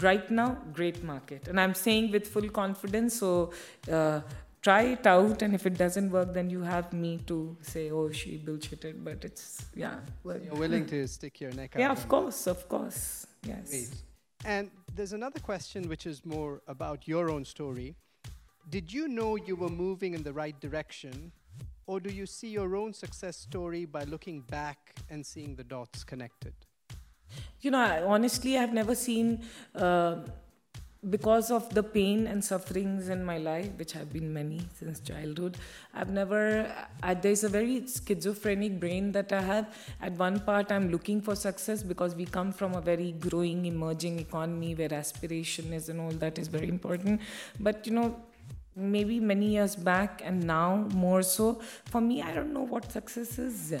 [0.00, 1.48] right now, great market.
[1.48, 3.52] And I'm saying with full confidence, so
[3.90, 4.20] uh,
[4.62, 8.10] try it out and if it doesn't work then you have me to say oh
[8.10, 12.08] she bullshitted but it's yeah well, you're willing to stick your neck out yeah of
[12.08, 13.90] course of course yes Great.
[14.44, 17.94] And there's another question which is more about your own story.
[18.70, 21.32] Did you know you were moving in the right direction,
[21.86, 26.04] or do you see your own success story by looking back and seeing the dots
[26.04, 26.54] connected?
[27.60, 29.42] You know, I, honestly, I've never seen
[29.74, 30.16] uh,
[31.10, 35.56] because of the pain and sufferings in my life, which have been many since childhood,
[35.92, 36.72] I've never,
[37.02, 39.74] I, there's a very schizophrenic brain that I have.
[40.00, 44.20] At one part, I'm looking for success because we come from a very growing, emerging
[44.20, 47.20] economy where aspiration is and all that is very important.
[47.58, 48.16] But, you know,
[48.76, 53.38] maybe many years back and now more so for me i don't know what success
[53.38, 53.74] is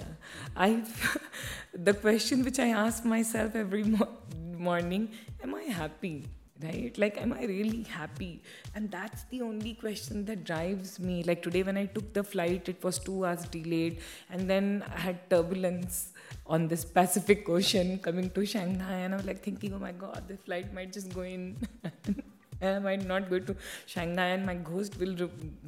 [0.54, 0.82] i
[1.72, 4.18] the question which i ask myself every mo-
[4.58, 5.08] morning
[5.42, 6.26] am i happy
[6.62, 6.96] right?
[6.96, 8.42] Like am i really happy?
[8.74, 11.22] And that's the only question that drives me.
[11.22, 13.98] Like today when i took the flight it was 2 hours delayed
[14.30, 16.12] and then i had turbulence
[16.46, 20.22] on this pacific ocean coming to shanghai and i was like thinking oh my god
[20.28, 21.56] the flight might just go in
[22.62, 23.56] I might not go to
[23.86, 25.16] Shanghai and my ghost will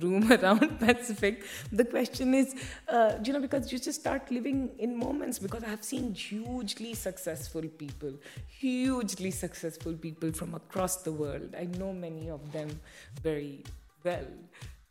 [0.01, 1.45] roam around Pacific.
[1.73, 2.55] The question is,
[2.89, 5.39] uh, you know, because you just start living in moments.
[5.39, 8.13] Because I've seen hugely successful people,
[8.47, 11.55] hugely successful people from across the world.
[11.59, 12.81] I know many of them
[13.23, 13.65] very
[14.05, 14.27] well.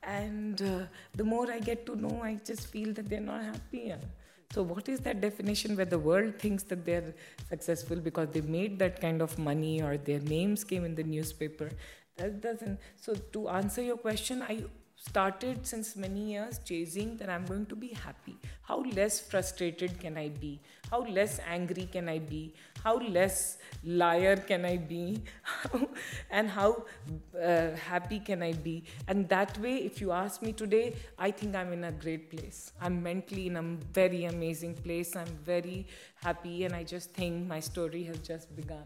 [0.02, 0.80] And uh,
[1.16, 3.94] the more I get to know, I just feel that they're not happy.
[4.54, 7.16] So, what is that definition where the world thinks that they're
[7.50, 11.72] successful because they made that kind of money or their names came in the newspaper?
[12.18, 12.80] That doesn't.
[12.96, 14.66] So, to answer your question, I
[14.96, 18.38] started since many years chasing, that I'm going to be happy.
[18.62, 20.62] How less frustrated can I be?
[20.94, 22.54] How less angry can I be?
[22.84, 25.24] How less liar can I be?
[26.30, 26.86] and how
[27.36, 28.84] uh, happy can I be?
[29.08, 32.74] And that way, if you ask me today, I think I'm in a great place.
[32.80, 35.16] I'm mentally in a very amazing place.
[35.16, 35.88] I'm very
[36.24, 38.86] happy, and I just think my story has just begun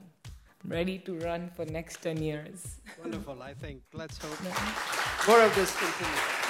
[0.63, 2.77] I'm ready to run for next 10 years.
[3.03, 3.81] Wonderful, I think.
[3.93, 4.41] Let's hope
[5.27, 6.46] more of this continues.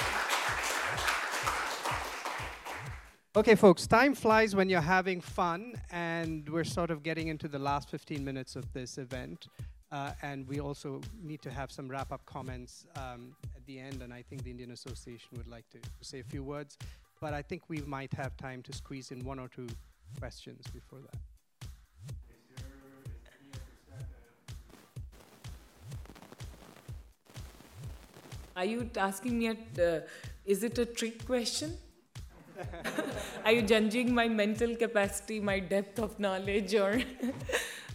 [3.36, 7.58] Okay, folks, time flies when you're having fun, and we're sort of getting into the
[7.58, 9.48] last 15 minutes of this event.
[9.92, 14.00] Uh, and we also need to have some wrap up comments um, at the end,
[14.00, 16.78] and I think the Indian Association would like to say a few words.
[17.20, 19.68] But I think we might have time to squeeze in one or two
[20.18, 21.20] questions before that.
[28.56, 30.00] Are you asking me, a, uh,
[30.46, 31.76] is it a trick question?
[33.44, 37.00] Are you judging my mental capacity, my depth of knowledge, or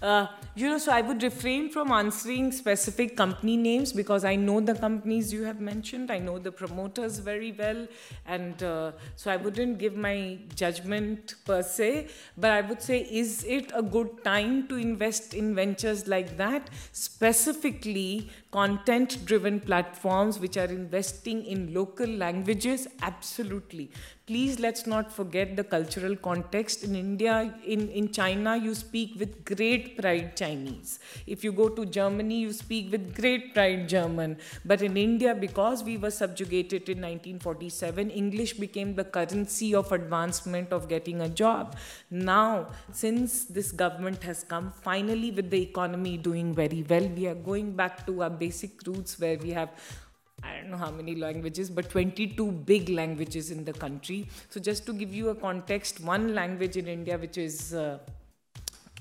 [0.03, 4.59] Uh, you know, so I would refrain from answering specific company names because I know
[4.59, 6.11] the companies you have mentioned.
[6.11, 7.87] I know the promoters very well,
[8.25, 12.09] and uh, so I wouldn't give my judgment per se.
[12.37, 16.69] But I would say, is it a good time to invest in ventures like that?
[16.91, 22.89] Specifically, content-driven platforms which are investing in local languages.
[23.01, 23.89] Absolutely
[24.25, 26.83] please let's not forget the cultural context.
[26.85, 30.99] In india in, in china you speak with great pride chinese.
[31.27, 34.37] If you go to germany you speak with great pride german.
[34.63, 40.71] But in india because we were subjugated in 1947 english became the currency of advancement
[40.71, 41.75] of getting a job.
[42.09, 47.35] Now since this government has come finally with the economy doing very well we are
[47.51, 49.71] going back to our basic roots where we have
[50.41, 54.27] I don't know how many languages, but 22 big languages in the country.
[54.49, 57.99] So, just to give you a context, one language in India, which is uh,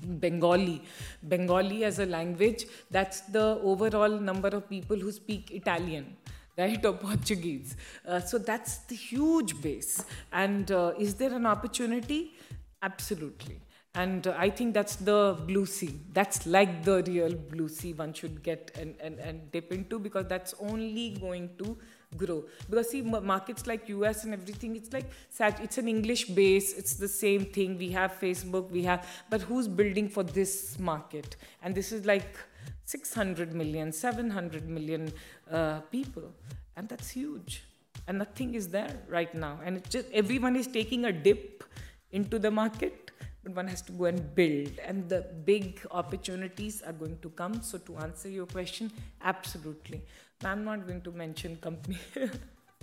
[0.03, 0.81] Bengali.
[1.27, 6.15] Bengali as a language, that's the overall number of people who speak Italian
[6.57, 7.75] right or portuguese
[8.07, 12.33] uh, so that's the huge base and uh, is there an opportunity
[12.81, 13.59] absolutely
[13.95, 15.99] and i think that's the blue sea.
[16.13, 20.25] That's like the real blue sea one should get and, and, and dip into because
[20.27, 21.77] that's only going to
[22.17, 22.43] grow.
[22.69, 25.05] Because see markets like us and everything it's like
[25.39, 26.73] it's an english base.
[26.73, 27.77] It's the same thing.
[27.77, 31.35] We have facebook we have but who's building for this market?
[31.61, 32.35] And this is like
[32.85, 35.13] 600 million 700 million
[35.51, 36.31] uh, people.
[36.75, 37.63] And that's huge.
[38.07, 39.59] And nothing is there right now.
[39.63, 41.63] And it's just everyone is taking a dip
[42.11, 43.02] into the market
[43.43, 47.61] but one has to go and build and the big opportunities are going to come.
[47.61, 48.91] So to answer your question
[49.21, 50.01] absolutely.
[50.43, 51.97] I'm not going to mention company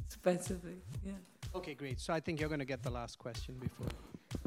[0.09, 1.13] specific yeah.
[1.55, 2.01] Okay great.
[2.01, 3.89] So i think you're going to get the last question before.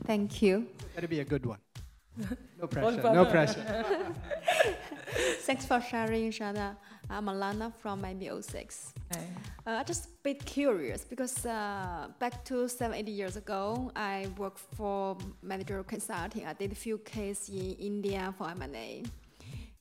[0.05, 0.67] Thank you.
[0.95, 1.59] That'll be a good one
[2.59, 4.15] no pressure no pressure
[5.43, 6.75] thanks for sharing Shana.
[7.09, 8.93] I'm Alana from MB06.
[9.11, 9.17] Uh,
[9.65, 14.59] I'm just a bit curious because uh, back to seven, eight years ago, I worked
[14.59, 16.45] for managerial consulting.
[16.45, 19.03] I did a few cases in India for M&A.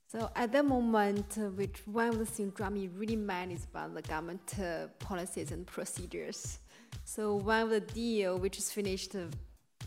[0.08, 3.64] So at that moment, uh, which one of the things drove me really mad is
[3.64, 6.58] about the government uh, policies and procedures.
[7.04, 9.16] So one of the deal which is finished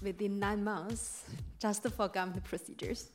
[0.01, 1.25] within nine months,
[1.65, 3.09] just for government procedures.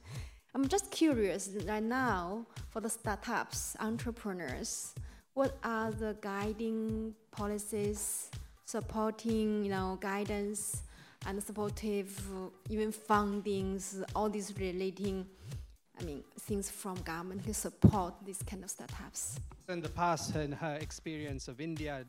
[0.54, 4.92] I'm just curious right now for the startups, entrepreneurs,
[5.34, 8.28] what are the guiding policies,
[8.64, 10.82] supporting, you know, guidance
[11.26, 12.10] and supportive,
[12.68, 15.26] even fundings, all these relating,
[16.00, 19.38] I mean, things from government to support these kind of startups.
[19.68, 22.04] In the past, in her experience of India,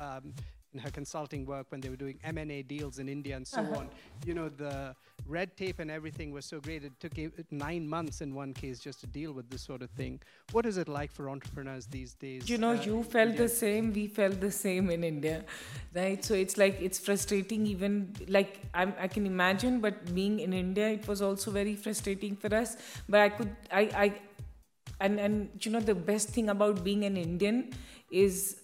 [0.00, 0.32] um,
[0.74, 3.78] in her consulting work when they were doing M&A deals in India and so uh-huh.
[3.80, 3.88] on.
[4.26, 4.94] You know, the
[5.26, 6.84] red tape and everything was so great.
[6.84, 7.12] It took
[7.50, 10.20] nine months in one case just to deal with this sort of thing.
[10.52, 12.48] What is it like for entrepreneurs these days?
[12.50, 13.42] You know, uh, you felt India?
[13.42, 13.92] the same.
[13.92, 15.44] We felt the same in India,
[15.94, 16.22] right?
[16.22, 17.66] So it's like it's frustrating.
[17.66, 22.36] Even like I'm, I can imagine, but being in India, it was also very frustrating
[22.36, 22.76] for us.
[23.08, 24.14] But I could, I, I,
[25.00, 27.70] and and you know, the best thing about being an Indian
[28.10, 28.56] is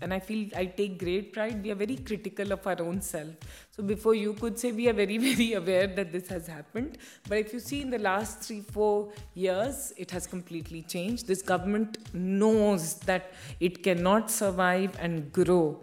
[0.00, 1.62] and i feel i take great pride.
[1.62, 3.28] We are very critical of our own self.
[3.70, 6.98] So before you could say we are very very aware that this has happened.
[7.28, 11.26] But if you see in the last 3 4 years it has completely changed.
[11.26, 15.80] This government knows that it cannot survive and grow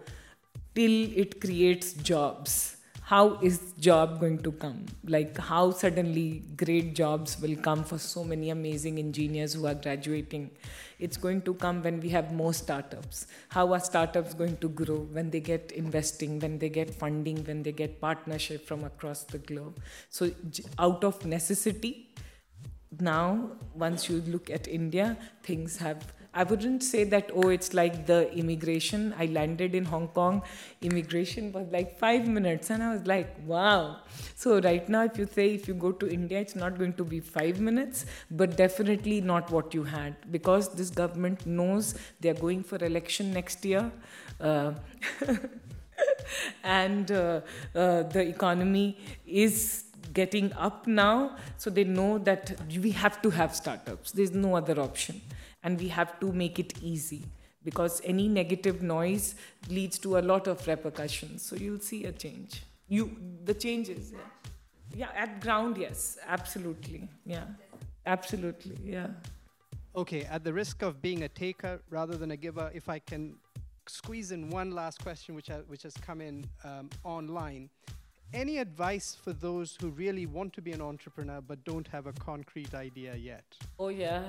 [0.74, 2.73] till it creates jobs
[3.06, 4.86] how is job going to come?
[5.06, 10.50] Like how suddenly great jobs will come for so many amazing engineers who are graduating.
[10.98, 13.26] It's going to come when we have more startups.
[13.50, 17.62] How are startups going to grow when they get investing, when they get funding, when
[17.62, 19.80] they get partnership from across the globe?
[20.08, 20.30] So
[20.78, 22.08] out of necessity,
[22.98, 28.06] now once you look at India, things have I wouldn't say that, oh, it's like
[28.06, 29.14] the immigration.
[29.16, 30.42] I landed in Hong Kong,
[30.82, 33.98] immigration was like five minutes, and I was like, wow.
[34.34, 37.04] So, right now, if you say if you go to India, it's not going to
[37.04, 42.64] be five minutes, but definitely not what you had because this government knows they're going
[42.64, 43.92] for election next year.
[44.40, 44.72] Uh,
[46.64, 47.40] and uh,
[47.76, 53.54] uh, the economy is getting up now, so they know that we have to have
[53.54, 54.10] startups.
[54.10, 55.20] There's no other option
[55.64, 57.24] and we have to make it easy
[57.64, 59.34] because any negative noise
[59.68, 61.42] leads to a lot of repercussions.
[61.42, 62.62] So you'll see a change.
[62.88, 64.18] You the changes yeah
[64.94, 66.18] yeah at ground yes.
[66.26, 67.08] Absolutely.
[67.24, 67.46] Yeah.
[68.06, 68.76] Absolutely.
[68.84, 69.08] Yeah.
[69.96, 73.34] Okay at the risk of being a taker rather than a giver if i can
[73.86, 77.68] squeeze in one last question which, I, which has come in um, online
[78.34, 82.12] any advice for those who really want to be an entrepreneur but don't have a
[82.12, 83.44] concrete idea yet?
[83.78, 84.22] Oh, yeah.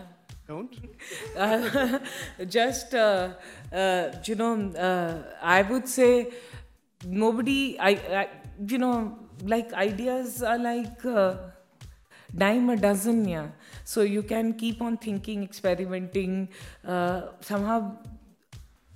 [0.47, 0.73] Don't?
[1.35, 1.99] uh,
[2.47, 3.33] just, uh,
[3.73, 6.31] uh, you know, uh, I would say
[7.05, 8.29] nobody, I, I,
[8.67, 11.35] you know, like ideas are like uh,
[12.35, 13.47] dime a dozen, yeah.
[13.83, 16.49] So you can keep on thinking, experimenting,
[16.87, 17.97] uh, somehow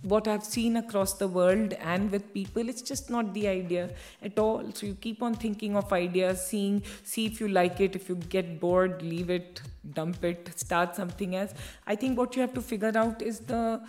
[0.02, 3.90] what I've seen across the world and with people, it's just not the idea
[4.22, 4.64] at all.
[4.74, 7.96] So you keep on thinking of ideas, seeing, see if you like it.
[7.96, 9.62] If you get bored, leave it,
[9.94, 11.54] dump it, start something else.
[11.86, 13.82] I think what you have to figure out is the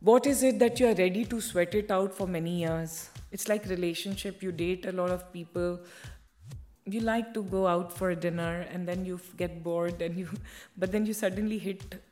[0.00, 3.08] what is it that you are ready to sweat it out for many years.
[3.30, 4.42] It's like relationship.
[4.42, 5.80] You date a lot of people.
[6.84, 10.28] You like to go out for dinner and then you get bored and you,
[10.76, 12.02] but then you suddenly hit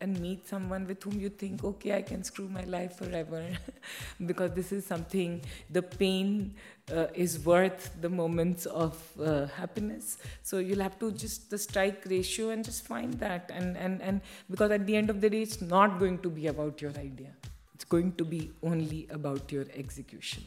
[0.00, 3.44] and meet someone with whom you think, okay, I can screw my life forever
[4.26, 6.54] because this is something, the pain
[6.92, 10.18] uh, is worth the moments of uh, happiness.
[10.42, 13.50] So you'll have to just the strike ratio and just find that.
[13.52, 14.20] And, and, and
[14.50, 17.32] because at the end of the day, it's not going to be about your idea,
[17.74, 20.44] it's going to be only about your execution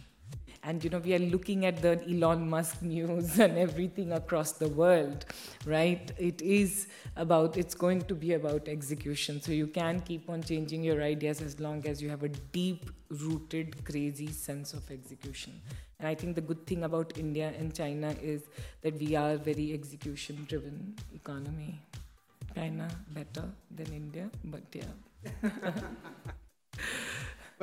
[0.64, 4.70] and you know we are looking at the Elon Musk news and everything across the
[4.70, 5.26] world,
[5.66, 6.12] right?
[6.18, 9.42] It is about it's going to be about execution.
[9.42, 12.90] So you can keep on changing your ideas as long as you have a deep
[13.10, 15.62] rooted, crazy sense of execution.
[16.00, 18.44] And I think the good thing about India and China is
[18.82, 21.82] that we are very execution driven economy.
[22.56, 25.50] China better than India, but yeah.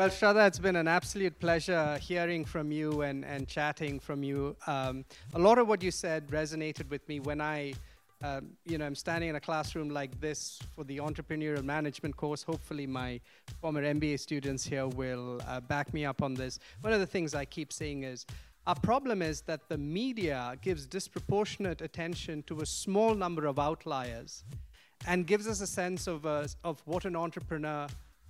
[0.00, 4.56] Well, Shradha, it's been an absolute pleasure hearing from you and, and chatting from you.
[4.66, 5.04] Um,
[5.34, 7.74] a lot of what you said resonated with me when I,
[8.22, 12.42] um, you know, I'm standing in a classroom like this for the entrepreneurial management course.
[12.42, 13.20] Hopefully, my
[13.60, 16.60] former MBA students here will uh, back me up on this.
[16.80, 18.24] One of the things I keep saying is,
[18.66, 24.44] our problem is that the media gives disproportionate attention to a small number of outliers
[25.06, 27.86] and gives us a sense of, uh, of what an entrepreneur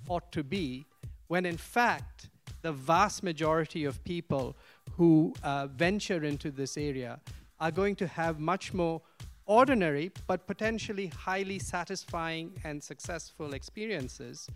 [0.09, 0.85] ought to be
[1.31, 2.29] when in fact,
[2.63, 4.57] the vast majority of people
[4.97, 7.21] who uh, venture into this area
[7.61, 9.01] are going to have much more
[9.47, 14.49] ordinary but potentially highly satisfying and successful experiences.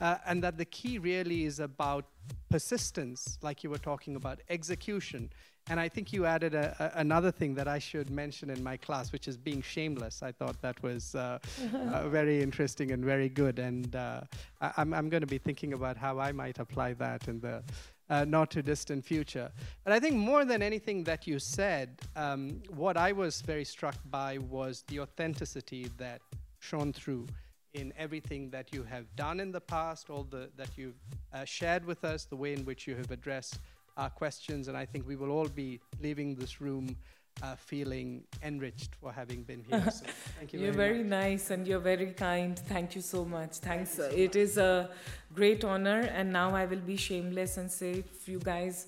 [0.00, 2.06] Uh, and that the key really is about
[2.48, 5.30] persistence, like you were talking about, execution,
[5.68, 8.76] and I think you added a, a, another thing that I should mention in my
[8.76, 10.22] class, which is being shameless.
[10.22, 11.38] I thought that was uh,
[11.74, 13.58] uh, very interesting and very good.
[13.58, 14.20] And uh,
[14.60, 17.40] I, am I'm, I'm going to be thinking about how I might apply that in
[17.40, 17.62] the
[18.10, 19.50] uh, not too distant future.
[19.84, 23.96] But I think more than anything that you said, um, what I was very struck
[24.10, 26.20] by was the authenticity that
[26.58, 27.26] shone through
[27.72, 31.00] in everything that you have done in the past, all the that you've
[31.32, 33.58] uh, shared with us, the way in which you have addressed
[33.96, 36.96] our questions, and I think we will all be leaving this room
[37.42, 39.84] uh, feeling enriched for having been here.
[39.90, 40.04] So
[40.38, 40.60] thank you.
[40.60, 42.58] you're very, very nice and you're very kind.
[42.58, 43.56] Thank you so much.
[43.58, 43.90] Thanks.
[43.90, 44.36] Thank so it much.
[44.36, 44.90] is a
[45.34, 48.86] great honor, and now I will be shameless and say if you guys.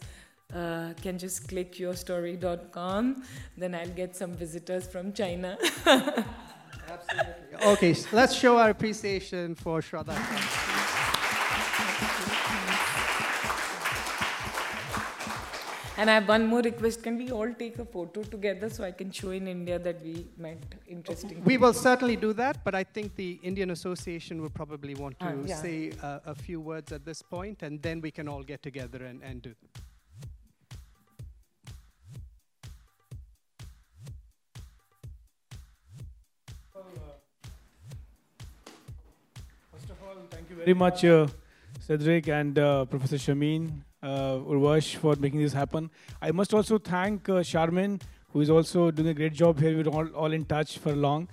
[0.55, 3.21] Uh, can just click yourstory.com,
[3.59, 5.59] then I'll get some visitors from China.
[5.87, 7.67] Absolutely.
[7.73, 10.15] Okay, so let's show our appreciation for Shradha.
[15.99, 17.03] And I have one more request.
[17.03, 20.27] Can we all take a photo together so I can show in India that we
[20.37, 20.59] met?
[20.87, 21.43] Interesting.
[21.43, 21.69] We people.
[21.69, 25.35] will certainly do that, but I think the Indian Association will probably want to uh,
[25.47, 25.57] yeah.
[25.57, 29.05] say uh, a few words at this point, and then we can all get together
[29.07, 29.55] and, and do.
[39.73, 41.27] First of all, thank you very much, uh,
[41.81, 45.91] Cedric and uh, Professor Shameen uh, Urvash, for making this happen.
[46.21, 48.01] I must also thank uh, Charmin,
[48.33, 49.77] who is also doing a great job here.
[49.77, 51.29] We're all, all in touch for long.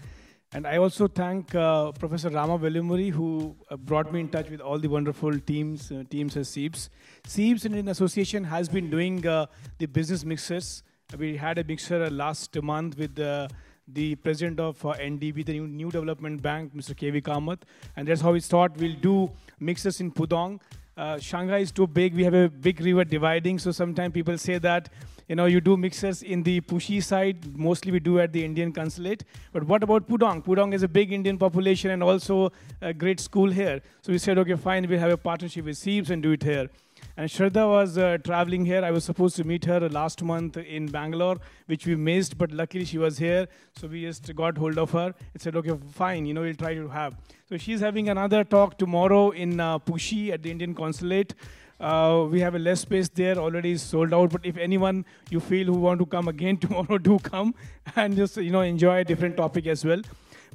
[0.55, 4.61] And I also thank uh, Professor Rama Velamuri, who uh, brought me in touch with
[4.61, 6.89] all the wonderful teams, uh, teams at CEIBS.
[7.27, 9.47] CEIBS Indian Association has been doing uh,
[9.79, 10.83] the business mixers.
[11.17, 13.47] We had a mixer last month with uh,
[13.87, 16.93] the president of uh, NDB, the new, new development bank, Mr.
[16.93, 17.61] KV Kamath.
[17.95, 20.59] And that's how we thought we'll do mixers in Pudong.
[20.95, 22.13] Uh, Shanghai is too big.
[22.13, 23.59] We have a big river dividing.
[23.59, 24.89] So sometimes people say that,
[25.27, 27.57] you know, you do mixers in the Puxi side.
[27.57, 29.23] Mostly we do at the Indian consulate.
[29.51, 30.43] But what about Pudong?
[30.43, 32.51] Pudong is a big Indian population and also
[32.81, 33.81] a great school here.
[34.01, 36.69] So we said, okay, fine, we'll have a partnership with CEIBS and do it here.
[37.15, 38.83] And Shradha was uh, traveling here.
[38.83, 41.37] I was supposed to meet her last month in Bangalore,
[41.67, 43.47] which we missed, but luckily she was here.
[43.75, 46.73] So we just got hold of her and said, okay, fine, you know, we'll try
[46.73, 47.15] to have.
[47.47, 51.35] So she's having another talk tomorrow in uh, Puxi at the Indian consulate.
[51.79, 54.31] Uh, we have a less space there, already sold out.
[54.31, 57.53] But if anyone you feel who want to come again tomorrow, do come
[57.95, 60.01] and just you know enjoy a different topic as well.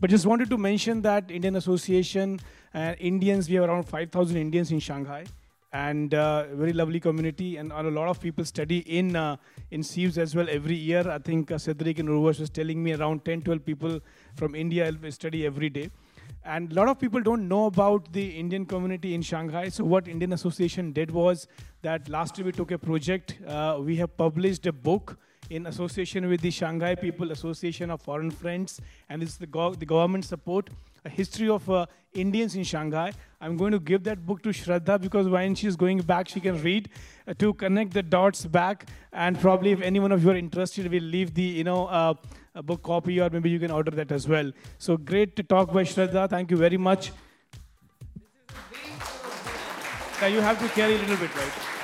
[0.00, 2.40] But just wanted to mention that Indian Association,
[2.74, 5.24] uh, Indians, we have around 5,000 Indians in Shanghai
[5.72, 9.36] and uh, very lovely community and a lot of people study in uh,
[9.70, 11.08] in CEIBS as well every year.
[11.08, 14.00] I think uh, cedric and Urvash was telling me around 10 12 people
[14.36, 15.90] from india study every day.
[16.44, 19.68] And a lot of people don't know about the indian community in shanghai.
[19.68, 21.46] So what indian association did was
[21.82, 25.18] that last year we took a project uh, we have published a book
[25.50, 29.86] in association with the Shanghai People Association of Foreign Friends, and it's the, go- the
[29.86, 30.68] government support,
[31.08, 33.12] history of uh, Indians in Shanghai.
[33.40, 36.60] I'm going to give that book to Shradha because when she's going back, she can
[36.62, 36.88] read
[37.26, 38.86] uh, to connect the dots back.
[39.12, 42.14] And probably, if anyone of you are interested, we'll leave the you know uh,
[42.62, 44.52] book copy, or maybe you can order that as well.
[44.78, 46.28] So great to talk by Shradha.
[46.28, 47.12] Thank you very much.
[50.20, 51.77] Now you have to carry a little bit, right?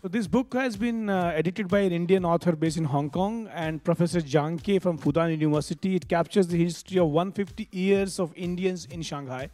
[0.00, 3.48] So this book has been uh, edited by an Indian author based in Hong Kong
[3.52, 5.96] and Professor Zhang Ke from Fudan University.
[5.96, 9.50] It captures the history of 150 years of Indians in Shanghai.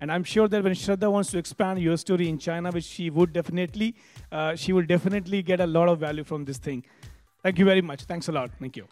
[0.00, 3.32] And I'm sure that when Shradha wants to expand YourStory in China, which she would
[3.32, 3.94] definitely,
[4.32, 6.84] uh, she will definitely get a lot of value from this thing.
[7.44, 8.02] Thank you very much.
[8.02, 8.50] Thanks a lot.
[8.58, 8.88] Thank you.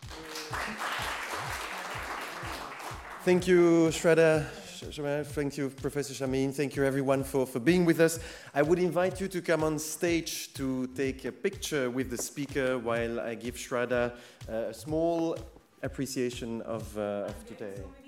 [3.25, 4.62] Thank you, Shradha.
[4.91, 6.53] Thank you, Professor Shameen.
[6.53, 8.19] Thank you, everyone, for, for being with us.
[8.55, 12.79] I would invite you to come on stage to take a picture with the speaker
[12.79, 14.13] while I give Shradha
[14.49, 15.39] uh, a small
[15.83, 18.02] appreciation of, uh, of today.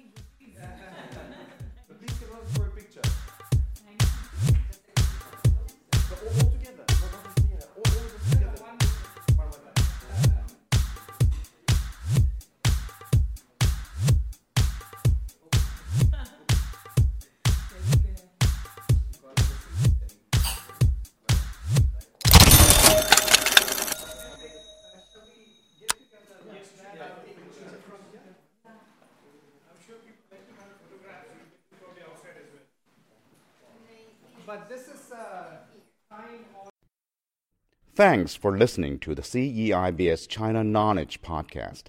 [37.96, 41.84] Thanks for listening to the CEIBS China Knowledge Podcast.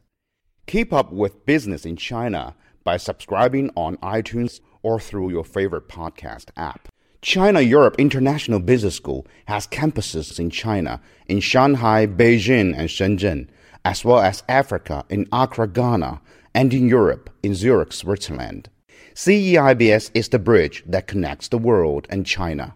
[0.68, 2.53] Keep up with business in China
[2.84, 6.90] by subscribing on iTunes or through your favorite podcast app.
[7.23, 13.48] China Europe International Business School has campuses in China, in Shanghai, Beijing, and Shenzhen,
[13.84, 16.22] as well as Africa in Accra, Ghana,
[16.53, 18.69] and in Europe in Zurich, Switzerland.
[19.15, 22.76] CEIBS is the bridge that connects the world and China.